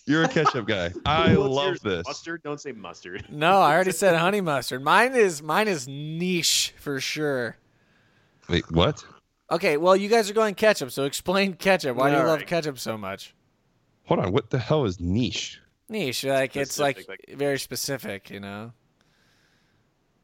You're 0.05 0.23
a 0.23 0.27
ketchup 0.29 0.67
guy. 0.67 0.93
I 1.05 1.35
What's 1.35 1.49
love 1.53 1.67
yours? 1.67 1.81
this. 1.81 2.07
Mustard? 2.07 2.43
Don't 2.43 2.61
say 2.61 2.71
mustard. 2.71 3.25
No, 3.29 3.59
I 3.59 3.73
already 3.73 3.91
said 3.91 4.15
honey 4.19 4.41
mustard. 4.41 4.83
Mine 4.83 5.13
is 5.15 5.41
mine 5.41 5.67
is 5.67 5.87
niche 5.87 6.73
for 6.79 6.99
sure. 6.99 7.57
Wait, 8.47 8.71
what? 8.71 9.03
Okay, 9.51 9.77
well 9.77 9.95
you 9.95 10.07
guys 10.07 10.29
are 10.29 10.33
going 10.33 10.55
ketchup, 10.55 10.91
so 10.91 11.03
explain 11.03 11.53
ketchup. 11.53 11.97
Why 11.97 12.09
do 12.09 12.15
you 12.15 12.21
All 12.21 12.27
love 12.27 12.45
ketchup 12.45 12.77
so 12.79 12.97
much? 12.97 13.33
Hold 14.07 14.21
on. 14.21 14.31
What 14.31 14.49
the 14.49 14.57
hell 14.57 14.85
is 14.85 14.99
niche? 14.99 15.59
Niche, 15.89 16.25
like 16.25 16.55
it's 16.57 16.79
like, 16.79 17.05
like- 17.07 17.35
very 17.37 17.59
specific, 17.59 18.29
you 18.29 18.39
know. 18.39 18.73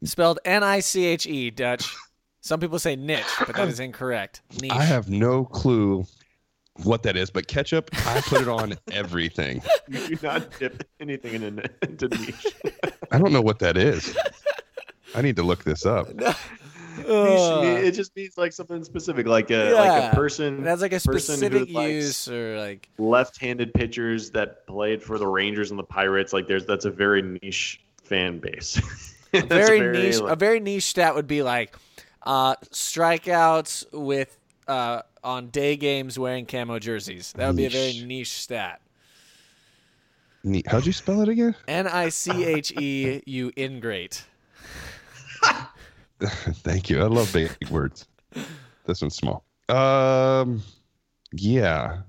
Spelled 0.03 0.39
N 0.43 0.63
I 0.63 0.79
C 0.81 1.05
H 1.05 1.25
E, 1.27 1.49
Dutch. 1.49 1.93
Some 2.41 2.59
people 2.59 2.77
say 2.77 2.97
niche, 2.97 3.23
but 3.39 3.55
that 3.55 3.69
is 3.69 3.79
incorrect. 3.79 4.41
Niche. 4.61 4.71
I 4.71 4.83
have 4.83 5.09
no 5.09 5.45
clue 5.45 6.05
what 6.83 7.03
that 7.03 7.15
is, 7.15 7.29
but 7.29 7.47
ketchup, 7.47 7.89
I 8.05 8.19
put 8.19 8.41
it 8.41 8.49
on 8.49 8.73
everything. 8.91 9.61
You 9.87 10.07
do 10.07 10.17
not 10.21 10.59
dip 10.59 10.83
anything 10.99 11.35
in 11.35 11.43
an, 11.43 11.61
into 11.83 12.09
niche. 12.09 12.47
I 13.11 13.19
don't 13.19 13.31
know 13.31 13.41
what 13.41 13.59
that 13.59 13.77
is. 13.77 14.17
I 15.15 15.21
need 15.21 15.37
to 15.37 15.43
look 15.43 15.63
this 15.63 15.85
up. 15.85 16.07
Niche, 17.07 17.83
it 17.85 17.91
just 17.91 18.15
means 18.15 18.37
like 18.37 18.53
something 18.53 18.83
specific, 18.83 19.27
like 19.27 19.49
a 19.51 19.69
Yeah. 19.71 19.73
like 19.73 20.13
a 20.13 20.15
person. 20.15 20.59
It 20.59 20.67
has 20.67 20.81
like 20.81 20.93
a 20.93 20.99
person 20.99 21.35
who 21.51 21.59
specific 21.59 21.69
use 21.69 22.27
or 22.27 22.57
like 22.59 22.89
Left-handed 22.97 23.73
pitchers 23.73 24.31
that 24.31 24.65
played 24.67 25.01
for 25.03 25.17
the 25.17 25.27
Rangers 25.27 25.71
and 25.71 25.79
the 25.79 25.83
Pirates, 25.83 26.33
like 26.33 26.47
there's 26.47 26.65
that's 26.65 26.85
a 26.85 26.91
very 26.91 27.21
niche 27.21 27.81
fan 28.03 28.39
base. 28.39 28.79
That's 29.31 29.47
very, 29.47 29.79
niche. 29.91 30.19
like- 30.21 30.33
a 30.33 30.35
very 30.35 30.59
niche 30.59 30.83
stat 30.83 31.15
would 31.15 31.25
be 31.25 31.41
like 31.41 31.75
uh, 32.21 32.55
strikeouts 32.71 33.91
with 33.91 34.37
uh, 34.67 35.01
on 35.23 35.47
day 35.49 35.75
games 35.75 36.19
wearing 36.19 36.45
camo 36.45 36.77
jerseys. 36.77 37.33
That 37.35 37.47
would 37.47 37.55
be 37.57 37.65
a 37.65 37.69
very 37.69 37.93
Niche. 37.93 38.03
niche 38.03 38.31
stat. 38.33 38.79
Ne- 40.43 40.61
How'd 40.67 40.85
you 40.85 40.91
spell 40.93 41.21
it 41.21 41.29
again? 41.29 41.55
N 41.67 41.87
I 41.87 42.09
C 42.09 42.43
H 42.45 42.71
E 42.73 43.21
U 43.25 43.51
ingrate. 43.57 44.23
Thank 46.19 46.89
you. 46.89 47.01
I 47.01 47.07
love 47.07 47.31
big 47.33 47.51
words. 47.69 48.07
This 48.85 49.01
one's 49.01 49.15
small. 49.15 49.43
Um, 49.69 50.61
yeah. 51.31 52.01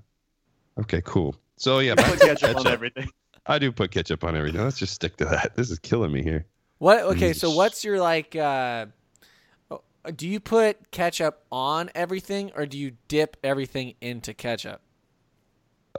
Okay, 0.79 1.01
cool. 1.05 1.35
So 1.57 1.79
yeah, 1.79 1.95
put 1.95 2.19
to 2.19 2.25
ketchup 2.25 2.57
on 2.57 2.67
everything. 2.67 3.09
I 3.45 3.59
do 3.59 3.71
put 3.71 3.91
ketchup 3.91 4.23
on 4.23 4.35
everything. 4.35 4.61
Let's 4.61 4.77
just 4.77 4.93
stick 4.93 5.17
to 5.17 5.25
that. 5.25 5.55
This 5.55 5.69
is 5.71 5.79
killing 5.79 6.11
me 6.11 6.23
here. 6.23 6.45
What? 6.79 7.01
Okay, 7.01 7.33
so 7.33 7.51
what's 7.51 7.83
your 7.83 7.99
like? 7.99 8.35
Uh, 8.35 8.87
do 10.15 10.27
you 10.27 10.39
put 10.39 10.91
ketchup 10.91 11.43
on 11.51 11.89
everything, 11.95 12.51
or 12.55 12.65
do 12.65 12.77
you 12.77 12.93
dip 13.07 13.37
everything 13.43 13.95
into 14.01 14.33
ketchup? 14.33 14.81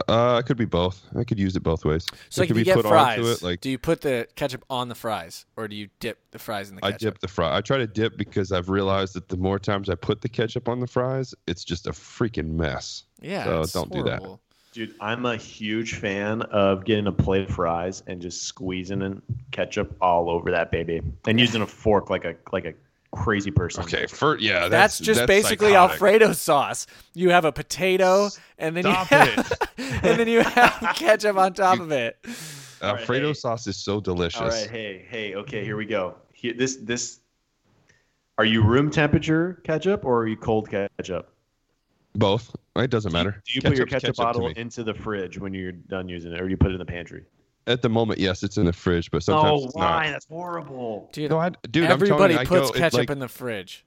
Uh, 0.08 0.40
it 0.42 0.46
could 0.46 0.56
be 0.56 0.64
both. 0.64 1.02
I 1.18 1.24
could 1.24 1.38
use 1.38 1.56
it 1.56 1.62
both 1.62 1.84
ways. 1.84 2.06
So 2.28 2.40
it 2.40 2.42
like, 2.42 2.48
could 2.48 2.56
if 2.56 2.58
you 2.58 2.64
be 2.64 2.64
get 2.64 2.76
put 2.76 2.86
fries, 2.86 3.18
onto 3.18 3.30
it. 3.30 3.42
Like 3.42 3.60
do 3.60 3.70
you 3.70 3.78
put 3.78 4.02
the 4.02 4.26
ketchup 4.36 4.64
on 4.68 4.88
the 4.88 4.94
fries, 4.94 5.46
or 5.56 5.68
do 5.68 5.76
you 5.76 5.88
dip 6.00 6.18
the 6.30 6.38
fries 6.38 6.68
in 6.68 6.76
the 6.76 6.82
ketchup? 6.82 6.94
I 6.94 6.98
dip 6.98 7.18
the 7.20 7.28
fry. 7.28 7.56
I 7.56 7.60
try 7.60 7.78
to 7.78 7.86
dip 7.86 8.16
because 8.16 8.52
I've 8.52 8.68
realized 8.68 9.14
that 9.14 9.28
the 9.28 9.36
more 9.36 9.58
times 9.58 9.88
I 9.88 9.94
put 9.94 10.20
the 10.20 10.28
ketchup 10.28 10.68
on 10.68 10.80
the 10.80 10.86
fries, 10.86 11.34
it's 11.46 11.64
just 11.64 11.86
a 11.86 11.92
freaking 11.92 12.52
mess. 12.52 13.04
yeah, 13.20 13.44
so 13.44 13.60
it's 13.62 13.72
don't 13.72 13.90
do 13.90 14.02
that. 14.02 14.22
Dude, 14.72 14.94
I'm 15.00 15.24
a 15.24 15.36
huge 15.36 15.94
fan 15.94 16.42
of 16.42 16.84
getting 16.84 17.06
a 17.06 17.12
plate 17.12 17.48
of 17.48 17.54
fries 17.54 18.02
and 18.06 18.20
just 18.20 18.42
squeezing 18.42 19.00
in 19.00 19.22
ketchup 19.50 19.96
all 20.02 20.28
over 20.28 20.50
that 20.50 20.70
baby, 20.70 21.00
and 21.26 21.40
using 21.40 21.62
a 21.62 21.66
fork 21.66 22.10
like 22.10 22.26
a 22.26 22.36
like 22.52 22.66
a 22.66 22.74
crazy 23.12 23.50
person. 23.50 23.84
Okay, 23.84 24.06
for 24.06 24.38
yeah, 24.38 24.68
That's, 24.68 24.98
that's, 24.98 24.98
just 24.98 25.26
basically 25.26 25.70
psychotic. 25.70 25.92
Alfredo 25.92 26.32
sauce. 26.32 26.86
You 27.14 27.30
have 27.30 27.44
a 27.44 27.52
potato, 27.52 28.30
and 28.58 28.76
then 28.76 28.84
Stop 28.84 29.10
you 29.10 29.16
have, 29.16 29.52
and 29.78 30.20
then 30.20 30.28
you 30.28 30.40
have 30.40 30.72
ketchup 30.96 31.36
on 31.36 31.52
top 31.54 31.80
of 31.80 31.92
it. 31.92 32.18
All 32.82 32.92
right, 32.92 33.00
Alfredo 33.00 33.28
hey. 33.28 33.34
sauce 33.34 33.66
is 33.66 33.76
so 33.76 34.00
delicious. 34.00 34.40
All 34.40 34.48
right, 34.48 34.70
hey, 34.70 35.04
hey, 35.08 35.34
okay, 35.34 35.64
here 35.64 35.76
we 35.76 35.86
go. 35.86 36.16
Here, 36.32 36.54
this 36.54 36.76
this. 36.76 37.20
Are 38.38 38.44
you 38.44 38.62
room 38.62 38.90
temperature 38.90 39.62
ketchup 39.64 40.04
or 40.04 40.20
are 40.20 40.26
you 40.26 40.36
cold 40.36 40.68
ketchup? 40.68 41.32
Both. 42.14 42.54
It 42.76 42.90
doesn't 42.90 43.12
matter. 43.12 43.42
Do 43.46 43.52
you 43.54 43.62
put 43.62 43.76
your 43.76 43.86
Ketchup's 43.86 44.18
ketchup, 44.18 44.34
bottle 44.34 44.48
into 44.48 44.84
the 44.84 44.92
fridge 44.92 45.38
when 45.38 45.54
you're 45.54 45.72
done 45.72 46.08
using 46.08 46.32
it, 46.32 46.40
or 46.40 46.44
do 46.44 46.50
you 46.50 46.56
put 46.56 46.70
it 46.70 46.74
in 46.74 46.78
the 46.78 46.84
pantry? 46.84 47.24
At 47.68 47.82
the 47.82 47.88
moment, 47.88 48.20
yes, 48.20 48.42
it's 48.42 48.58
in 48.58 48.66
the 48.66 48.72
fridge, 48.72 49.10
but 49.10 49.22
sometimes 49.24 49.62
oh, 49.62 49.64
it's 49.66 49.74
why? 49.74 50.04
not. 50.04 50.12
That's 50.12 50.26
horrible. 50.26 51.08
Dude, 51.12 51.30
No, 51.30 51.38
I, 51.38 51.50
dude, 51.70 51.84
I'm 51.84 51.90
everybody 51.92 52.34
you, 52.34 52.40
puts 52.40 52.70
I 52.70 52.72
go, 52.74 52.78
ketchup 52.78 52.98
like, 52.98 53.10
in 53.10 53.18
the 53.18 53.28
fridge. 53.28 53.84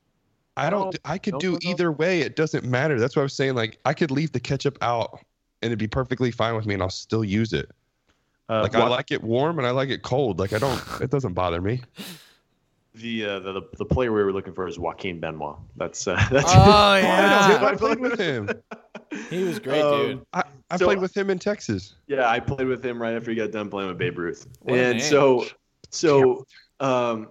I 0.58 0.70
don't. 0.70 0.98
I 1.06 1.18
could 1.18 1.36
no, 1.36 1.40
do 1.40 1.52
no, 1.52 1.60
no. 1.64 1.70
either 1.70 1.92
way. 1.92 2.20
It 2.20 2.36
doesn't 2.36 2.66
matter. 2.66 3.00
That's 3.00 3.16
what 3.16 3.22
I 3.22 3.24
was 3.24 3.34
saying. 3.34 3.56
Like, 3.56 3.80
I 3.86 3.94
could 3.94 4.12
leave 4.12 4.34
the 4.34 4.40
ketchup 4.42 4.78
out, 4.82 5.20
and 5.62 5.70
it'd 5.70 5.80
be 5.80 5.88
perfectly 5.88 6.32
fine 6.32 6.56
with 6.56 6.66
me, 6.66 6.74
and 6.74 6.84
I'll 6.84 6.90
still 6.90 7.24
use 7.24 7.54
it. 7.54 7.72
Uh, 8.50 8.64
Like, 8.64 8.76
I 8.76 8.86
like 8.88 9.12
it 9.12 9.24
warm, 9.24 9.60
and 9.60 9.68
I 9.68 9.72
like 9.72 9.90
it 9.90 10.02
cold. 10.02 10.40
Like, 10.40 10.52
I 10.52 10.58
don't. 10.58 10.82
It 11.02 11.10
doesn't 11.12 11.34
bother 11.34 11.62
me. 11.62 11.82
The, 12.96 13.26
uh, 13.26 13.40
the 13.40 13.62
the 13.78 13.86
player 13.86 14.12
we 14.12 14.24
were 14.24 14.34
looking 14.34 14.54
for 14.54 14.68
is 14.68 14.80
Joaquin 14.80 15.20
Benoit. 15.20 15.58
That's 15.76 16.08
uh, 16.08 16.16
that's. 16.32 16.52
Oh, 16.52 16.60
I, 16.60 17.00
yeah. 17.02 17.60
I 17.64 17.76
played 17.76 18.00
with 18.00 18.20
him. 18.20 18.50
He 19.32 19.44
was 19.44 19.58
great, 19.58 19.82
Um, 19.82 20.06
dude. 20.08 20.26
I, 20.34 20.44
I 20.70 20.78
So- 20.78 20.86
played 20.86 21.00
with 21.00 21.18
him 21.18 21.32
in 21.32 21.40
Texas. 21.40 21.96
Yeah, 22.06 22.30
I 22.30 22.40
played 22.40 22.68
with 22.68 22.86
him 22.86 23.02
right 23.02 23.16
after 23.16 23.32
he 23.32 23.36
got 23.38 23.52
done 23.52 23.68
playing 23.70 23.90
with 23.90 23.98
Babe 23.98 24.18
Ruth. 24.20 24.46
What 24.62 24.78
and 24.78 24.98
name. 25.00 25.08
so 25.08 25.46
so 25.90 26.46
um 26.80 27.30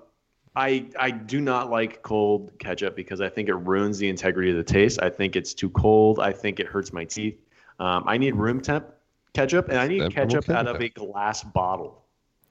I 0.57 0.87
I 0.99 1.13
do 1.13 1.41
not 1.41 1.71
like 1.71 2.03
cold 2.03 2.51
ketchup 2.59 2.97
because 2.97 3.21
I 3.21 3.29
think 3.29 3.49
it 3.49 3.55
ruins 3.55 3.97
the 3.99 4.09
integrity 4.09 4.51
of 4.51 4.57
the 4.57 4.65
taste. 4.65 5.01
I 5.03 5.09
think 5.09 5.37
it's 5.37 5.55
too 5.55 5.71
cold. 5.71 6.19
I 6.19 6.33
think 6.33 6.59
it 6.59 6.67
hurts 6.67 6.93
my 6.93 7.05
teeth. 7.05 7.39
Um, 7.79 8.03
I 8.09 8.19
need 8.19 8.35
room 8.35 8.61
temp 8.61 8.87
ketchup 9.35 9.69
and 9.69 9.79
I 9.79 9.87
need 9.87 10.03
I'm 10.03 10.11
ketchup 10.11 10.49
out 10.49 10.67
of 10.67 10.81
a 10.81 10.89
glass 10.89 11.45
bottle. 11.45 12.03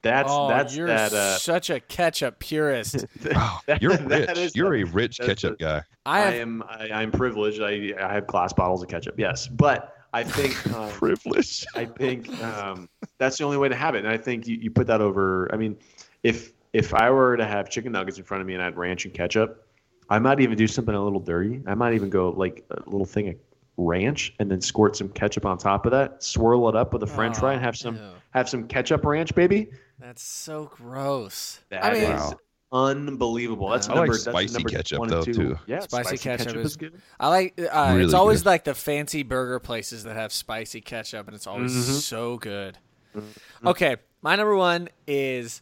That's 0.07 0.31
oh, 0.31 0.47
that's 0.47 0.75
you're 0.75 0.87
that 0.87 1.13
uh 1.13 1.37
such 1.37 1.69
a 1.69 1.79
ketchup 1.79 2.39
purist. 2.39 3.05
Oh, 3.35 3.59
that- 3.67 3.81
you're 3.81 3.97
rich. 3.97 4.29
is 4.37 4.55
You're 4.55 4.77
the- 4.77 4.83
a 4.89 4.91
rich 4.93 5.17
that's 5.17 5.27
ketchup 5.27 5.59
the- 5.59 5.65
guy. 5.65 5.83
I 6.05 6.23
I, 6.23 6.31
am 6.35 6.63
I, 6.67 6.89
I'm 6.91 7.11
privileged. 7.11 7.61
I 7.61 7.93
I 8.01 8.13
have 8.13 8.27
glass 8.27 8.53
bottles 8.53 8.81
of 8.83 8.89
ketchup. 8.89 9.15
Yes, 9.19 9.47
but 9.47 9.93
I 10.13 10.23
think 10.23 10.55
um, 10.73 10.89
Privilege. 10.91 11.65
I 11.75 11.85
think 11.85 12.29
um, 12.43 12.87
that's 13.17 13.37
the 13.37 13.43
only 13.43 13.57
way 13.57 13.67
to 13.69 13.75
have 13.75 13.93
it. 13.95 13.99
And 13.99 14.07
I 14.07 14.17
think 14.17 14.47
you, 14.47 14.55
you 14.57 14.71
put 14.71 14.87
that 14.87 15.01
over. 15.01 15.49
I 15.53 15.57
mean, 15.57 15.77
if 16.23 16.53
if 16.73 16.93
I 16.93 17.09
were 17.11 17.35
to 17.37 17.45
have 17.45 17.69
chicken 17.69 17.91
nuggets 17.91 18.17
in 18.17 18.23
front 18.23 18.41
of 18.41 18.47
me 18.47 18.53
and 18.53 18.61
I 18.61 18.65
had 18.65 18.77
ranch 18.77 19.05
and 19.05 19.13
ketchup, 19.13 19.65
I 20.09 20.19
might 20.19 20.39
even 20.39 20.57
do 20.57 20.67
something 20.67 20.95
a 20.95 21.03
little 21.03 21.19
dirty. 21.19 21.61
I 21.67 21.75
might 21.75 21.93
even 21.93 22.09
go 22.09 22.29
like 22.29 22.63
a 22.71 22.89
little 22.89 23.05
thing 23.05 23.29
of 23.29 23.35
ranch 23.75 24.33
and 24.39 24.49
then 24.49 24.59
squirt 24.61 24.95
some 24.95 25.09
ketchup 25.09 25.45
on 25.45 25.57
top 25.57 25.85
of 25.85 25.91
that, 25.91 26.23
swirl 26.23 26.67
it 26.69 26.75
up 26.75 26.93
with 26.93 27.03
a 27.03 27.07
French 27.07 27.37
fry, 27.37 27.53
and 27.53 27.61
have 27.61 27.77
some 27.77 27.95
ew. 27.97 28.01
have 28.31 28.49
some 28.49 28.67
ketchup 28.67 29.05
ranch, 29.05 29.35
baby. 29.35 29.67
That's 29.99 30.21
so 30.23 30.65
gross. 30.73 31.59
That 31.69 31.83
I 31.83 31.93
mean, 31.93 32.03
is 32.03 32.09
Wow. 32.21 32.39
unbelievable. 32.71 33.69
That's 33.69 33.87
I 33.89 33.93
like 33.93 33.97
number, 34.01 34.13
that's 34.13 34.23
spicy 34.25 34.53
number 34.53 34.69
ketchup, 34.69 34.99
one 34.99 35.09
though, 35.09 35.23
too. 35.23 35.57
Yeah, 35.65 35.79
Spicy 35.79 36.17
ketchup 36.17 36.55
is- 36.57 36.75
good. 36.75 37.01
I 37.19 37.29
like. 37.29 37.59
Uh, 37.59 37.91
Really 37.93 38.05
it's 38.05 38.13
always 38.13 38.41
good. 38.43 38.49
like 38.49 38.63
the 38.65 38.75
fancy 38.75 39.23
burger 39.23 39.59
places 39.59 40.03
that 40.03 40.15
have 40.15 40.31
spicy 40.31 40.81
ketchup, 40.81 41.27
and 41.27 41.35
it's 41.35 41.47
always 41.47 41.73
Mhm. 41.73 42.01
so 42.01 42.37
good. 42.37 42.77
Mm-hmm. 43.15 43.67
Okay, 43.69 43.95
my 44.21 44.35
number 44.35 44.55
one 44.55 44.89
is 45.07 45.61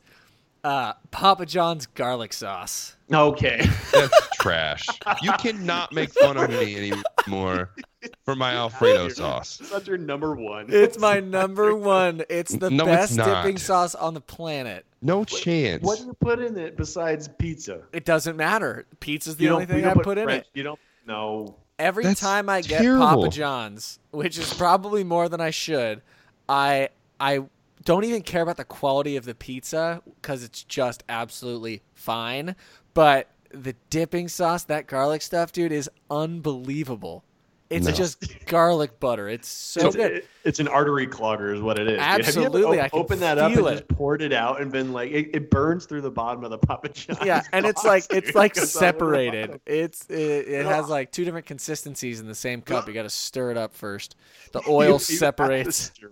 uh, 0.63 0.93
Papa 1.11 1.45
John's 1.45 1.85
garlic 1.85 2.33
sauce. 2.33 2.95
Okay. 3.13 3.61
That's 3.93 4.27
trash. 4.39 4.87
You 5.21 5.31
cannot 5.33 5.93
make 5.93 6.09
fun 6.09 6.37
of 6.37 6.49
me 6.49 6.91
anymore 7.27 7.69
for 8.23 8.35
my 8.35 8.53
Alfredo 8.53 9.09
sauce. 9.09 9.57
That's 9.71 9.87
your 9.87 9.97
number 9.97 10.35
one. 10.35 10.67
It's 10.69 10.97
my 10.97 11.19
number 11.37 11.75
one. 11.75 12.23
It's 12.29 12.55
the 12.55 12.69
No, 12.69 12.85
best 12.85 13.15
not. 13.17 13.43
dipping 13.43 13.57
sauce 13.57 13.95
on 13.95 14.13
the 14.13 14.21
planet. 14.21 14.85
No 15.01 15.23
chance. 15.23 15.83
What 15.83 15.99
do 15.99 16.05
you 16.05 16.13
put 16.13 16.39
in 16.39 16.57
it 16.57 16.77
besides 16.77 17.27
pizza? 17.27 17.81
It 17.93 18.05
doesn't 18.05 18.35
matter. 18.37 18.85
Pizza's 18.99 19.35
the 19.37 19.45
You 19.45 19.49
only 19.53 19.65
don't, 19.65 19.75
you 19.77 19.81
thing 19.83 19.91
I 19.91 19.93
don't 19.93 20.03
put 20.03 20.17
in 20.17 20.23
French- 20.25 20.43
it. 20.45 20.49
You 20.53 20.63
don't. 20.63 20.79
No. 21.07 21.55
Every 21.77 22.03
That's 22.05 22.19
time 22.21 22.49
I 22.49 22.61
get 22.61 22.81
terrible. 22.81 23.05
Papa 23.05 23.29
John's, 23.29 23.99
which 24.11 24.37
is 24.37 24.53
probably 24.53 25.03
more 25.03 25.27
than 25.29 25.41
I 25.41 25.49
should, 25.49 26.01
I 26.47 26.89
I 27.19 27.41
don't 27.83 28.05
even 28.05 28.21
care 28.23 28.41
about 28.41 28.57
the 28.57 28.63
quality 28.65 29.15
of 29.17 29.25
the 29.25 29.35
pizza 29.35 30.01
because 30.21 30.43
it's 30.43 30.63
just 30.63 31.03
absolutely 31.09 31.81
fine. 31.93 32.55
But 32.93 33.29
the 33.51 33.75
dipping 33.89 34.27
sauce, 34.29 34.63
that 34.63 34.87
garlic 34.87 35.21
stuff, 35.21 35.51
dude, 35.51 35.71
is 35.73 35.89
unbelievable. 36.09 37.23
It's 37.71 37.87
No. 37.87 37.91
just 37.93 38.45
garlic 38.45 38.99
butter. 38.99 39.27
It's 39.27 39.47
so 39.47 39.87
it's, 39.87 39.95
good. 39.95 40.11
it- 40.11 40.27
it's 40.43 40.59
an 40.59 40.67
artery 40.67 41.07
clogger, 41.07 41.51
is 41.55 41.61
what 41.61 41.79
it 41.79 41.87
is. 41.89 41.99
Absolutely, 41.99 42.61
I 42.61 42.61
Have 42.61 42.75
you 42.75 42.79
ever 42.83 42.89
o- 42.93 42.99
opened 42.99 43.21
that 43.23 43.37
up 43.39 43.47
and 43.47 43.55
feel 43.55 43.69
just 43.71 43.87
poured 43.87 44.21
it 44.21 44.31
out 44.33 44.61
and 44.61 44.71
been 44.71 44.93
like, 44.93 45.11
it, 45.11 45.31
it 45.33 45.49
burns 45.49 45.85
through 45.87 46.01
the 46.01 46.11
bottom 46.11 46.43
of 46.43 46.51
the 46.51 46.59
Papa 46.59 46.89
John's. 46.89 47.17
yeah, 47.25 47.41
and 47.53 47.65
it's 47.65 47.81
sauce, 47.81 47.87
like 47.89 48.07
dude. 48.09 48.23
it's 48.23 48.35
like 48.35 48.51
It 48.51 48.59
goes 48.59 48.75
all 48.75 48.83
over 48.83 48.93
the 48.93 48.97
separated. 48.99 49.61
It's 49.65 50.05
it, 50.07 50.15
it 50.47 50.65
has 50.67 50.87
like 50.89 51.11
two 51.11 51.25
different 51.25 51.47
consistencies 51.47 52.19
in 52.19 52.27
the 52.27 52.35
same 52.35 52.61
cup. 52.61 52.87
You 52.87 52.93
got 52.93 53.03
to 53.03 53.09
stir 53.09 53.49
it 53.49 53.57
up 53.57 53.73
first. 53.73 54.15
The 54.51 54.61
oil 54.69 54.85
you 54.85 54.91
have 54.93 55.01
separates. 55.01 55.75
stir. 55.95 56.11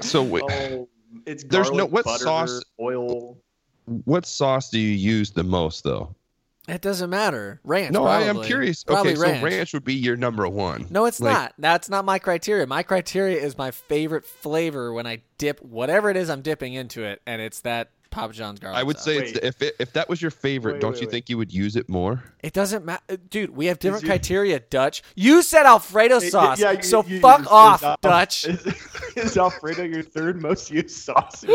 So 0.00 0.22
wait, 0.22 0.42
Oh, 0.50 0.88
it's 1.24 1.44
There's 1.44 1.70
no- 1.72 1.86
what 1.86 2.04
butter, 2.04 2.22
sauce- 2.24 2.62
Oil. 2.78 3.38
what 4.04 4.26
sauce 4.26 4.68
do 4.68 4.78
you 4.78 4.90
use 4.94 5.30
the 5.30 5.42
most 5.44 5.82
though? 5.82 6.14
It 6.70 6.80
doesn't 6.82 7.10
matter. 7.10 7.60
Ranch. 7.64 7.92
No, 7.92 8.04
I 8.06 8.22
am 8.22 8.42
curious. 8.42 8.84
Probably 8.84 9.12
okay, 9.12 9.20
ranch. 9.20 9.40
so 9.40 9.44
ranch 9.46 9.72
would 9.74 9.84
be 9.84 9.94
your 9.94 10.16
number 10.16 10.48
one. 10.48 10.86
No, 10.90 11.04
it's 11.06 11.20
Like, 11.20 11.32
not. 11.34 11.54
That's 11.58 11.88
not 11.88 12.04
my 12.04 12.18
criteria. 12.18 12.66
My 12.66 12.82
criteria 12.82 13.38
is 13.40 13.58
my 13.58 13.70
favorite 13.70 14.24
flavor 14.24 14.92
when 14.92 15.06
I 15.06 15.22
dip 15.38 15.60
whatever 15.62 16.10
it 16.10 16.16
is 16.16 16.30
I'm 16.30 16.42
dipping 16.42 16.74
into 16.74 17.02
it, 17.04 17.20
and 17.26 17.40
it's 17.42 17.60
that 17.60 17.90
Papa 18.10 18.32
John's 18.32 18.58
garlic. 18.58 18.76
I 18.78 18.82
would 18.82 18.96
sauce. 18.96 19.04
say 19.04 19.16
it's 19.18 19.32
the, 19.32 19.46
if 19.46 19.62
it, 19.62 19.76
if 19.78 19.92
that 19.92 20.08
was 20.08 20.20
your 20.20 20.32
favorite, 20.32 20.72
Wait, 20.74 20.80
don't 20.80 20.92
wait, 20.94 21.00
you 21.02 21.06
wait. 21.06 21.12
think 21.12 21.28
you 21.30 21.38
would 21.38 21.52
use 21.52 21.76
it 21.76 21.88
more? 21.88 22.24
it 22.42 22.52
doesn't 22.52 22.84
matter, 22.84 23.02
uh, 23.08 23.16
dude. 23.30 23.50
We 23.50 23.66
have 23.66 23.78
different 23.78 24.02
your- 24.04 24.10
criteria, 24.10 24.58
Dutch. 24.58 25.02
You 25.14 25.42
said 25.42 25.64
Alfredo 25.64 26.18
sauce, 26.18 26.58
Yeah, 26.60 26.72
you- 26.72 26.82
so 26.82 27.04
you- 27.04 27.20
fuck 27.20 27.42
is- 27.42 27.46
off, 27.46 27.82
is 27.84 27.96
Dutch. 28.02 28.46
Is, 28.48 28.66
is 29.16 29.36
Alfredo 29.38 29.84
your 29.84 30.02
third 30.02 30.42
most 30.42 30.70
used 30.70 30.90
sauce? 30.90 31.44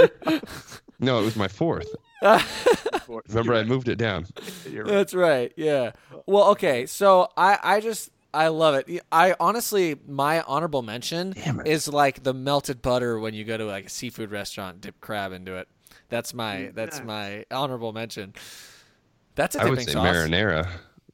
No, 0.98 1.20
it 1.20 1.26
was 1.26 1.36
my 1.36 1.50
fourth. 1.50 1.94
Life? 2.22 3.08
Remember, 3.28 3.54
You're 3.54 3.62
I 3.62 3.64
moved 3.64 3.88
it 3.88 3.98
down. 3.98 4.26
right. 4.66 4.86
That's 4.86 5.14
right. 5.14 5.54
Yeah. 5.56 5.92
Well, 6.26 6.50
okay. 6.52 6.86
So 6.86 7.30
I, 7.38 7.60
I 7.62 7.80
just, 7.80 8.12
I 8.34 8.48
love 8.50 8.76
it. 8.76 9.02
I 9.12 9.36
honestly, 9.40 9.96
my 10.08 10.42
honorable 10.42 10.82
mention 10.82 11.34
is 11.66 11.88
like 11.88 12.24
the 12.24 12.34
melted 12.34 12.82
butter 12.82 13.20
when 13.20 13.34
you 13.34 13.44
go 13.44 13.58
to 13.58 13.66
like 13.66 13.86
a 13.86 13.90
seafood 13.90 14.32
restaurant, 14.32 14.82
dip 14.82 15.00
crab 15.02 15.32
into 15.32 15.56
it. 15.56 15.68
That's 16.10 16.34
my, 16.34 16.56
mm, 16.56 16.76
that's 16.76 17.02
my 17.04 17.46
honorable 17.52 17.94
mention. 17.94 18.34
That's 19.36 19.56
a 19.56 19.60
I 19.60 19.64
dipping 19.64 19.76
would 19.78 19.86
say 19.86 19.92
sauce. 19.94 20.06
marinara. 20.06 20.68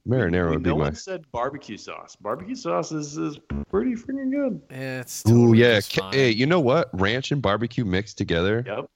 Marinara 0.08 0.50
would 0.52 0.64
no 0.64 0.74
be 0.74 0.80
my. 0.80 0.86
one 0.86 0.96
said 0.96 1.24
barbecue 1.32 1.78
sauce. 1.78 2.16
Barbecue 2.16 2.56
sauce 2.56 2.92
is, 2.92 3.18
is 3.18 3.38
pretty 3.70 3.94
freaking 3.94 4.32
good. 4.32 4.62
Yeah, 4.72 5.02
it's 5.02 5.24
Ooh 5.28 5.32
totally 5.32 5.60
yeah. 5.60 5.80
Ca- 5.82 6.02
fine. 6.02 6.14
Hey, 6.14 6.30
you 6.32 6.46
know 6.48 6.60
what? 6.60 6.90
Ranch 7.00 7.32
and 7.32 7.42
barbecue 7.42 7.86
mixed 7.86 8.18
together 8.18 8.64
Yep. 8.66 8.90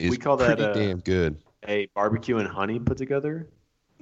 Is 0.00 0.10
We 0.10 0.16
call 0.16 0.36
that, 0.38 0.46
pretty 0.56 0.64
uh, 0.64 0.72
damn 0.72 0.98
good. 1.00 1.36
A 1.68 1.86
barbecue 1.94 2.38
and 2.38 2.48
honey 2.48 2.78
put 2.78 2.96
together. 2.96 3.48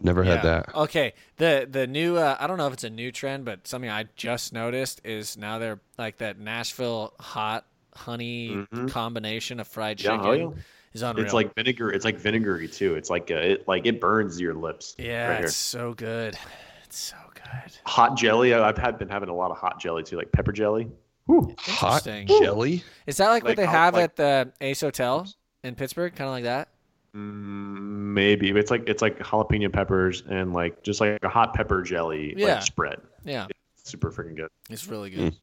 Never 0.01 0.23
had 0.23 0.37
Yeah. 0.37 0.43
that. 0.43 0.75
Okay, 0.77 1.13
the 1.39 1.67
the 1.69 1.87
new 1.89 2.17
uh, 2.17 2.37
I 2.39 2.47
don't 2.47 2.57
know 2.57 2.69
if 2.69 2.73
it's 2.73 2.85
a 2.85 2.91
new 2.91 3.11
trend, 3.11 3.45
but 3.45 3.67
something 3.67 3.91
I 3.91 4.05
just 4.15 4.53
noticed 4.53 5.01
is 5.05 5.37
now 5.37 5.59
they're 5.59 5.81
like 5.99 6.19
that 6.19 6.39
Nashville 6.39 7.15
hot 7.19 7.67
honey 7.95 8.51
Mhm. 8.73 8.91
combination 8.91 9.59
of 9.59 9.67
fried 9.67 9.99
chicken 9.99 10.21
oh, 10.23 10.33
yeah. 10.33 10.49
is 10.93 11.03
unreal. 11.03 11.25
It's 11.25 11.35
like 11.35 11.53
vinegar. 11.57 11.91
It's 11.91 12.05
like 12.05 12.17
vinegary 12.17 12.69
too. 12.69 12.95
It's 12.95 13.11
like 13.11 13.31
uh, 13.33 13.35
it 13.37 13.67
like 13.67 13.87
it 13.87 14.01
burns 14.01 14.41
your 14.41 14.55
lips. 14.55 14.95
yeah, 14.99 15.31
right 15.31 15.45
it's 15.45 15.57
so 15.57 15.95
good. 15.95 16.39
It's 16.85 16.99
so 16.99 17.17
good. 17.35 17.73
Hot 17.87 18.17
jelly. 18.17 18.55
I- 18.55 18.69
I've 18.69 18.79
had 18.79 18.99
been 19.01 19.09
having 19.09 19.31
a 19.31 19.35
lot 19.35 19.51
of 19.51 19.57
hot 19.59 19.81
jelly 19.81 20.05
too, 20.05 20.17
like 20.17 20.31
pepper 20.31 20.53
jelly. 20.53 20.89
Whew. 21.27 21.55
Hot 21.59 22.07
Interesting. 22.07 22.29
jelly. 22.43 22.85
Is 23.07 23.17
that 23.17 23.29
like, 23.31 23.43
what 23.45 23.57
they 23.57 23.67
have 23.67 23.95
like- 23.95 24.05
at 24.05 24.17
the 24.17 24.53
Ace 24.61 24.81
Hotel 24.81 25.27
in 25.65 25.75
Pittsburgh? 25.75 26.15
Kind 26.15 26.29
of 26.29 26.33
like 26.33 26.45
that. 26.45 26.69
Mm, 27.15 27.79
maybe 28.15 28.51
it's 28.51 28.71
like 28.71 28.89
it's 28.89 29.01
like 29.03 29.19
jalapeno 29.19 29.73
peppers 29.73 30.23
and 30.29 30.53
like 30.53 30.83
just 30.83 31.01
like 31.01 31.19
a 31.23 31.29
hot 31.29 31.55
pepper 31.55 31.83
jelly 31.83 32.35
Yeah. 32.37 32.55
like 32.55 32.63
spread. 32.63 32.99
Yeah, 33.25 33.47
It's 33.79 33.91
super 33.91 34.11
freaking 34.13 34.37
good. 34.37 34.49
it's 34.71 34.87
really 34.87 35.11
good. 35.11 35.35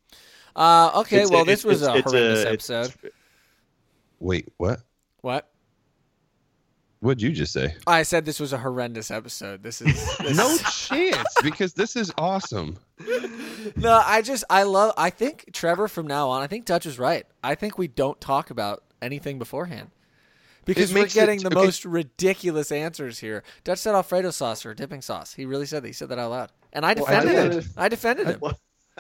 Uh, 0.56 0.92
okay, 1.02 1.18
It's- 1.18 1.32
well, 1.32 1.42
it's- 1.42 1.58
this 1.58 1.66
was 1.66 1.82
it's- 1.82 1.96
a 1.96 2.00
it's 2.00 2.12
horrendous 2.12 2.40
it's- 2.46 2.70
episode. 2.70 3.12
Wait, 4.20 4.48
what? 4.58 4.80
What? 5.22 5.50
What'd 7.02 7.22
you 7.22 7.32
just 7.32 7.52
say? 7.54 7.76
I 7.86 8.04
said 8.04 8.26
this 8.26 8.40
was 8.40 8.54
a 8.54 8.58
horrendous 8.58 9.12
episode. 9.12 9.62
This 9.62 9.82
is 9.82 10.18
this 10.20 10.38
No 10.38 10.58
chance, 10.58 11.28
because 11.44 11.74
this 11.74 11.96
is 11.96 12.12
awesome. 12.18 12.78
No, 13.76 14.00
I 14.06 14.22
just 14.22 14.44
I 14.48 14.62
love. 14.62 14.94
I 14.96 15.10
think 15.10 15.50
Trevor 15.52 15.88
from 15.88 16.06
now 16.06 16.30
on. 16.30 16.44
I 16.44 16.48
think 16.48 16.66
Dutch 16.66 16.86
is 16.86 17.00
right. 17.00 17.26
I 17.44 17.56
think 17.56 17.80
we 17.80 17.88
don't 17.88 18.22
talk 18.22 18.52
about 18.52 18.84
anything 19.02 19.40
beforehand 19.40 19.90
because 20.66 20.94
we're 20.94 21.02
makes 21.02 21.16
it- 21.16 21.20
getting 21.20 21.40
the 21.40 21.48
okay. 21.48 21.56
most 21.66 21.86
ridiculous 21.86 22.72
answers 22.72 23.20
here. 23.20 23.44
Dutch 23.64 23.80
said 23.80 23.96
Alfredo 23.96 24.32
sauce 24.32 24.66
or 24.66 24.74
dipping 24.74 25.02
sauce. 25.02 25.34
He 25.34 25.46
really 25.46 25.66
said 25.66 25.84
that. 25.84 25.88
He 25.88 25.94
said 25.94 26.10
that 26.10 26.20
out 26.20 26.32
loud, 26.32 26.52
and 26.74 26.86
I 26.86 26.94
Well, 26.94 27.06
I 27.08 27.22
defended 27.24 27.54
him. 27.64 27.70
I 27.78 27.88
defended 27.90 28.28
him. 28.28 28.42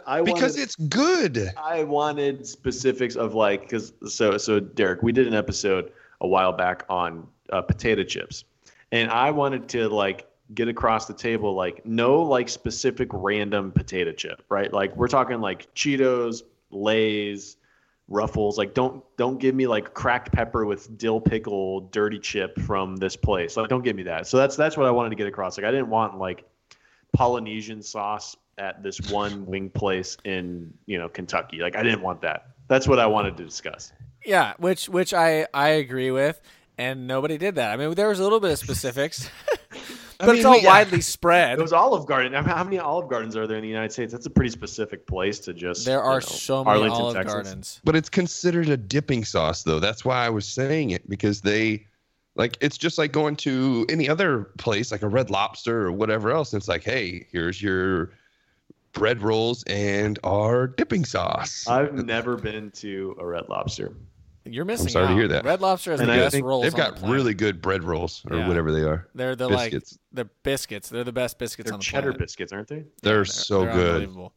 I 0.06 0.21
Because 0.21 0.41
wanted, 0.54 0.60
it's 0.62 0.75
good. 0.75 1.51
I 1.58 1.84
wanted 1.84 2.45
specifics 2.45 3.16
of 3.16 3.34
like 3.34 3.61
because 3.61 3.93
so 4.07 4.38
so 4.38 4.59
Derek, 4.59 5.01
we 5.01 5.11
did 5.11 5.26
an 5.28 5.34
episode 5.34 5.91
a 6.22 6.28
while 6.28 6.51
back 6.51 6.84
on 6.89 7.26
uh, 7.53 7.61
potato 7.61 8.03
chips, 8.03 8.43
and 8.91 9.09
I 9.09 9.32
wanted 9.32 9.70
to 9.70 9.88
like 9.88 10.28
get 10.53 10.68
across 10.68 11.05
the 11.07 11.13
table 11.13 11.55
like 11.55 11.86
no 11.86 12.22
like 12.22 12.49
specific 12.49 13.07
random 13.13 13.72
potato 13.72 14.11
chip, 14.11 14.43
right? 14.49 14.72
Like 14.74 14.95
we're 14.97 15.07
talking 15.07 15.39
like 15.39 15.74
Cheetos, 15.76 16.43
Lay's, 16.72 17.55
Ruffles. 18.08 18.58
Like 18.58 18.74
don't 18.74 19.03
don't 19.18 19.39
give 19.39 19.56
me 19.56 19.68
like 19.68 19.93
cracked 19.93 20.32
pepper 20.32 20.66
with 20.66 20.97
dill 20.97 21.20
pickle 21.20 21.82
dirty 21.82 22.20
chip 22.20 22.60
from 22.60 22.95
this 22.97 23.16
place. 23.16 23.58
Like 23.58 23.70
don't 23.70 23.84
give 23.84 23.95
me 23.95 24.03
that. 24.03 24.28
So 24.28 24.38
that's 24.38 24.56
that's 24.56 24.78
what 24.78 24.86
I 24.86 24.91
wanted 24.91 25.10
to 25.10 25.16
get 25.16 25.28
across. 25.28 25.58
Like 25.58 25.66
I 25.66 25.72
didn't 25.72 25.89
want 25.89 26.20
like 26.20 26.45
Polynesian 27.14 27.82
sauce 27.82 28.36
at 28.58 28.84
this 28.84 28.99
one 29.12 29.45
wing 29.47 29.70
place 29.70 30.18
in 30.24 30.74
you 30.86 30.99
know 30.99 31.10
Kentucky. 31.10 31.60
Like 31.60 31.76
I 31.76 31.84
didn't 31.84 32.01
want 32.01 32.22
that. 32.22 32.47
That's 32.68 32.88
what 32.88 32.99
I 32.99 33.08
wanted 33.08 33.38
to 33.38 33.43
discuss. 33.43 33.91
Yeah, 34.24 34.53
which 34.58 34.88
which 34.88 35.14
I 35.14 35.47
I 35.53 35.70
agree 35.70 36.12
with, 36.12 36.39
and 36.78 37.08
nobody 37.08 37.38
did 37.38 37.56
that. 37.56 37.72
I 37.72 37.78
mean, 37.78 37.93
there 37.95 38.10
was 38.10 38.20
a 38.20 38.24
little 38.24 38.39
bit 38.39 38.51
of 38.51 38.60
specifics. 38.60 39.30
but 40.20 40.36
it's 40.36 40.45
all 40.45 40.59
we- 40.59 40.66
widely 40.66 41.01
spread. 41.16 41.59
It 41.59 41.61
was 41.61 41.74
Olive 41.74 42.05
Garden. 42.05 42.36
I 42.36 42.41
mean, 42.41 42.49
how 42.49 42.63
many 42.63 42.80
Olive 42.80 43.09
Gardens 43.09 43.36
are 43.36 43.47
there 43.47 43.57
in 43.57 43.63
the 43.63 43.70
United 43.70 43.91
States? 43.91 44.11
That's 44.11 44.26
a 44.26 44.30
pretty 44.30 44.51
specific 44.51 45.07
place 45.07 45.39
to 45.39 45.53
just. 45.53 45.86
there 45.86 45.99
you 45.99 46.03
are 46.05 46.16
know, 46.16 46.20
so 46.20 46.63
many 46.63 46.78
Arlington, 46.78 47.01
Olive 47.01 47.16
Texas. 47.16 47.34
Gardens. 47.34 47.82
But 47.84 47.95
it's 47.95 48.09
considered 48.09 48.70
a 48.70 48.78
dipping 48.78 49.26
sauce, 49.26 49.63
though. 49.63 49.80
That's 49.80 50.05
why 50.05 50.26
I 50.26 50.30
was 50.30 50.47
saying 50.47 50.91
it 50.91 51.09
because 51.09 51.41
they, 51.41 51.86
like, 52.36 52.57
it's 52.61 52.78
just 52.78 52.97
like 52.97 53.11
going 53.11 53.36
to 53.38 53.86
any 53.89 54.07
other 54.09 54.45
place, 54.57 54.91
like 54.91 55.01
a 55.01 55.07
Red 55.07 55.30
Lobster 55.30 55.86
or 55.86 55.91
whatever 55.91 56.32
else. 56.32 56.53
And 56.53 56.59
it's 56.61 56.68
like, 56.68 56.84
hey, 56.84 57.28
here's 57.32 57.61
your 57.61 58.11
bread 58.93 59.22
rolls 59.22 59.63
and 59.68 60.18
our 60.24 60.68
dipping 60.68 61.03
sauce. 61.05 61.68
I've 61.68 61.93
never 62.05 62.38
been 62.38 62.72
to 62.72 63.16
a 63.20 63.26
Red 63.26 63.49
Lobster. 63.49 63.93
You're 64.46 64.66
missing 64.66 64.88
I'm 64.88 64.91
sorry 64.91 65.08
to 65.08 65.14
hear 65.16 65.28
that. 65.30 65.43
Red 65.43 65.60
Lobster 65.62 65.91
has 65.91 66.00
And 66.00 66.10
the 66.10 66.14
I 66.14 66.18
best 66.18 66.34
think 66.34 66.46
rolls. 66.46 66.64
They've 66.64 66.74
on 66.74 66.80
the 66.80 66.84
got 66.91 66.96
planet. 66.98 67.16
really 67.16 67.34
good 67.34 67.62
bread 67.62 67.84
rolls 67.84 68.24
or 68.30 68.38
Yeah. 68.38 68.48
whatever 68.48 68.72
they 68.72 68.82
are. 68.82 69.08
They're 69.16 69.36
the 69.36 69.50
biscuits. 69.50 69.93
like 69.93 70.00
the 70.14 70.26
biscuits. 70.43 70.89
They're 70.89 71.04
the 71.04 71.12
best 71.12 71.39
biscuits 71.39 71.68
They're 71.70 71.74
on 71.74 71.80
the 71.80 71.84
cheddar 71.84 72.02
planet. 72.12 72.20
biscuits, 72.20 72.52
aren't 72.54 72.68
they? 72.68 72.84
They're, 73.02 73.20
Yeah, 73.20 73.24
so 73.24 73.62
they're 73.62 73.74
good. 73.74 73.89
Unbelievable. 74.04 74.34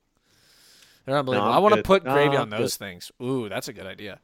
They're 1.04 1.18
unbelievable. 1.18 1.48
No, 1.50 1.54
I 1.54 1.58
want 1.58 1.74
to 1.74 1.82
put 1.82 2.04
No, 2.04 2.12
gravy 2.12 2.36
on 2.36 2.48
those 2.50 2.76
things. 2.76 3.12
Ooh, 3.22 3.48
that's 3.48 3.68
a 3.68 3.72
good 3.72 3.86
idea. 3.86 4.18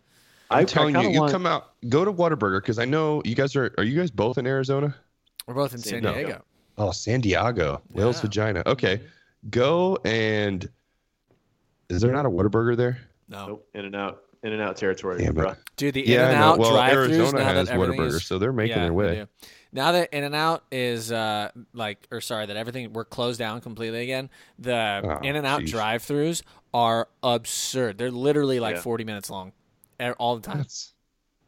I, 0.51 0.61
I'm 0.61 0.67
telling 0.67 0.95
I 0.97 1.01
you, 1.01 1.05
kinda 1.07 1.15
you 1.15 1.21
want- 1.21 1.33
come 1.33 1.47
out, 1.47 1.73
go 1.89 2.05
to 2.05 2.13
Whataburger 2.13 2.61
because 2.61 2.79
I 2.79 2.85
know 2.85 3.23
you 3.25 3.35
guys 3.35 3.57
are. 3.57 3.75
Are 3.79 3.85
you 3.85 3.99
guys 3.99 4.11
both 4.11 4.37
in 4.39 4.47
Arizona? 4.47 4.95
We're 5.47 5.55
both 5.55 5.73
in 5.73 5.79
San 5.79 6.03
San 6.03 6.03
Diego. 6.03 6.15
Diego. 6.29 6.45
Oh, 6.77 6.91
San 6.93 7.21
Diego, 7.21 7.83
Whale's 7.91 8.17
Yeah. 8.17 8.23
vagina. 8.23 8.63
Okay, 8.67 8.97
mm-hmm. 8.99 9.49
go 9.51 9.99
and. 10.05 10.69
Is 11.91 12.01
there 12.01 12.13
not 12.13 12.27
a 12.27 12.31
Whataburger 12.31 12.77
there? 12.77 12.99
No, 13.29 13.47
Nope, 13.47 13.69
in 13.75 13.85
and 13.87 13.95
out, 13.97 14.23
in 14.45 14.53
and 14.53 14.63
out 14.63 14.77
territory, 14.77 15.19
Damn 15.19 15.31
it. 15.31 15.35
bro. 15.35 15.55
dude, 15.77 15.95
the 15.95 16.07
Yeah, 16.07 16.27
In 16.27 16.31
and 16.33 16.41
know. 16.41 16.47
Out 16.47 16.59
Well, 16.59 16.71
drive-throughs 16.73 16.95
Arizona 17.09 17.39
now 17.39 17.45
has 17.55 17.69
that 17.69 17.75
everything 17.75 18.01
Whataburger, 18.01 18.07
is, 18.15 18.25
so 18.27 18.39
they're 18.39 18.53
making 18.53 18.77
yeah, 18.77 18.83
their 18.85 18.93
way. 18.93 19.27
Now 19.73 19.91
that 19.93 20.11
In 20.13 20.23
and 20.23 20.35
Out 20.37 20.63
is 20.71 21.11
uh 21.11 21.51
like, 21.73 22.07
or 22.13 22.21
sorry, 22.21 22.47
that 22.47 22.57
everything 22.57 22.93
we're 22.93 23.05
closed 23.05 23.39
down 23.41 23.61
completely 23.61 24.03
again. 24.05 24.31
The 24.61 25.01
Oh, 25.03 25.27
In 25.27 25.35
and 25.35 25.47
Out 25.47 25.65
drive-throughs 25.65 26.43
are 26.73 27.09
absurd. 27.23 27.99
They're 27.99 28.11
literally 28.11 28.61
like 28.61 28.77
Yeah. 28.77 28.83
40 28.83 29.05
minutes 29.05 29.31
long, 29.31 29.53
all 30.19 30.37
the 30.37 30.43
time. 30.43 30.59
That's 30.59 30.93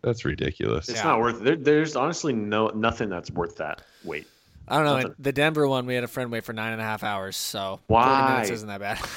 that's 0.03 0.25
ridiculous. 0.25 0.89
It's 0.89 0.99
Yeah. 0.99 1.05
not 1.05 1.21
worth. 1.21 1.41
There, 1.43 1.57
there's 1.57 1.97
honestly 1.97 2.33
no 2.33 2.69
nothing 2.69 3.09
that's 3.11 3.31
worth 3.31 3.57
that 3.57 3.83
wait. 4.05 4.27
I 4.69 4.77
don't 4.77 4.85
know. 4.85 4.97
Nothing. 4.97 5.15
The 5.21 5.33
Denver 5.33 5.69
one, 5.69 5.87
we 5.87 5.95
had 5.95 6.03
a 6.03 6.09
friend 6.09 6.33
wait 6.33 6.45
for 6.45 6.53
nine 6.53 6.73
and 6.73 6.81
a 6.81 6.85
half 6.85 7.05
hours, 7.05 7.37
so 7.37 7.79
40 7.87 8.05
Why? 8.09 8.31
minutes 8.33 8.51
isn't 8.51 8.69
that 8.69 8.81
bad. 8.81 8.99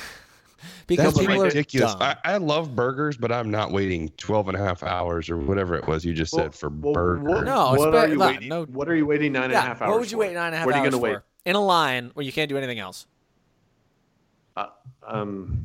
because 0.88 1.14
That's 1.14 1.26
people 1.28 1.44
ridiculous. 1.44 1.94
are 1.96 2.00
dumb. 2.00 2.18
I, 2.24 2.34
I 2.34 2.38
love 2.38 2.76
burgers, 2.76 3.18
but 3.18 3.32
I'm 3.32 3.50
not 3.52 3.72
waiting 3.72 4.10
12 4.18 4.50
and 4.50 4.58
a 4.58 4.60
half 4.60 4.84
hours 4.84 5.30
or 5.30 5.38
whatever 5.38 5.76
it 5.76 5.88
was 5.88 6.04
you 6.06 6.14
just 6.14 6.32
said 6.34 6.54
for 6.56 6.70
Well, 6.70 6.94
burgers. 6.94 7.24
What, 7.28 7.44
No, 7.46 7.74
what 7.76 7.96
are 7.96 8.08
you 8.08 8.16
no, 8.18 8.28
waiting? 8.28 8.50
no. 8.50 8.66
What 8.66 8.90
are 8.90 8.96
you 8.96 9.06
waiting 9.06 9.32
nine 9.34 9.46
and 9.46 9.54
a 9.54 9.62
half 9.62 9.82
hours? 9.82 9.90
what 9.92 10.00
would 10.00 10.12
you 10.12 10.18
for? 10.18 10.22
wait 10.22 10.34
nine 10.34 10.48
and 10.48 10.56
a 10.56 10.58
half 10.60 10.66
Where 10.68 10.76
are 10.76 10.78
you 10.80 10.84
hours 10.86 10.94
gonna 10.96 11.02
for? 11.02 11.14
wait? 11.14 11.22
In 11.46 11.56
a 11.56 11.64
line 11.66 12.12
where 12.14 12.26
you 12.26 12.32
can't 12.32 12.50
do 12.50 12.58
anything 12.58 12.80
else. 12.80 13.08
Uh, 14.58 14.68
um, 15.08 15.58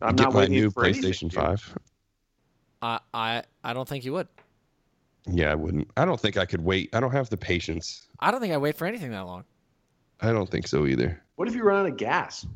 I'm 0.00 0.14
Get 0.16 0.24
not 0.24 0.32
my 0.34 0.40
waiting 0.40 0.54
new 0.54 0.70
for 0.70 0.84
PlayStation 0.84 1.22
dude. 1.30 1.34
5. 1.34 1.78
I 2.82 3.00
I 3.14 3.42
I 3.64 3.72
don't 3.72 3.88
think 3.88 4.04
you 4.04 4.12
would. 4.12 4.28
Yeah, 5.28 5.50
I 5.50 5.54
wouldn't. 5.56 5.90
I 5.96 6.04
don't 6.04 6.20
think 6.20 6.36
I 6.36 6.44
could 6.44 6.62
wait. 6.62 6.94
I 6.94 7.00
don't 7.00 7.10
have 7.10 7.28
the 7.30 7.36
patience. 7.36 8.06
I 8.20 8.30
don't 8.30 8.40
think 8.40 8.52
I 8.52 8.58
wait 8.58 8.76
for 8.76 8.86
anything 8.86 9.10
that 9.10 9.26
long. 9.26 9.44
I 10.20 10.30
don't 10.32 10.48
think 10.48 10.68
so 10.68 10.86
either. 10.86 11.20
What 11.34 11.48
if 11.48 11.54
you 11.54 11.62
run 11.64 11.80
out 11.80 11.86
of 11.90 11.96
gas? 11.96 12.46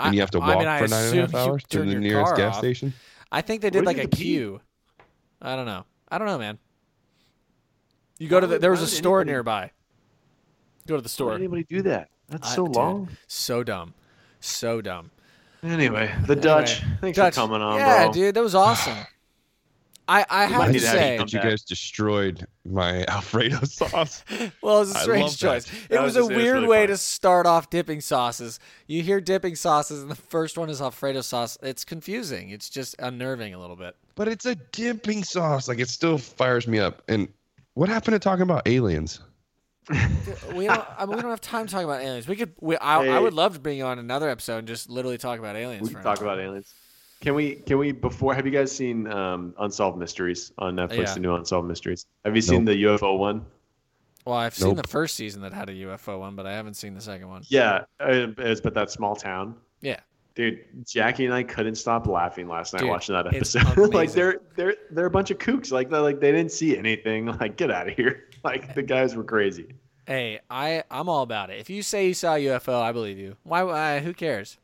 I, 0.00 0.06
And 0.06 0.14
you 0.14 0.20
have 0.22 0.30
to 0.30 0.38
I 0.40 0.40
walk 0.40 0.48
mean, 0.48 0.58
for 0.78 0.88
nine 0.88 1.08
and 1.08 1.18
a 1.18 1.20
half 1.20 1.34
hours 1.34 1.62
to 1.70 1.78
the 1.80 1.94
nearest 1.94 2.34
gas 2.36 2.54
off. 2.54 2.58
station. 2.60 2.94
I 3.30 3.42
think 3.42 3.60
they 3.60 3.70
did 3.70 3.80
What 3.84 3.86
like 3.86 3.96
a 3.98 4.00
you 4.00 4.02
have 4.04 4.10
pee? 4.12 4.16
queue. 4.24 4.60
I 5.42 5.54
don't 5.56 5.66
know. 5.66 5.84
I 6.08 6.18
don't 6.18 6.26
know, 6.26 6.38
man. 6.38 6.58
You 8.18 8.28
go 8.28 8.40
to 8.40 8.46
the. 8.46 8.58
There 8.58 8.70
was 8.70 8.82
a 8.82 8.86
store 8.86 9.20
anybody- 9.20 9.32
nearby. 9.32 9.70
Go 10.86 10.96
to 10.96 11.02
the 11.02 11.06
Why 11.06 11.10
store. 11.10 11.34
anybody 11.34 11.64
do 11.64 11.82
that? 11.82 12.08
That's 12.28 12.50
I- 12.50 12.54
so 12.56 12.66
dude, 12.66 12.76
long. 12.76 13.08
So 13.28 13.62
dumb. 13.62 13.94
So 14.40 14.80
dumb. 14.80 15.10
Anyway, 15.62 16.10
the 16.26 16.34
Dutch. 16.36 16.80
Anyway, 16.82 16.96
Thanks 17.02 17.16
Dutch, 17.16 17.34
for 17.34 17.40
coming 17.42 17.60
on, 17.60 17.76
bro. 17.76 17.86
yeah, 17.86 18.04
bro. 18.04 18.12
dude, 18.12 18.34
that 18.34 18.42
was 18.42 18.54
awesome. 18.54 18.96
I 20.10 20.26
I 20.28 20.44
have 20.46 20.58
might 20.58 20.66
to 20.68 20.72
to 20.74 20.80
say, 20.80 21.12
you 21.14 21.18
But 21.20 21.32
you 21.32 21.40
guys 21.40 21.62
destroyed 21.62 22.46
my 22.64 23.04
Alfredo 23.08 23.60
sauce. 23.64 24.24
well, 24.62 24.76
it 24.78 24.80
was 24.80 24.94
a 24.94 24.98
I 24.98 25.02
strange 25.02 25.22
love 25.22 25.38
that. 25.38 25.46
choice. 25.64 25.72
It 25.84 25.88
That 25.90 26.02
was, 26.02 26.16
was 26.16 26.16
a 26.16 26.18
just- 26.20 26.28
was 26.30 26.36
weird 26.36 26.54
really 26.56 26.68
way 26.68 26.80
fun. 26.82 26.88
to 26.88 26.96
start 26.98 27.46
off 27.46 27.70
dipping 27.70 28.00
sauces. 28.00 28.58
You 28.88 29.02
hear 29.02 29.20
dipping 29.20 29.54
sauces, 29.56 30.02
and 30.02 30.10
the 30.10 30.14
first 30.16 30.58
one 30.58 30.68
is 30.68 30.80
Alfredo 30.82 31.20
sauce. 31.20 31.56
It's 31.62 31.84
confusing. 31.84 32.50
It's 32.50 32.68
just 32.68 32.96
unnerving 32.98 33.54
a 33.54 33.58
little 33.60 33.76
bit. 33.76 33.96
but 34.16 34.26
it's 34.28 34.46
a 34.46 34.54
dipping 34.56 35.22
sauce. 35.24 35.68
Like 35.68 35.78
it 35.78 35.88
still 35.88 36.18
fires 36.18 36.66
me 36.66 36.78
up. 36.78 37.02
And 37.08 37.28
what 37.74 37.88
happened 37.88 38.14
to 38.14 38.18
talking 38.18 38.42
about 38.42 38.66
aliens? 38.66 39.20
We 40.54 40.66
don't. 40.66 40.84
I 40.98 41.06
mean, 41.06 41.16
we 41.16 41.22
don't 41.22 41.30
have 41.30 41.40
time 41.40 41.66
to 41.66 41.72
talk 41.72 41.84
about 41.84 42.00
aliens. 42.02 42.28
We 42.28 42.36
could. 42.36 42.52
We, 42.60 42.76
I, 42.76 43.16
I 43.16 43.18
would 43.18 43.32
love 43.34 43.54
to 43.54 43.60
bring 43.60 43.78
you 43.78 43.84
on 43.84 43.98
another 43.98 44.28
episode 44.28 44.58
and 44.58 44.68
just 44.68 44.88
literally 44.90 45.18
talk 45.18 45.38
about 45.38 45.56
aliens. 45.56 45.82
We 45.82 45.88
for 45.88 45.94
can 45.94 46.04
talk 46.04 46.18
hour. 46.18 46.26
about 46.26 46.38
aliens. 46.40 46.72
Can 47.20 47.34
we? 47.34 47.56
Can 47.56 47.78
we? 47.78 47.92
Before, 47.92 48.34
have 48.34 48.46
you 48.46 48.52
guys 48.52 48.72
seen 48.74 49.06
um, 49.08 49.54
Unsolved 49.58 49.98
Mysteries 49.98 50.52
on 50.58 50.76
Netflix? 50.76 50.96
Yeah. 50.96 51.14
The 51.14 51.20
new 51.20 51.34
Unsolved 51.34 51.68
Mysteries. 51.68 52.06
Have 52.24 52.34
you 52.34 52.42
seen 52.42 52.64
the 52.64 52.82
UFO 52.84 53.18
one? 53.18 53.44
Well, 54.24 54.36
I've 54.36 54.54
seen 54.54 54.74
the 54.74 54.88
first 54.88 55.16
season 55.16 55.42
that 55.42 55.52
had 55.52 55.68
a 55.68 55.72
UFO 55.72 56.20
one, 56.20 56.36
but 56.36 56.46
I 56.46 56.52
haven't 56.52 56.74
seen 56.74 56.94
the 56.94 57.00
second 57.00 57.28
one. 57.28 57.42
Yeah, 57.48 57.84
uh, 58.00 58.28
it's 58.38 58.60
but 58.60 58.74
that 58.74 58.90
small 58.90 59.16
town. 59.16 59.54
Yeah. 59.80 60.00
Dude, 60.34 60.60
Jackie 60.86 61.24
and 61.24 61.34
I 61.34 61.42
couldn't 61.42 61.74
stop 61.74 62.06
laughing 62.06 62.48
last 62.48 62.72
night 62.72 62.80
Dude, 62.80 62.88
watching 62.88 63.14
that 63.14 63.26
episode. 63.26 63.76
like 63.94 64.12
they're 64.12 64.40
they're 64.56 64.76
they're 64.90 65.06
a 65.06 65.10
bunch 65.10 65.30
of 65.30 65.38
kooks. 65.38 65.72
Like 65.72 65.90
they're 65.90 66.00
like 66.00 66.20
they 66.20 66.32
didn't 66.32 66.52
see 66.52 66.76
anything. 66.76 67.26
Like 67.40 67.56
get 67.56 67.70
out 67.70 67.88
of 67.88 67.94
here. 67.94 68.26
Like 68.42 68.74
the 68.74 68.82
guys 68.82 69.14
were 69.14 69.24
crazy. 69.24 69.74
Hey, 70.06 70.40
I 70.48 70.82
I'm 70.90 71.10
all 71.10 71.22
about 71.22 71.50
it. 71.50 71.60
If 71.60 71.68
you 71.68 71.82
say 71.82 72.06
you 72.06 72.14
saw 72.14 72.36
a 72.36 72.38
UFO, 72.38 72.80
I 72.80 72.92
believe 72.92 73.18
you. 73.18 73.36
Why? 73.42 73.62
why 73.64 73.98
who 73.98 74.14
cares? 74.14 74.56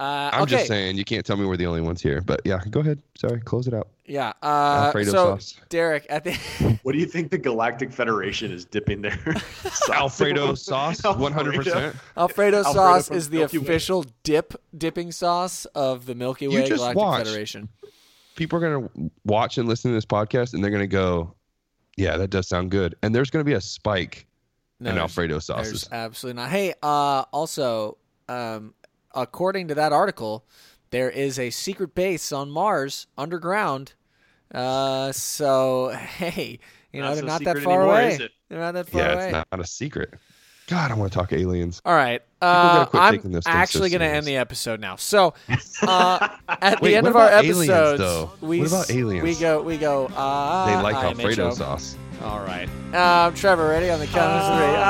Uh, 0.00 0.30
I'm 0.32 0.42
okay. 0.44 0.52
just 0.52 0.66
saying 0.68 0.96
you 0.96 1.04
can't 1.04 1.26
tell 1.26 1.36
me 1.36 1.44
we're 1.44 1.58
the 1.58 1.66
only 1.66 1.82
ones 1.82 2.00
here. 2.00 2.22
But 2.22 2.40
yeah, 2.46 2.58
go 2.70 2.80
ahead. 2.80 3.02
Sorry, 3.18 3.38
close 3.42 3.66
it 3.66 3.74
out. 3.74 3.88
Yeah. 4.06 4.32
Uh, 4.42 4.86
Alfredo 4.86 5.10
so, 5.10 5.24
sauce. 5.36 5.56
Derek, 5.68 6.06
at 6.08 6.24
the 6.24 6.32
What 6.82 6.92
do 6.92 6.98
you 6.98 7.04
think 7.04 7.30
the 7.30 7.36
Galactic 7.36 7.92
Federation 7.92 8.50
is 8.50 8.64
dipping 8.64 9.02
their 9.02 9.12
sauce 9.72 9.90
Alfredo 9.90 10.54
sauce, 10.54 11.02
100%. 11.02 11.36
Alfredo, 11.36 11.92
Alfredo 12.16 12.62
sauce 12.62 13.08
from 13.08 13.16
is 13.18 13.28
the 13.28 13.40
Milky 13.40 13.58
Way. 13.58 13.64
official 13.64 14.06
dip 14.22 14.54
dipping 14.76 15.12
sauce 15.12 15.66
of 15.74 16.06
the 16.06 16.14
Milky 16.14 16.46
You 16.46 16.52
Way 16.52 16.66
just 16.66 16.78
Galactic 16.78 16.96
watch. 16.96 17.26
Federation. 17.26 17.68
People 18.36 18.56
are 18.56 18.70
going 18.70 18.88
to 18.88 19.10
watch 19.26 19.58
and 19.58 19.68
listen 19.68 19.90
to 19.90 19.94
this 19.94 20.06
podcast 20.06 20.54
and 20.54 20.64
they're 20.64 20.70
going 20.70 20.80
to 20.80 20.86
go, 20.86 21.34
yeah, 21.98 22.16
that 22.16 22.30
does 22.30 22.48
sound 22.48 22.70
good. 22.70 22.94
And 23.02 23.14
there's 23.14 23.28
going 23.28 23.44
to 23.44 23.48
be 23.48 23.52
a 23.52 23.60
spike 23.60 24.26
No, 24.80 24.92
in 24.92 24.96
Alfredo 24.98 25.40
sauces. 25.40 25.86
absolutely 25.92 26.40
not. 26.40 26.48
Hey, 26.48 26.72
uh, 26.82 27.24
also, 27.32 27.98
um, 28.30 28.72
according 29.14 29.68
to 29.68 29.74
that 29.74 29.92
article, 29.92 30.44
there 30.90 31.10
is 31.10 31.38
a 31.38 31.50
secret 31.50 31.94
base 31.94 32.32
on 32.32 32.50
Mars 32.50 33.06
underground. 33.16 33.94
Uh, 34.52 35.12
so 35.12 35.88
hey, 36.18 36.58
you 36.92 37.00
know 37.00 37.08
Not 37.08 37.14
they're 37.14 37.20
so 37.22 37.26
not 37.26 37.44
that 37.44 37.58
far 37.58 37.72
anymore, 37.74 37.94
away. 37.94 38.14
is 38.14 38.20
it? 38.20 38.32
They're 38.48 38.58
not 38.60 38.74
that 38.74 38.88
far 38.88 39.00
Yeah, 39.02 39.12
away. 39.12 39.24
it's 39.26 39.32
not, 39.32 39.46
not 39.52 39.60
a 39.60 39.66
secret. 39.66 40.14
God, 40.70 40.92
I 40.92 40.94
want 40.94 41.10
to 41.12 41.18
talk 41.18 41.32
aliens. 41.32 41.82
All 41.84 41.96
right. 41.96 42.22
Uh, 42.40 42.86
I'm 42.92 43.14
taking 43.14 43.32
those 43.32 43.42
things 43.42 43.52
so 43.52 43.58
actually 43.58 43.90
going 43.90 44.02
to 44.02 44.06
end 44.06 44.24
the 44.24 44.36
episode 44.36 44.78
now. 44.78 44.94
So, 44.94 45.34
uh, 45.82 46.28
at 46.48 46.80
Wait, 46.80 46.92
the 46.92 46.96
end 46.96 47.08
of 47.08 47.16
our 47.16 47.26
about 47.26 47.44
aliens, 47.44 47.68
episodes, 47.68 48.40
we 48.40 48.60
What 48.60 48.68
about 48.68 48.90
aliens? 48.90 49.24
We 49.24 49.34
go. 49.34 49.62
We 49.62 49.76
go. 49.78 50.06
Uh, 50.06 50.66
They 50.66 50.76
like 50.80 50.94
IMHO. 50.94 51.08
Alfredo 51.18 51.50
sauce. 51.54 51.96
All 52.22 52.38
right. 52.38 52.68
Um, 52.94 53.34
Trevor, 53.34 53.68
ready 53.68 53.90
on 53.90 53.98
the 53.98 54.06
count 54.06 54.30
of 54.30 54.58
three? 54.58 54.76
Uh, 54.76 54.80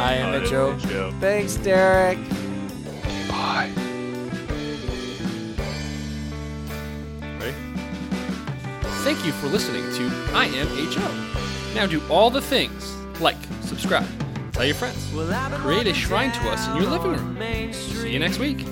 I 0.00 0.14
am 0.14 0.42
the 0.42 0.48
Joe. 0.48 0.74
Joe. 0.78 1.12
Thanks, 1.20 1.56
Derek. 1.56 2.16
Bye. 3.28 3.70
Ready? 7.38 7.54
Thank 9.04 9.26
you 9.26 9.32
for 9.32 9.48
listening 9.48 9.82
to 9.82 10.08
IMHO. 10.32 11.74
Now 11.74 11.84
do 11.86 12.00
all 12.08 12.30
the 12.30 12.40
things 12.40 12.96
like, 13.20 13.36
subscribe, 13.62 14.06
tell 14.52 14.64
your 14.64 14.74
friends, 14.74 15.10
create 15.60 15.86
a 15.86 15.94
shrine 15.94 16.32
to 16.32 16.48
us 16.48 16.66
in 16.68 16.76
your 16.76 16.90
living 16.90 17.12
room. 17.12 17.72
See 17.72 18.12
you 18.12 18.18
next 18.18 18.38
week. 18.38 18.58
Seen 18.58 18.68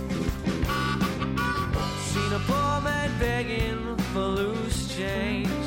a 2.33 2.41
poor 2.47 2.81
man 2.81 3.11
begging 3.19 3.97
for 4.13 4.21
loose 4.21 4.97
change. 4.97 5.58